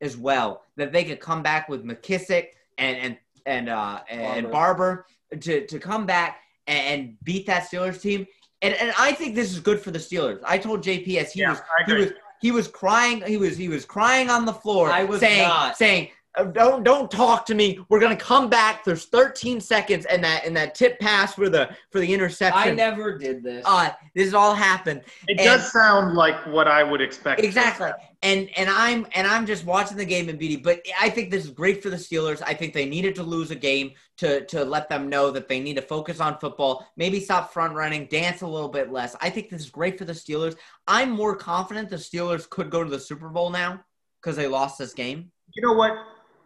as 0.00 0.16
well 0.16 0.62
that 0.76 0.92
they 0.92 1.04
could 1.04 1.20
come 1.20 1.42
back 1.42 1.68
with 1.68 1.84
McKissic 1.84 2.48
and 2.78 2.96
and 2.96 3.16
and 3.46 3.68
uh, 3.68 4.00
and 4.08 4.50
Barber. 4.50 5.06
To 5.40 5.66
to 5.66 5.78
come 5.78 6.04
back 6.04 6.40
and 6.66 7.16
beat 7.24 7.46
that 7.46 7.68
Steelers 7.68 8.00
team. 8.00 8.26
And 8.60 8.74
and 8.74 8.92
I 8.98 9.12
think 9.12 9.34
this 9.34 9.50
is 9.50 9.60
good 9.60 9.80
for 9.80 9.90
the 9.90 9.98
Steelers. 9.98 10.40
I 10.44 10.58
told 10.58 10.82
JPS 10.82 11.30
he 11.30 11.40
Yeah, 11.40 11.50
was 11.50 11.60
he 11.86 11.94
was 11.94 12.12
he 12.42 12.50
was 12.50 12.68
crying. 12.68 13.22
He 13.24 13.36
was 13.36 13.56
he 13.56 13.68
was 13.68 13.84
crying 13.84 14.28
on 14.28 14.44
the 14.44 14.52
floor. 14.52 14.90
I 14.90 15.04
was 15.04 15.20
saying 15.20 15.48
not. 15.48 15.76
saying. 15.78 16.10
"Uh, 16.34 16.44
Don't 16.44 16.82
don't 16.82 17.10
talk 17.10 17.44
to 17.46 17.54
me. 17.54 17.78
We're 17.88 18.00
gonna 18.00 18.16
come 18.16 18.48
back. 18.48 18.84
There's 18.84 19.04
13 19.06 19.60
seconds, 19.60 20.06
and 20.06 20.24
that 20.24 20.46
and 20.46 20.56
that 20.56 20.74
tip 20.74 20.98
pass 20.98 21.34
for 21.34 21.48
the 21.48 21.70
for 21.90 22.00
the 22.00 22.12
interception. 22.12 22.58
I 22.58 22.70
never 22.70 23.18
did 23.18 23.42
this. 23.42 23.62
Uh, 23.66 23.90
this 24.14 24.32
all 24.32 24.54
happened. 24.54 25.02
It 25.28 25.38
And- 25.38 25.46
does 25.46 25.70
sound 25.72 26.14
like 26.14 26.36
what 26.46 26.68
I 26.68 26.82
would 26.82 27.00
expect. 27.00 27.42
Exactly. 27.42 27.90
And 28.22 28.48
and 28.56 28.70
I'm 28.70 29.06
and 29.12 29.26
I'm 29.26 29.44
just 29.46 29.64
watching 29.66 29.96
the 29.96 30.04
game 30.04 30.28
in 30.28 30.36
beauty. 30.36 30.56
But 30.56 30.80
I 31.00 31.10
think 31.10 31.30
this 31.30 31.44
is 31.44 31.50
great 31.50 31.82
for 31.82 31.90
the 31.90 31.96
Steelers. 31.96 32.40
I 32.46 32.54
think 32.54 32.72
they 32.72 32.86
needed 32.86 33.14
to 33.16 33.22
lose 33.22 33.50
a 33.50 33.56
game 33.56 33.92
to 34.18 34.44
to 34.46 34.64
let 34.64 34.88
them 34.88 35.08
know 35.10 35.30
that 35.32 35.48
they 35.48 35.60
need 35.60 35.74
to 35.76 35.82
focus 35.82 36.20
on 36.20 36.38
football. 36.38 36.86
Maybe 36.96 37.20
stop 37.20 37.52
front 37.52 37.74
running, 37.74 38.06
dance 38.06 38.42
a 38.42 38.46
little 38.46 38.68
bit 38.68 38.90
less. 38.92 39.16
I 39.20 39.28
think 39.28 39.50
this 39.50 39.62
is 39.62 39.70
great 39.70 39.98
for 39.98 40.04
the 40.04 40.12
Steelers. 40.12 40.56
I'm 40.86 41.10
more 41.10 41.34
confident 41.36 41.90
the 41.90 41.96
Steelers 41.96 42.48
could 42.48 42.70
go 42.70 42.82
to 42.84 42.88
the 42.90 43.00
Super 43.00 43.28
Bowl 43.28 43.50
now 43.50 43.84
because 44.22 44.36
they 44.36 44.46
lost 44.46 44.78
this 44.78 44.94
game. 44.94 45.30
You 45.54 45.66
know 45.66 45.74
what? 45.74 45.92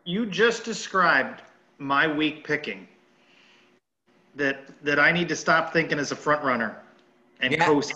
You 0.07 0.25
just 0.25 0.65
described 0.65 1.43
my 1.79 2.07
weak 2.07 2.47
picking. 2.47 2.87
That 4.37 4.69
that 4.85 4.99
I 5.01 5.11
need 5.11 5.29
to 5.29 5.37
stop 5.37 5.73
thinking 5.73 5.99
as 5.99 6.13
a 6.13 6.17
front 6.17 6.45
runner 6.45 6.81
and 7.41 7.53
Yeah. 7.53 7.67
coast. 7.67 7.93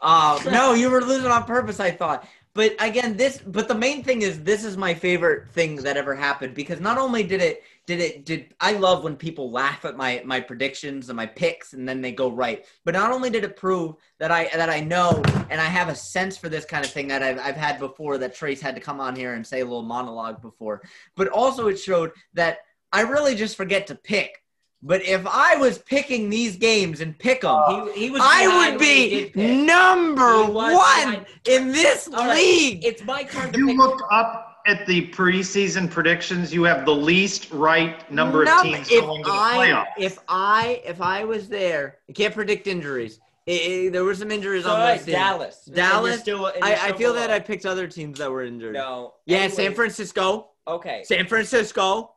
Uh, 0.00 0.38
no, 0.50 0.74
you 0.74 0.90
were 0.90 1.00
losing 1.00 1.30
on 1.30 1.44
purpose, 1.44 1.80
I 1.80 1.90
thought. 1.90 2.28
But 2.54 2.74
again, 2.80 3.16
this 3.16 3.38
but 3.38 3.66
the 3.66 3.74
main 3.74 4.04
thing 4.04 4.20
is 4.20 4.42
this 4.42 4.62
is 4.62 4.76
my 4.76 4.92
favorite 4.92 5.48
thing 5.52 5.76
that 5.76 5.96
ever 5.96 6.14
happened 6.14 6.54
because 6.54 6.80
not 6.80 6.98
only 6.98 7.22
did 7.22 7.40
it 7.40 7.62
did 7.86 7.98
it 7.98 8.26
did 8.26 8.54
I 8.60 8.72
love 8.72 9.04
when 9.04 9.16
people 9.16 9.50
laugh 9.50 9.86
at 9.86 9.96
my 9.96 10.22
my 10.26 10.38
predictions 10.38 11.08
and 11.08 11.16
my 11.16 11.24
picks 11.24 11.72
and 11.72 11.88
then 11.88 12.02
they 12.02 12.12
go 12.12 12.30
right. 12.30 12.66
But 12.84 12.92
not 12.92 13.10
only 13.10 13.30
did 13.30 13.44
it 13.44 13.56
prove 13.56 13.94
that 14.18 14.30
I 14.30 14.50
that 14.54 14.68
I 14.68 14.80
know 14.80 15.22
and 15.48 15.62
I 15.62 15.64
have 15.64 15.88
a 15.88 15.94
sense 15.94 16.36
for 16.36 16.50
this 16.50 16.66
kind 16.66 16.84
of 16.84 16.90
thing 16.90 17.08
that 17.08 17.22
I've 17.22 17.38
I've 17.38 17.56
had 17.56 17.78
before 17.78 18.18
that 18.18 18.34
Trace 18.34 18.60
had 18.60 18.74
to 18.74 18.82
come 18.82 19.00
on 19.00 19.16
here 19.16 19.32
and 19.32 19.46
say 19.46 19.60
a 19.60 19.64
little 19.64 19.82
monologue 19.82 20.42
before. 20.42 20.82
But 21.16 21.28
also 21.28 21.68
it 21.68 21.78
showed 21.78 22.12
that 22.34 22.58
I 22.92 23.00
really 23.00 23.34
just 23.34 23.56
forget 23.56 23.86
to 23.86 23.94
pick. 23.94 24.41
But 24.84 25.02
if 25.04 25.24
I 25.26 25.56
was 25.56 25.78
picking 25.78 26.28
these 26.28 26.56
games 26.56 27.00
and 27.00 27.16
pick 27.16 27.42
them, 27.42 27.54
uh, 27.54 27.86
he, 27.92 28.06
he 28.06 28.10
was 28.10 28.20
I 28.24 28.70
would 28.70 28.80
be 28.80 29.30
number 29.36 30.44
one 30.44 30.72
behind- 30.72 31.26
in 31.48 31.68
this 31.68 32.08
All 32.12 32.26
right, 32.26 32.34
league. 32.36 32.84
It's 32.84 33.04
my 33.04 33.22
turn 33.22 33.52
to 33.52 33.58
You 33.58 33.68
pick. 33.68 33.76
looked 33.78 34.02
up 34.10 34.58
at 34.66 34.84
the 34.86 35.08
preseason 35.10 35.88
predictions. 35.88 36.52
You 36.52 36.64
have 36.64 36.84
the 36.84 36.94
least 36.94 37.50
right 37.52 38.10
number 38.10 38.42
of 38.42 38.48
Num- 38.48 38.62
teams 38.64 38.90
if 38.90 39.00
going 39.02 39.22
to 39.22 39.30
the 39.30 39.36
I, 39.36 39.54
playoffs. 39.56 39.86
If 39.98 40.18
I 40.28 40.82
if 40.84 41.00
I 41.00 41.24
was 41.24 41.48
there, 41.48 41.98
I 42.08 42.12
can't 42.12 42.34
predict 42.34 42.66
injuries. 42.66 43.20
It- 43.46 43.52
it- 43.52 43.92
there 43.92 44.02
were 44.04 44.14
some 44.16 44.30
injuries 44.32 44.64
So, 44.64 44.70
on 44.72 44.80
all 44.80 44.86
this 44.88 44.98
right, 44.98 45.04
team. 45.06 45.14
Dallas. 45.14 45.64
Dallas, 45.72 46.20
Still, 46.20 46.46
I, 46.46 46.74
I 46.74 46.88
feel 46.92 47.12
below. 47.12 47.14
that 47.14 47.30
I 47.30 47.38
picked 47.40 47.66
other 47.66 47.86
teams 47.86 48.18
that 48.18 48.30
were 48.30 48.42
injured. 48.42 48.74
No. 48.74 49.14
Yeah, 49.26 49.38
Anyways, 49.38 49.54
San 49.56 49.74
Francisco. 49.74 50.48
Okay. 50.66 51.02
San 51.04 51.26
Francisco. 51.26 52.11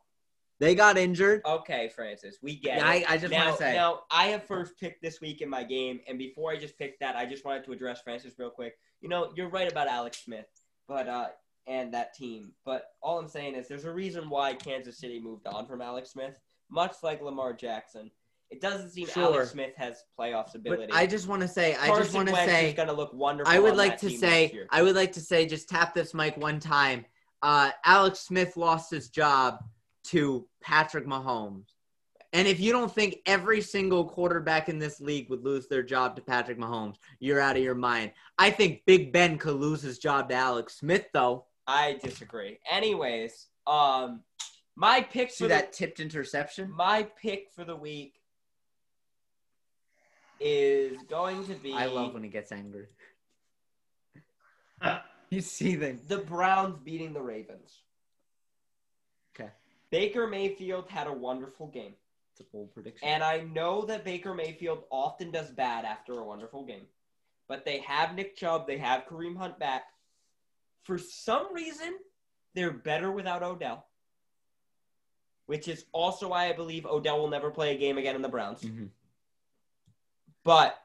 They 0.58 0.74
got 0.74 0.96
injured. 0.96 1.42
Okay, 1.44 1.88
Francis, 1.94 2.38
we 2.42 2.56
get 2.56 2.78
Yeah. 2.78 2.86
I- 2.88 3.04
I 3.08 3.18
just 3.18 3.32
wanna 3.32 3.56
say. 3.56 3.74
Now, 3.74 4.04
I 4.10 4.28
have 4.28 4.44
first 4.44 4.78
picked 4.78 5.02
this 5.02 5.20
week 5.20 5.42
in 5.42 5.50
my 5.50 5.62
game, 5.64 6.00
and 6.08 6.18
before 6.18 6.50
I 6.50 6.56
just 6.56 6.78
picked 6.78 7.00
that, 7.00 7.14
I 7.14 7.26
just 7.26 7.44
wanted 7.44 7.64
to 7.64 7.72
address 7.72 8.00
Francis 8.02 8.38
real 8.38 8.50
quick. 8.50 8.78
You 9.00 9.08
know, 9.10 9.32
you're 9.36 9.48
right 9.50 9.70
about 9.70 9.86
Alex 9.88 10.24
Smith, 10.24 10.46
but 10.88 11.08
uh, 11.08 11.28
and 11.66 11.92
that 11.92 12.14
team. 12.14 12.52
But 12.64 12.84
all 13.02 13.18
I'm 13.18 13.28
saying 13.28 13.54
is, 13.54 13.68
there's 13.68 13.84
a 13.84 13.92
reason 13.92 14.30
why 14.30 14.54
Kansas 14.54 14.98
City 14.98 15.20
moved 15.20 15.46
on 15.46 15.66
from 15.66 15.82
Alex 15.82 16.10
Smith, 16.12 16.38
much 16.70 16.94
like 17.02 17.20
Lamar 17.20 17.52
Jackson. 17.52 18.10
It 18.48 18.60
doesn't 18.60 18.90
seem 18.90 19.08
Sure. 19.08 19.24
Alex 19.24 19.50
Smith 19.50 19.74
has 19.76 20.04
playoffs 20.18 20.54
ability. 20.54 20.86
But 20.86 20.94
I 20.96 21.04
just 21.06 21.26
want 21.26 21.42
to 21.42 21.48
say, 21.48 21.72
I 21.74 21.88
Carson 21.88 22.04
just 22.04 22.14
want 22.14 22.28
to 22.28 22.34
say, 22.36 22.68
is 22.68 22.74
going 22.74 22.86
to 22.88 22.94
look 22.94 23.12
wonderful. 23.12 23.52
I 23.52 23.58
would 23.58 23.76
like 23.76 23.98
to 23.98 24.10
say. 24.10 24.64
I 24.70 24.82
would 24.82 24.94
like 24.94 25.12
to 25.14 25.20
say, 25.20 25.44
just 25.46 25.68
tap 25.68 25.92
this 25.94 26.14
mic 26.14 26.36
one 26.36 26.60
time. 26.60 27.04
Uh, 27.42 27.72
Alex 27.84 28.20
Smith 28.20 28.56
lost 28.56 28.90
his 28.90 29.10
job 29.10 29.58
to 30.08 30.46
Patrick 30.62 31.06
Mahomes. 31.06 31.66
And 32.32 32.46
if 32.46 32.60
you 32.60 32.72
don't 32.72 32.92
think 32.92 33.18
every 33.24 33.60
single 33.60 34.04
quarterback 34.04 34.68
in 34.68 34.78
this 34.78 35.00
league 35.00 35.30
would 35.30 35.42
lose 35.42 35.68
their 35.68 35.82
job 35.82 36.16
to 36.16 36.22
Patrick 36.22 36.58
Mahomes, 36.58 36.96
you're 37.18 37.40
out 37.40 37.56
of 37.56 37.62
your 37.62 37.74
mind. 37.74 38.12
I 38.38 38.50
think 38.50 38.82
Big 38.84 39.12
Ben 39.12 39.38
could 39.38 39.56
lose 39.56 39.80
his 39.80 39.98
job 39.98 40.28
to 40.28 40.34
Alex 40.34 40.78
Smith, 40.78 41.06
though. 41.14 41.46
I 41.66 41.98
disagree. 42.02 42.58
Anyways, 42.70 43.46
um, 43.66 44.20
my 44.74 45.00
pick 45.00 45.30
See 45.30 45.44
for 45.44 45.48
that 45.48 45.72
tipped 45.72 46.00
interception? 46.00 46.70
my 46.70 47.04
pick 47.20 47.48
for 47.54 47.64
the 47.64 47.76
week 47.76 48.20
is 50.38 50.98
going 51.08 51.46
to 51.46 51.54
be 51.54 51.72
I 51.72 51.86
love 51.86 52.12
when 52.12 52.22
he 52.22 52.28
gets 52.28 52.52
angry. 52.52 52.86
He's 55.30 55.50
seething. 55.50 56.00
the 56.06 56.18
Browns 56.18 56.76
beating 56.84 57.12
the 57.12 57.22
Ravens. 57.22 57.80
Baker 59.96 60.26
Mayfield 60.26 60.90
had 60.90 61.06
a 61.06 61.12
wonderful 61.12 61.68
game. 61.68 61.94
It's 62.32 62.40
a 62.40 62.44
bold 62.52 62.74
prediction. 62.74 63.08
And 63.08 63.22
I 63.22 63.46
know 63.54 63.86
that 63.86 64.04
Baker 64.04 64.34
Mayfield 64.34 64.84
often 64.90 65.30
does 65.30 65.50
bad 65.50 65.86
after 65.86 66.18
a 66.18 66.22
wonderful 66.22 66.66
game. 66.66 66.84
But 67.48 67.64
they 67.64 67.78
have 67.78 68.14
Nick 68.14 68.36
Chubb, 68.36 68.66
they 68.66 68.76
have 68.76 69.06
Kareem 69.06 69.38
Hunt 69.38 69.58
back. 69.58 69.84
For 70.82 70.98
some 70.98 71.50
reason, 71.50 71.94
they're 72.54 72.72
better 72.72 73.10
without 73.10 73.42
Odell. 73.42 73.86
Which 75.46 75.66
is 75.66 75.86
also 75.92 76.28
why 76.28 76.50
I 76.50 76.52
believe 76.52 76.84
Odell 76.84 77.18
will 77.18 77.30
never 77.30 77.50
play 77.50 77.74
a 77.74 77.78
game 77.78 77.96
again 77.96 78.16
in 78.16 78.20
the 78.20 78.28
Browns. 78.28 78.60
Mhm. 78.60 78.90
But 80.44 80.78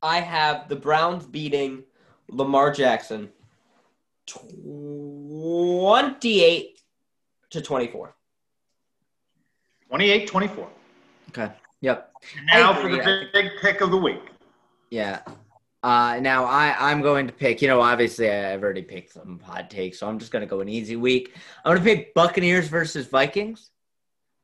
I 0.00 0.20
have 0.20 0.68
the 0.68 0.76
Browns 0.76 1.26
beating 1.26 1.82
Lamar 2.28 2.70
Jackson 2.70 3.32
28 4.26 6.79
to 7.50 7.60
24. 7.60 8.14
28 9.88 10.28
24. 10.28 10.68
Okay. 11.30 11.52
Yep. 11.80 12.12
And 12.36 12.46
now 12.46 12.74
for 12.74 12.88
the 12.88 12.98
big, 12.98 13.32
big 13.32 13.50
pick 13.60 13.80
of 13.80 13.90
the 13.90 13.96
week. 13.96 14.20
Yeah. 14.90 15.20
Uh, 15.82 16.18
now 16.20 16.44
I, 16.44 16.76
I'm 16.78 17.00
going 17.00 17.26
to 17.26 17.32
pick, 17.32 17.62
you 17.62 17.68
know, 17.68 17.80
obviously 17.80 18.30
I've 18.30 18.62
already 18.62 18.82
picked 18.82 19.14
some 19.14 19.40
hot 19.40 19.70
takes, 19.70 19.98
so 19.98 20.08
I'm 20.08 20.18
just 20.18 20.30
going 20.30 20.42
to 20.42 20.46
go 20.46 20.60
an 20.60 20.68
easy 20.68 20.96
week. 20.96 21.34
I'm 21.64 21.74
going 21.74 21.78
to 21.78 21.84
pick 21.84 22.14
Buccaneers 22.14 22.68
versus 22.68 23.06
Vikings. 23.06 23.70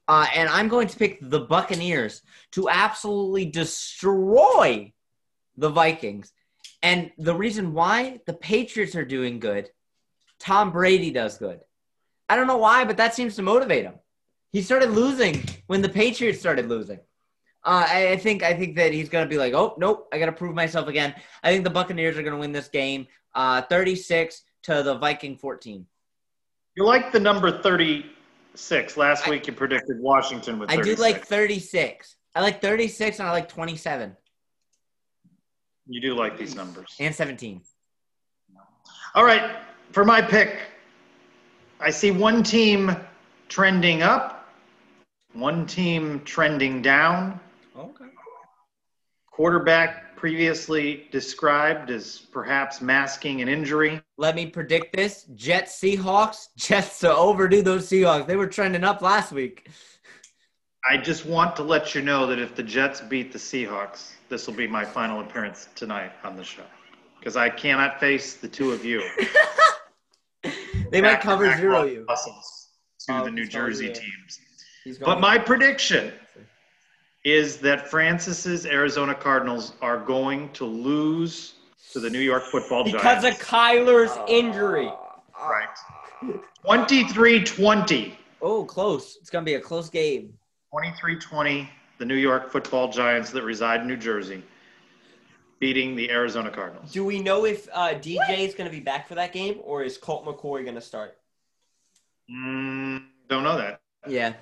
Uh, 0.09 0.27
and 0.35 0.49
I'm 0.49 0.69
going 0.69 0.87
to 0.87 0.97
pick 0.97 1.19
the 1.21 1.41
Buccaneers 1.41 2.23
to 2.53 2.69
absolutely 2.69 3.45
destroy 3.45 4.93
the 5.57 5.69
Vikings. 5.69 6.33
And 6.83 7.11
the 7.19 7.35
reason 7.35 7.75
why 7.75 8.21
the 8.27 8.33
Patriots 8.33 8.95
are 8.95 9.05
doing 9.05 9.41
good, 9.41 9.69
Tom 10.39 10.71
Brady 10.71 11.11
does 11.11 11.39
good. 11.39 11.61
I 12.29 12.37
don't 12.37 12.47
know 12.47 12.57
why, 12.57 12.85
but 12.85 12.97
that 12.97 13.15
seems 13.15 13.37
to 13.37 13.43
motivate 13.43 13.85
him. 13.85 13.95
He 14.53 14.63
started 14.63 14.91
losing 14.91 15.45
when 15.67 15.83
the 15.83 15.89
Patriots 15.89 16.41
started 16.41 16.69
losing. 16.69 16.99
Uh, 17.65 17.85
I, 17.89 18.09
I 18.13 18.17
think 18.17 18.43
I 18.43 18.55
think 18.55 18.77
that 18.77 18.93
he's 18.93 19.09
gonna 19.09 19.27
be 19.27 19.39
like, 19.39 19.53
oh 19.55 19.75
nope, 19.77 20.09
I 20.13 20.19
gotta 20.19 20.33
prove 20.33 20.55
myself 20.55 20.89
again. 20.89 21.15
I 21.43 21.51
think 21.51 21.65
the 21.65 21.71
Buccaneers 21.71 22.17
are 22.17 22.23
gonna 22.23 22.39
win 22.39 22.53
this 22.53 22.69
game, 22.69 23.07
uh, 23.35 23.63
36 23.63 24.43
to 24.65 24.83
the 24.83 24.99
Viking 24.99 25.37
14. 25.37 25.85
You 26.77 26.85
like 26.85 27.11
the 27.13 27.21
number 27.21 27.61
36. 27.63 28.97
Last 28.97 29.29
week 29.29 29.47
you 29.47 29.53
predicted 29.53 29.99
Washington 30.01 30.59
with 30.59 30.71
I 30.71 30.77
do 30.77 30.95
like 30.97 31.25
36. 31.27 32.17
I 32.35 32.41
like 32.41 32.61
36 32.61 33.19
and 33.19 33.29
I 33.29 33.33
like 33.33 33.49
27 33.49 34.15
You 35.89 36.01
do 36.01 36.15
like 36.15 36.39
these 36.39 36.55
numbers. 36.55 36.95
and 37.01 37.15
17. 37.15 37.63
All 39.15 39.25
right, 39.25 39.57
for 39.93 40.05
my 40.05 40.21
pick, 40.21 40.59
I 41.81 41.91
see 41.91 42.11
one 42.11 42.43
team 42.43 42.97
trending 43.49 44.03
up, 44.03 44.49
one 45.35 45.67
team 45.67 46.23
trending 46.25 46.81
down. 46.81 47.39
Okay. 47.77 48.07
Quarterback 49.31 50.17
previously 50.17 51.09
described 51.13 51.91
as 51.91 52.19
perhaps 52.33 52.81
masking 52.81 53.43
an 53.43 53.49
injury. 53.49 54.01
Let 54.17 54.35
me 54.35 54.47
predict 54.47 54.97
this: 54.97 55.25
Jets 55.35 55.79
Seahawks. 55.79 56.49
Jets 56.57 57.01
to 57.01 57.15
overdo 57.15 57.61
those 57.61 57.89
Seahawks. 57.89 58.27
They 58.27 58.37
were 58.37 58.47
trending 58.47 58.85
up 58.85 59.03
last 59.03 59.33
week. 59.33 59.69
I 60.89 60.97
just 60.97 61.27
want 61.27 61.57
to 61.57 61.63
let 61.63 61.95
you 61.95 62.01
know 62.01 62.27
that 62.27 62.39
if 62.39 62.55
the 62.55 62.63
Jets 62.63 63.01
beat 63.01 63.33
the 63.33 63.39
Seahawks, 63.39 64.13
this 64.29 64.47
will 64.47 64.55
be 64.55 64.69
my 64.69 64.85
final 64.85 65.21
appearance 65.21 65.69
tonight 65.75 66.13
on 66.25 66.37
the 66.37 66.45
show 66.45 66.63
because 67.19 67.37
I 67.37 67.51
cannot 67.51 68.01
face 68.01 68.35
the 68.35 68.49
two 68.49 68.73
of 68.73 68.85
you. 68.85 69.03
They 70.91 71.01
might 71.01 71.21
cover 71.21 71.47
Back-to-back 71.47 71.61
zero 71.61 71.83
you. 71.85 72.05
losses 72.09 72.69
to 73.07 73.21
Oh, 73.21 73.25
the 73.25 73.31
New 73.31 73.43
it's 73.43 73.55
all 73.55 73.63
Jersey 73.63 73.93
teams. 73.93 74.99
But 75.01 75.21
my 75.21 75.39
prediction 75.39 76.13
is 77.25 77.59
that 77.59 77.89
Francis's 77.89 78.67
Arizona 78.67 79.15
Cardinals 79.15 79.73
are 79.83 79.99
going 79.99 80.49
to 80.53 80.65
lose 80.65 81.55
to 81.93 82.01
the 82.01 82.09
New 82.11 82.21
York 82.21 82.45
Football 82.45 82.85
Giants. 82.85 83.03
because 83.03 83.19
of 83.25 83.31
Giants. 83.31 83.45
Kyler's 83.45 84.19
injury. 84.29 84.89
Ah. 85.35 85.49
right. 85.49 85.69
23-20. 86.65 88.13
Oh, 88.43 88.65
close. 88.65 89.17
It's 89.21 89.31
gonna 89.31 89.45
be 89.45 89.55
a 89.55 89.61
close 89.61 89.89
game. 89.91 90.33
23-20, 90.75 91.69
the 91.99 92.05
New 92.05 92.17
York 92.17 92.51
Football 92.53 92.93
Giants 92.93 93.31
that 93.31 93.43
reside 93.43 93.81
in 93.81 93.87
New 93.87 93.97
Jersey 93.97 94.43
beating 95.59 95.97
the 95.97 96.11
Arizona 96.11 96.51
Cardinals. 96.51 96.93
Do 96.93 97.05
we 97.05 97.21
know 97.21 97.45
if 97.45 97.69
uh, 97.73 97.95
DJ 97.95 98.41
is 98.41 98.55
going 98.55 98.69
to 98.71 98.75
be 98.77 98.83
back 98.83 99.09
for 99.09 99.15
that 99.15 99.33
game, 99.33 99.59
or 99.63 99.83
is 99.83 99.97
Colt 99.99 100.25
McCoy 100.27 100.63
going 100.63 100.75
to 100.75 100.81
start? 100.81 101.17
Mm, 102.31 103.05
don't 103.29 103.43
know 103.45 103.57
that. 103.57 103.81
Yeah, 104.07 104.35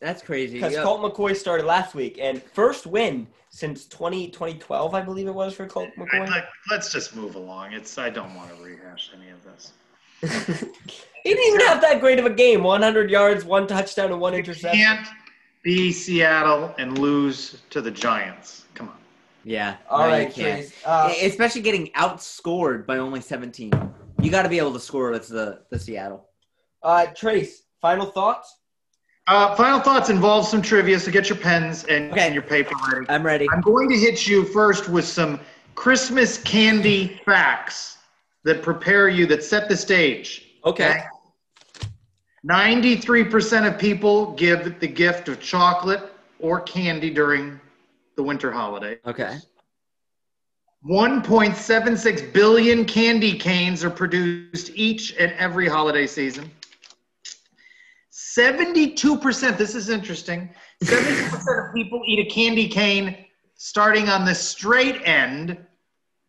that's 0.00 0.22
crazy. 0.22 0.54
Because 0.54 0.72
Yeah. 0.74 0.82
Colt 0.82 1.00
McCoy 1.00 1.34
started 1.36 1.66
last 1.66 1.94
week, 1.94 2.18
and 2.20 2.42
first 2.42 2.86
win 2.86 3.26
since 3.50 3.86
20, 3.86 4.28
2012, 4.28 4.94
I 4.94 5.00
believe 5.00 5.26
it 5.26 5.34
was 5.34 5.54
for 5.54 5.66
Colt 5.66 5.88
I, 5.96 6.00
McCoy. 6.00 6.28
let, 6.30 6.48
let's 6.70 6.92
just 6.92 7.16
move 7.16 7.34
along. 7.34 7.72
It's 7.72 7.96
I 7.98 8.10
don't 8.10 8.34
want 8.34 8.54
to 8.56 8.62
rehash 8.62 9.10
any 9.16 9.30
of 9.30 9.42
this. 9.44 9.72
he 11.22 11.32
didn't 11.34 11.54
even 11.54 11.66
have 11.68 11.80
that 11.80 12.00
great 12.00 12.18
of 12.18 12.26
a 12.26 12.30
game. 12.30 12.62
100 12.62 13.10
yards, 13.10 13.44
one 13.44 13.66
touchdown, 13.66 14.10
and 14.12 14.20
one 14.20 14.32
You 14.34 14.40
interception. 14.40 14.80
can't 14.80 15.06
be 15.62 15.92
Seattle 15.92 16.74
and 16.78 16.98
lose 16.98 17.62
to 17.70 17.80
the 17.80 17.90
Giants. 17.90 18.64
Come 18.74 18.88
on. 18.88 18.97
Yeah. 19.48 19.76
All 19.88 20.00
no, 20.00 20.08
right, 20.08 20.30
can't. 20.30 20.58
Trace. 20.58 20.74
Uh, 20.84 21.10
Especially 21.22 21.62
getting 21.62 21.86
outscored 21.92 22.84
by 22.86 22.98
only 22.98 23.22
17. 23.22 23.72
You 24.20 24.30
got 24.30 24.42
to 24.42 24.48
be 24.50 24.58
able 24.58 24.74
to 24.74 24.80
score 24.80 25.10
with 25.10 25.26
the, 25.28 25.60
the 25.70 25.78
Seattle. 25.78 26.28
uh, 26.82 27.06
Trace, 27.16 27.62
final 27.80 28.04
thoughts? 28.06 28.54
Uh, 29.26 29.54
final 29.56 29.80
thoughts 29.80 30.10
involve 30.10 30.46
some 30.46 30.60
trivia, 30.60 30.98
so 31.00 31.10
get 31.10 31.30
your 31.30 31.38
pens 31.38 31.84
and, 31.84 32.12
Okay. 32.12 32.26
and 32.26 32.34
your 32.34 32.42
paper 32.42 32.74
ready. 32.92 33.06
I'm 33.08 33.24
ready. 33.24 33.48
I'm 33.50 33.62
going 33.62 33.88
to 33.88 33.96
hit 33.96 34.26
you 34.26 34.44
first 34.44 34.88
with 34.90 35.06
some 35.06 35.40
Christmas 35.74 36.42
candy 36.42 37.18
facts 37.24 37.96
that 38.44 38.62
prepare 38.62 39.08
you, 39.08 39.24
that 39.26 39.42
set 39.42 39.66
the 39.68 39.76
stage. 39.76 40.56
Okay. 40.66 41.04
93% 42.46 43.66
of 43.66 43.78
people 43.78 44.32
give 44.34 44.78
the 44.78 44.88
gift 44.88 45.28
of 45.28 45.40
chocolate 45.40 46.12
or 46.38 46.60
candy 46.60 47.08
during 47.10 47.58
the 48.18 48.22
winter 48.24 48.50
holiday. 48.50 48.98
Okay. 49.06 49.38
1.76 50.84 52.32
billion 52.32 52.84
candy 52.84 53.38
canes 53.38 53.84
are 53.84 53.90
produced 53.90 54.72
each 54.74 55.14
and 55.20 55.32
every 55.34 55.68
holiday 55.68 56.04
season. 56.04 56.50
72%, 58.12 59.56
this 59.56 59.76
is 59.76 59.88
interesting, 59.88 60.50
72% 60.82 61.68
of 61.68 61.74
people 61.74 62.02
eat 62.06 62.18
a 62.18 62.28
candy 62.28 62.68
cane 62.68 63.24
starting 63.54 64.08
on 64.08 64.24
the 64.24 64.34
straight 64.34 65.00
end. 65.06 65.56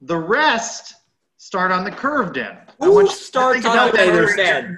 The 0.01 0.17
rest 0.17 0.93
start 1.37 1.71
on 1.71 1.83
the 1.83 1.91
curved 1.91 2.37
end. 2.37 2.57
Who 2.79 2.93
want 2.93 3.09
you 3.09 3.15
to 3.15 3.21
starts 3.21 3.65
on 3.65 3.91
the 3.91 3.97
curved 3.97 4.39
end? 4.39 4.77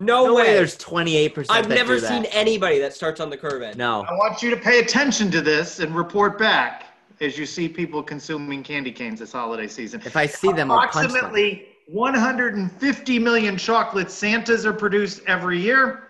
No, 0.00 0.24
No 0.26 0.34
way 0.34 0.42
way. 0.44 0.54
there's 0.54 0.76
28% 0.78 1.46
I've 1.50 1.68
that 1.68 1.74
never 1.74 1.96
do 1.96 2.00
that. 2.00 2.08
seen 2.08 2.24
anybody 2.32 2.78
that 2.78 2.94
starts 2.94 3.20
on 3.20 3.28
the 3.28 3.36
curve 3.36 3.60
end. 3.62 3.76
No. 3.76 4.02
I 4.08 4.12
want 4.14 4.42
you 4.42 4.48
to 4.50 4.56
pay 4.56 4.78
attention 4.80 5.30
to 5.30 5.40
this 5.42 5.78
and 5.80 5.94
report 5.94 6.38
back 6.38 6.86
as 7.20 7.36
you 7.38 7.44
see 7.44 7.68
people 7.68 8.02
consuming 8.02 8.62
candy 8.62 8.90
canes 8.92 9.20
this 9.20 9.32
holiday 9.32 9.68
season. 9.68 10.00
If 10.06 10.16
I 10.16 10.24
see 10.24 10.52
them, 10.52 10.70
I'll 10.70 10.78
punch 10.88 10.94
them. 10.94 11.04
Approximately 11.16 11.68
150 11.88 13.18
million 13.18 13.58
chocolate 13.58 14.10
Santas 14.10 14.64
are 14.64 14.72
produced 14.72 15.20
every 15.26 15.60
year. 15.60 16.04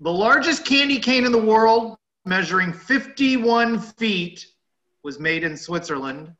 The 0.00 0.10
largest 0.12 0.64
candy 0.66 0.98
cane 0.98 1.24
in 1.24 1.30
the 1.30 1.38
world, 1.42 1.96
measuring 2.24 2.72
51 2.72 3.78
feet, 3.78 4.46
was 5.04 5.20
made 5.20 5.44
in 5.44 5.56
Switzerland. 5.56 6.34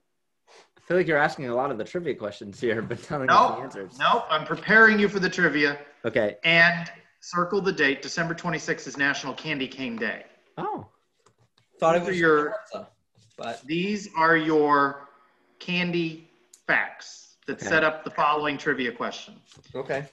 I 0.49 0.81
feel 0.81 0.97
like 0.97 1.07
you're 1.07 1.17
asking 1.17 1.49
a 1.49 1.55
lot 1.55 1.71
of 1.71 1.79
the 1.79 1.85
trivia 1.85 2.15
questions 2.15 2.59
here, 2.61 2.83
but 2.83 3.01
telling 3.05 3.31
us 3.31 3.57
the 3.57 3.63
answers. 3.63 3.99
no, 3.99 4.25
I'm 4.29 4.45
preparing 4.45 4.99
you 4.99 5.09
for 5.09 5.21
the 5.21 5.31
trivia. 5.31 5.79
Okay. 6.05 6.37
And 6.45 6.91
circle 7.21 7.61
the 7.61 7.73
date. 7.73 8.03
December 8.03 8.35
26th 8.35 8.87
is 8.87 8.97
National 8.97 9.33
Candy 9.35 9.67
Cane 9.69 9.97
Day. 9.97 10.25
Oh. 10.59 10.87
Thought 11.81 11.97
it 11.97 12.01
These 12.01 12.07
are 12.09 12.11
was 12.11 12.19
your- 12.21 12.55
Pizza, 12.73 12.89
but 13.37 13.63
These 13.67 14.09
are 14.17 14.37
your 14.37 15.09
candy 15.59 16.31
facts 16.67 17.37
that 17.47 17.57
Okay. 17.59 17.67
set 17.67 17.85
up 17.85 18.05
the 18.05 18.11
following 18.11 18.57
trivia 18.59 18.93
question. 18.93 19.41
okay. 19.75 20.07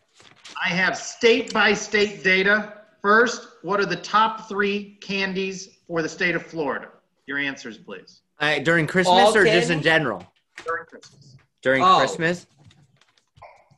I 0.64 0.70
have 0.70 0.98
state 0.98 1.54
by 1.54 1.74
state 1.74 2.24
data. 2.24 2.74
First, 3.02 3.48
what 3.64 3.80
are 3.80 3.86
the 3.86 3.96
top 3.96 4.48
three 4.48 4.98
candies 5.02 5.80
for 5.88 6.02
the 6.02 6.10
state 6.10 6.36
of 6.36 6.46
Florida? 6.46 6.90
Your 7.26 7.38
answers, 7.38 7.78
please. 7.78 8.22
Uh, 8.40 8.60
during 8.60 8.86
Christmas 8.88 9.20
All 9.20 9.38
or 9.38 9.46
just 9.46 9.70
in 9.72 9.82
general? 9.82 10.24
During 10.66 10.86
Christmas. 10.86 11.36
During 11.62 11.84
Oh. 11.84 11.98
Christmas? 12.00 12.48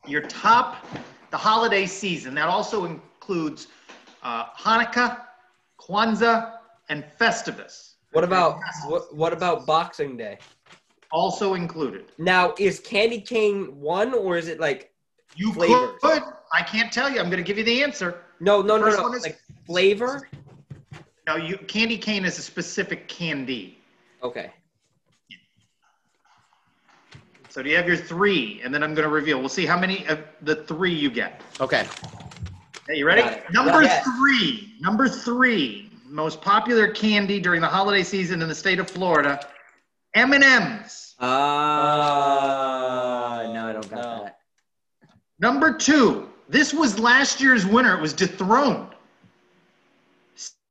Your 0.06 0.22
top, 0.22 0.84
the 1.34 1.38
holiday 1.38 1.84
season. 1.84 2.32
That 2.32 2.48
also 2.48 2.84
includes 2.84 3.66
uh, 4.22 4.44
Hanukkah, 4.56 5.22
Kwanzaa, 5.80 6.58
and 6.90 7.02
Festivus. 7.20 7.94
What 8.12 8.22
about 8.22 8.60
what, 8.86 9.12
what 9.12 9.32
about 9.32 9.66
Boxing 9.66 10.16
Day? 10.16 10.38
Also 11.10 11.54
included. 11.54 12.04
Now, 12.18 12.54
is 12.56 12.78
candy 12.78 13.20
cane 13.20 13.80
one 13.80 14.14
or 14.14 14.38
is 14.38 14.46
it 14.46 14.60
like 14.60 14.92
You 15.34 15.52
Flavors. 15.52 15.98
could. 16.00 16.22
I 16.52 16.62
can't 16.62 16.92
tell 16.92 17.10
you. 17.10 17.18
I'm 17.18 17.30
going 17.30 17.42
to 17.44 17.48
give 17.50 17.58
you 17.58 17.64
the 17.64 17.82
answer. 17.82 18.20
no, 18.38 18.62
no, 18.62 18.78
no, 18.78 18.88
no, 18.90 19.02
one 19.02 19.16
is- 19.16 19.24
like 19.24 19.40
flavor? 19.66 20.28
No, 21.26 21.34
you 21.34 21.56
candy 21.74 21.98
cane 21.98 22.24
is 22.24 22.38
a 22.38 22.42
specific 22.42 23.08
candy. 23.08 23.78
Okay. 24.22 24.52
So 27.54 27.62
do 27.62 27.70
you 27.70 27.76
have 27.76 27.86
your 27.86 27.96
three? 27.96 28.60
And 28.64 28.74
then 28.74 28.82
I'm 28.82 28.94
going 28.94 29.04
to 29.08 29.14
reveal. 29.14 29.38
We'll 29.38 29.48
see 29.48 29.64
how 29.64 29.78
many 29.78 30.04
of 30.08 30.18
the 30.42 30.56
three 30.64 30.92
you 30.92 31.08
get. 31.08 31.40
Okay. 31.60 31.86
Hey, 32.88 32.96
you 32.96 33.06
ready? 33.06 33.22
Number 33.52 33.84
Yeah. 33.84 34.02
three. 34.02 34.74
Number 34.80 35.08
three. 35.08 35.88
Most 36.04 36.40
popular 36.40 36.88
candy 36.88 37.38
during 37.38 37.60
the 37.60 37.68
holiday 37.68 38.02
season 38.02 38.42
in 38.42 38.48
the 38.48 38.54
state 38.56 38.80
of 38.80 38.90
Florida. 38.90 39.38
M&M's. 40.14 41.14
Uh, 41.20 41.26
no, 43.52 43.68
I 43.68 43.72
don't 43.72 43.88
got 43.88 43.98
No. 44.02 44.24
that. 44.24 44.40
Number 45.38 45.72
two. 45.74 46.28
This 46.48 46.74
was 46.74 46.98
last 46.98 47.40
year's 47.40 47.64
winner. 47.64 47.94
It 47.96 48.00
was 48.00 48.12
dethroned. 48.12 48.88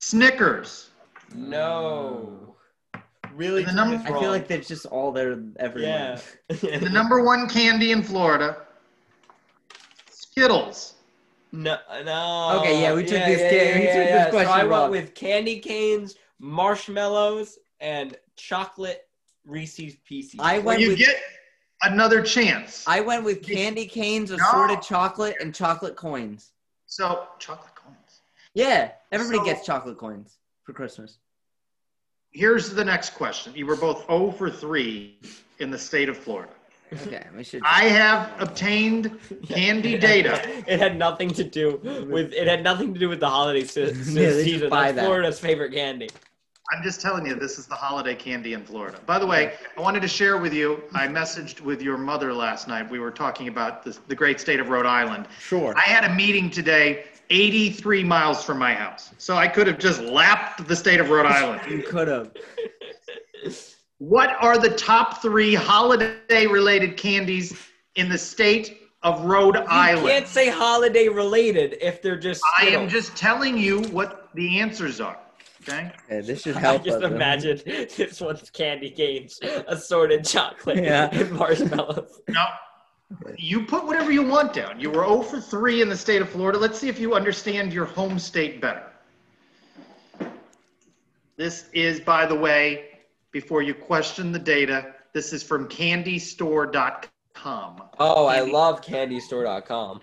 Snickers. 0.01 0.89
No. 1.33 2.42
Really 3.35 3.63
The 3.63 3.67
took 3.69 3.75
number- 3.75 3.95
I 3.97 4.03
feel 4.05 4.13
wrong. 4.15 4.23
like 4.25 4.47
that's 4.47 4.67
just 4.67 4.85
all 4.85 5.11
there 5.11 5.37
everywhere. 5.57 6.19
yeah. 6.61 6.77
The 6.79 6.89
number 6.89 7.23
one 7.23 7.47
candy 7.49 7.91
in 7.91 8.03
Florida, 8.03 8.57
Skittles. 10.09 10.95
No, 11.51 11.77
no. 12.03 12.59
Okay, 12.59 12.81
yeah, 12.81 12.93
we 12.95 13.03
took 13.03 13.23
this 13.25 13.39
ca- 13.39 13.79
we 13.79 13.85
took 13.85 13.93
this 13.93 14.25
So 14.25 14.31
question 14.31 14.53
I 14.53 14.63
wrong. 14.65 14.89
went 14.89 14.91
with 15.03 15.13
candy 15.15 15.59
canes, 15.59 16.15
marshmallows, 16.39 17.59
and 17.79 18.17
chocolate 18.35 19.07
Reese's 19.45 19.95
Pieces. 20.07 20.39
I 20.39 20.55
Well, 20.57 20.65
went 20.65 20.81
you 20.81 20.89
with 20.89 20.97
get 20.99 21.15
another 21.83 22.23
chance. 22.23 22.83
I 22.87 23.01
went 23.01 23.23
with 23.23 23.43
candy 23.43 23.85
canes, 23.85 24.31
No. 24.31 24.37
assorted 24.37 24.81
chocolate, 24.81 25.35
and 25.39 25.53
chocolate 25.53 25.95
coins. 25.95 26.51
so 26.87 27.27
chocolate 27.39 27.75
coins. 27.75 28.21
Yeah, 28.55 28.91
everybody 29.11 29.39
So- 29.39 29.45
gets 29.45 29.65
chocolate 29.65 29.97
coins 29.97 30.37
for 30.63 30.73
Christmas. 30.73 31.17
Here's 32.33 32.71
the 32.73 32.83
next 32.83 33.11
question. 33.11 33.53
You 33.55 33.65
were 33.65 33.75
both 33.75 34.05
0 34.07 34.31
for 34.31 34.49
3 34.49 35.15
in 35.59 35.69
the 35.71 35.77
state 35.77 36.09
of 36.09 36.17
Florida. 36.17 36.51
Okay, 37.07 37.25
we 37.35 37.43
should. 37.43 37.61
I 37.65 37.85
have 37.85 38.29
obtained 38.39 39.17
candy 39.47 39.97
data. 40.11 40.41
It 40.67 40.79
had 40.79 40.97
nothing 40.97 41.29
to 41.31 41.43
do 41.43 41.79
with. 42.09 42.33
It 42.33 42.47
had 42.47 42.63
nothing 42.63 42.93
to 42.93 42.99
do 42.99 43.09
with 43.09 43.19
the 43.19 43.29
holiday 43.29 43.63
se- 43.63 43.93
se- 43.95 44.11
Yeah, 44.11 44.29
they 44.29 44.35
just 44.35 44.45
season. 44.45 44.69
buy 44.69 44.85
That's 44.91 44.95
that. 44.97 45.05
Florida's 45.05 45.39
favorite 45.39 45.73
candy. 45.73 46.09
I'm 46.71 46.81
just 46.83 47.01
telling 47.01 47.25
you, 47.25 47.35
this 47.35 47.57
is 47.59 47.65
the 47.67 47.75
holiday 47.75 48.15
candy 48.15 48.53
in 48.53 48.63
Florida. 48.63 48.99
By 49.05 49.19
the 49.19 49.27
way, 49.27 49.53
I 49.77 49.81
wanted 49.81 50.01
to 50.03 50.07
share 50.07 50.37
with 50.37 50.53
you, 50.53 50.81
I 50.93 51.07
messaged 51.07 51.61
with 51.61 51.81
your 51.81 51.97
mother 51.97 52.33
last 52.33 52.67
night. 52.67 52.89
We 52.89 52.99
were 52.99 53.11
talking 53.11 53.47
about 53.47 53.83
the, 53.83 53.97
the 54.07 54.15
great 54.15 54.39
state 54.39 54.59
of 54.59 54.69
Rhode 54.69 54.85
Island. 54.85 55.27
sure. 55.39 55.73
I 55.75 55.81
had 55.81 56.03
a 56.03 56.13
meeting 56.13 56.49
today 56.49 57.05
83 57.33 58.03
miles 58.03 58.43
from 58.43 58.59
my 58.59 58.75
house. 58.75 59.11
So 59.17 59.35
I 59.35 59.47
could 59.47 59.65
have 59.65 59.79
just 59.79 60.01
lapped 60.01 60.67
the 60.67 60.75
state 60.75 60.99
of 60.99 61.09
Rhode 61.09 61.25
Island. 61.25 61.61
You 61.69 61.81
could 61.81 62.07
have. 62.07 62.31
What 63.97 64.35
are 64.39 64.57
the 64.59 64.69
top 64.69 65.21
three 65.21 65.55
holiday 65.55 66.45
related 66.45 66.95
candies 66.95 67.57
in 67.95 68.07
the 68.09 68.17
state 68.17 68.77
of 69.01 69.25
Rhode 69.25 69.55
You 69.55 69.63
Island? 69.67 70.05
You 70.05 70.11
can't 70.11 70.27
say 70.27 70.49
holiday 70.49 71.07
related 71.07 71.77
if 71.81 72.01
they're 72.03 72.19
just. 72.19 72.43
I 72.59 72.67
am 72.67 72.87
just 72.87 73.15
telling 73.15 73.57
you 73.57 73.81
what 73.85 74.29
the 74.35 74.59
answers 74.59 75.01
are. 75.01 75.17
Okay? 75.67 75.91
Yeah, 76.11 76.21
this 76.21 76.41
should 76.43 76.55
help. 76.67 76.81
I 76.81 76.83
just 76.83 77.03
us. 77.03 77.11
imagine 77.11 77.61
this 77.65 78.21
one's 78.21 78.49
candy 78.51 78.91
canes, 78.91 79.39
assorted 79.67 80.23
chocolate, 80.25 80.83
Yeah. 80.83 81.09
and 81.11 81.31
marshmallows. 81.31 82.21
No. 82.29 82.45
You 83.37 83.65
put 83.65 83.85
whatever 83.85 84.11
you 84.11 84.23
want 84.23 84.53
down. 84.53 84.79
You 84.79 84.89
were 84.89 85.05
0 85.05 85.21
for 85.21 85.39
3 85.39 85.81
in 85.81 85.89
the 85.89 85.97
state 85.97 86.21
of 86.21 86.29
Florida. 86.29 86.57
Let's 86.57 86.79
see 86.79 86.89
if 86.89 86.99
you 86.99 87.15
understand 87.15 87.73
your 87.73 87.85
home 87.85 88.19
state 88.19 88.61
better. 88.61 88.83
This 91.35 91.69
is, 91.73 91.99
by 91.99 92.25
the 92.25 92.35
way, 92.35 92.99
before 93.31 93.63
you 93.63 93.73
question 93.73 94.31
the 94.31 94.39
data, 94.39 94.93
this 95.13 95.33
is 95.33 95.43
from 95.43 95.67
candystore.com. 95.67 97.83
Oh, 97.99 98.25
I 98.27 98.41
love 98.41 98.81
candystore.com. 98.81 100.01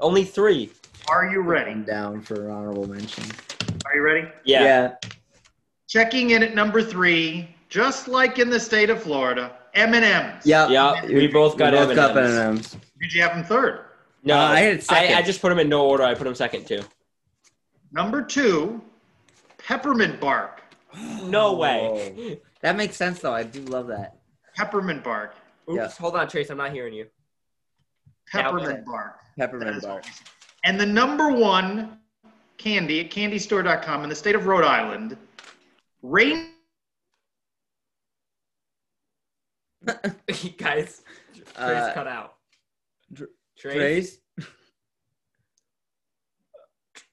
Only 0.00 0.24
three. 0.24 0.70
Are 1.08 1.30
you 1.30 1.40
ready? 1.40 1.70
I'm 1.70 1.84
down 1.84 2.20
for 2.20 2.50
honorable 2.50 2.88
mention. 2.88 3.24
Are 3.86 3.94
you 3.94 4.02
ready? 4.02 4.28
Yeah. 4.44 4.94
Checking 5.88 6.30
in 6.30 6.42
at 6.42 6.54
number 6.54 6.82
three, 6.82 7.54
just 7.68 8.08
like 8.08 8.38
in 8.38 8.50
the 8.50 8.58
state 8.58 8.90
of 8.90 9.02
Florida, 9.02 9.56
M&M's. 9.74 10.44
Yeah. 10.46 10.68
Yeah, 10.68 11.04
we 11.06 11.26
both 11.26 11.56
got 11.56 11.72
we 11.72 11.78
both 11.78 11.96
got 11.96 12.16
M&Ms. 12.16 12.36
M&Ms. 12.38 12.76
Did 13.00 13.12
you 13.12 13.22
have 13.22 13.34
them 13.36 13.44
third? 13.44 13.86
No, 14.24 14.36
Uh, 14.36 14.42
I 14.42 14.60
had 14.60 14.82
second. 14.82 15.14
I, 15.14 15.18
I 15.18 15.22
just 15.22 15.40
put 15.40 15.48
them 15.48 15.58
in 15.58 15.68
no 15.68 15.86
order. 15.86 16.04
I 16.04 16.14
put 16.14 16.24
them 16.24 16.34
second 16.34 16.66
too. 16.66 16.82
Number 17.92 18.22
two, 18.22 18.80
peppermint 19.58 20.20
bark. 20.20 20.62
No 21.24 21.54
way. 21.54 22.40
That 22.60 22.76
makes 22.76 22.96
sense 22.96 23.20
though. 23.20 23.32
I 23.34 23.42
do 23.42 23.60
love 23.62 23.86
that. 23.88 24.18
Peppermint 24.56 25.02
bark. 25.02 25.34
Oops, 25.68 25.76
Yeah. 25.76 25.88
hold 25.88 26.14
on, 26.16 26.28
Trace. 26.28 26.50
I'm 26.50 26.58
not 26.58 26.72
hearing 26.72 26.92
you. 26.94 27.06
Peppermint 28.30 28.84
bark. 28.86 29.18
Peppermint 29.38 29.72
bark. 29.72 29.82
bar. 29.82 29.94
what 29.96 30.04
we 30.04 30.10
say. 30.10 30.24
And 30.64 30.78
the 30.78 30.86
number 30.86 31.28
one 31.30 31.98
candy 32.58 33.00
at 33.00 33.10
candystore.com 33.10 34.04
in 34.04 34.08
the 34.08 34.14
state 34.14 34.34
of 34.36 34.46
Rhode 34.46 34.64
Island, 34.64 35.16
rain. 36.02 36.50
Guys, 40.58 41.02
Trace 41.34 41.46
Uh, 41.56 41.92
cut 41.94 42.06
out. 42.06 42.34
Dr- 43.12 43.30
Trace. 43.58 44.18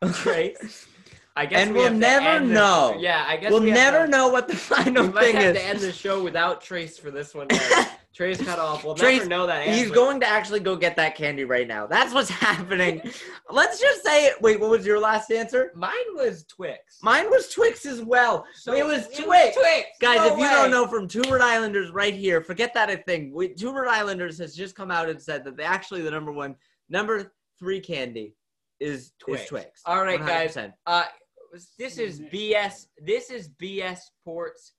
Trace. 0.01 0.13
Trace. 0.13 0.87
I 1.35 1.45
guess 1.45 1.59
And 1.61 1.73
we 1.73 1.79
we'll 1.81 1.93
never 1.93 2.45
this- 2.45 2.53
know. 2.53 2.95
Yeah, 2.99 3.23
I 3.27 3.37
guess 3.37 3.51
We'll 3.51 3.61
we 3.61 3.71
never 3.71 4.05
to- 4.05 4.11
know 4.11 4.27
what 4.29 4.47
the 4.47 4.55
final 4.73 5.07
We 5.07 5.13
might 5.13 5.21
thing 5.23 5.35
have 5.35 5.55
is. 5.55 5.61
to 5.61 5.67
end 5.67 5.79
the 5.79 5.91
show 5.93 6.21
without 6.23 6.61
Trace 6.61 6.97
for 6.97 7.11
this 7.11 7.33
one. 7.33 7.47
guys. 8.19 8.37
Trace 8.37 8.47
cut 8.47 8.59
off. 8.59 8.83
We'll 8.83 8.95
Trace, 8.95 9.19
never 9.19 9.29
know 9.29 9.47
that 9.47 9.67
answer. 9.67 9.81
He's 9.81 9.91
going 9.91 10.19
to 10.19 10.27
actually 10.27 10.59
go 10.59 10.75
get 10.75 10.95
that 10.97 11.15
candy 11.15 11.45
right 11.45 11.67
now. 11.67 11.87
That's 11.87 12.13
what's 12.13 12.29
happening. 12.29 13.01
Let's 13.49 13.79
just 13.79 14.03
say 14.03 14.25
it. 14.25 14.41
Wait, 14.41 14.59
what 14.59 14.69
was 14.69 14.85
your 14.85 14.99
last 14.99 15.31
answer? 15.31 15.71
Mine 15.75 15.93
was 16.15 16.45
Twix. 16.45 16.99
Mine 17.01 17.29
was 17.29 17.49
Twix 17.49 17.85
as 17.85 18.01
well. 18.01 18.45
So 18.53 18.73
it 18.73 18.85
was 18.85 19.07
it 19.07 19.23
Twix. 19.23 19.55
Twix. 19.55 19.87
Guys, 20.01 20.17
No 20.17 20.33
if 20.33 20.39
you 20.39 20.49
don't 20.49 20.71
know 20.71 20.87
from 20.87 21.07
Two 21.07 21.21
Rhode 21.29 21.41
Islanders 21.41 21.91
right 21.91 22.13
here, 22.13 22.41
forget 22.41 22.73
that 22.73 22.89
a 22.89 22.97
thing. 22.97 23.33
We, 23.33 23.49
Two 23.53 23.71
Rhode 23.71 23.89
Islanders 23.89 24.37
has 24.39 24.55
just 24.55 24.75
come 24.75 24.91
out 24.91 25.09
and 25.09 25.21
said 25.21 25.43
that 25.45 25.57
they 25.57 25.63
actually 25.63 26.01
the 26.01 26.11
number 26.11 26.31
one, 26.31 26.55
number 26.89 27.31
three 27.57 27.79
candy 27.79 28.35
is 28.79 29.11
Twix. 29.19 29.43
Is 29.43 29.47
Twix. 29.47 29.81
All 29.85 30.03
right, 30.03 30.19
guys. 30.19 30.55
100%. 30.55 30.73
Uh, 30.85 31.03
this 31.77 31.97
is 31.97 32.21
BS. 32.21 32.87
This 33.01 33.31
is 33.31 33.49
BS 33.49 33.99
Sports 33.99 34.73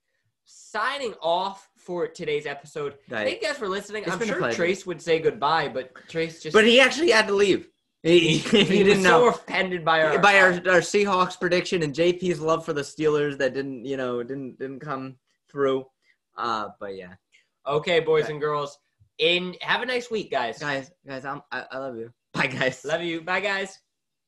signing 0.45 1.15
off 1.23 1.70
for 1.81 2.07
today's 2.07 2.47
episode. 2.47 2.95
Guys, 3.09 3.27
Thank 3.29 3.43
you 3.43 3.49
guys 3.49 3.57
for 3.57 3.69
listening. 3.69 4.05
It's 4.05 4.13
I'm 4.13 4.25
sure. 4.25 4.53
Trace 4.53 4.87
would 4.87 5.01
say 5.01 5.19
goodbye, 5.19 5.69
but 5.69 5.93
Trace 6.09 6.43
just 6.43 6.55
But 6.55 6.65
he 6.67 6.81
actually 6.81 7.11
had 7.11 7.27
to 7.29 7.35
leave. 7.35 7.69
He, 8.03 8.39
he, 8.39 8.39
he 8.65 8.65
didn't 8.85 8.99
was 8.99 9.05
know. 9.05 9.31
so 9.31 9.37
offended 9.37 9.85
by 9.85 10.03
our 10.03 10.19
by 10.19 10.39
our, 10.41 10.49
our 10.53 10.81
Seahawks 10.81 11.39
prediction 11.39 11.83
and 11.83 11.95
JP's 11.95 12.41
love 12.41 12.65
for 12.65 12.73
the 12.73 12.81
Steelers 12.83 13.37
that 13.39 13.53
didn't, 13.55 13.85
you 13.85 13.97
know, 13.97 14.23
didn't 14.23 14.59
didn't 14.59 14.81
come 14.81 15.17
through. 15.51 15.85
Uh, 16.37 16.69
but 16.79 16.97
yeah, 16.97 17.15
Okay, 17.67 18.01
boys 18.01 18.25
Okay. 18.25 18.33
and 18.33 18.41
girls. 18.41 18.79
In 19.19 19.55
have 19.61 19.83
a 19.83 19.87
nice 19.87 20.11
week, 20.11 20.31
guys. 20.31 20.59
guys, 20.59 20.91
guys, 21.07 21.27
I'm, 21.27 21.43
I, 21.53 21.67
I 21.71 21.79
love 21.79 21.97
you. 21.97 22.11
Bye, 22.33 22.47
guys. 22.47 22.83
Love 22.87 23.03
you. 23.03 23.21
Bye, 23.21 23.41
guys. 23.41 23.79